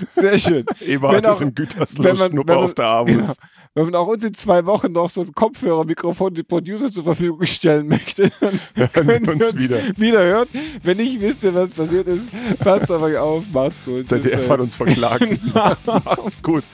Sehr 0.09 0.37
schön. 0.37 0.65
Eberhard 0.81 1.25
auch- 1.27 1.31
ist 1.35 1.41
in 1.41 1.53
Gütersloh, 1.53 2.03
wenn 2.03 2.17
man- 2.17 2.31
Schnuppe 2.31 2.47
wenn 2.49 2.55
man- 2.55 2.65
auf 2.65 2.73
der 2.73 2.85
Avus. 2.85 3.07
Genau. 3.15 3.33
Wenn 3.73 3.85
man 3.85 3.95
auch 3.95 4.07
uns 4.07 4.25
in 4.25 4.33
zwei 4.33 4.65
Wochen 4.65 4.91
noch 4.91 5.09
so 5.09 5.21
ein 5.21 5.31
Kopfhörermikrofon 5.31 6.33
den 6.33 6.45
Producer 6.45 6.91
zur 6.91 7.05
Verfügung 7.05 7.45
stellen 7.45 7.87
möchte, 7.87 8.29
dann 8.75 8.91
können 8.91 9.25
wir 9.25 9.33
uns 9.33 9.57
wieder. 9.57 9.79
wieder 9.95 10.21
hören. 10.23 10.47
Wenn 10.83 10.97
nicht 10.97 11.21
wisst 11.21 11.43
ihr, 11.43 11.53
was 11.53 11.69
passiert 11.69 12.05
ist, 12.07 12.27
passt 12.59 12.91
euch 12.91 13.17
auf. 13.17 13.45
Macht's 13.53 13.85
gut. 13.85 14.09
ZDF 14.09 14.49
hat 14.49 14.59
uns 14.59 14.75
verklagt. 14.75 15.31
Macht's 15.53 16.43
gut. 16.43 16.65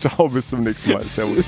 Ciao, 0.00 0.30
bis 0.30 0.48
zum 0.48 0.64
nächsten 0.64 0.92
Mal. 0.92 1.04
Servus. 1.08 1.44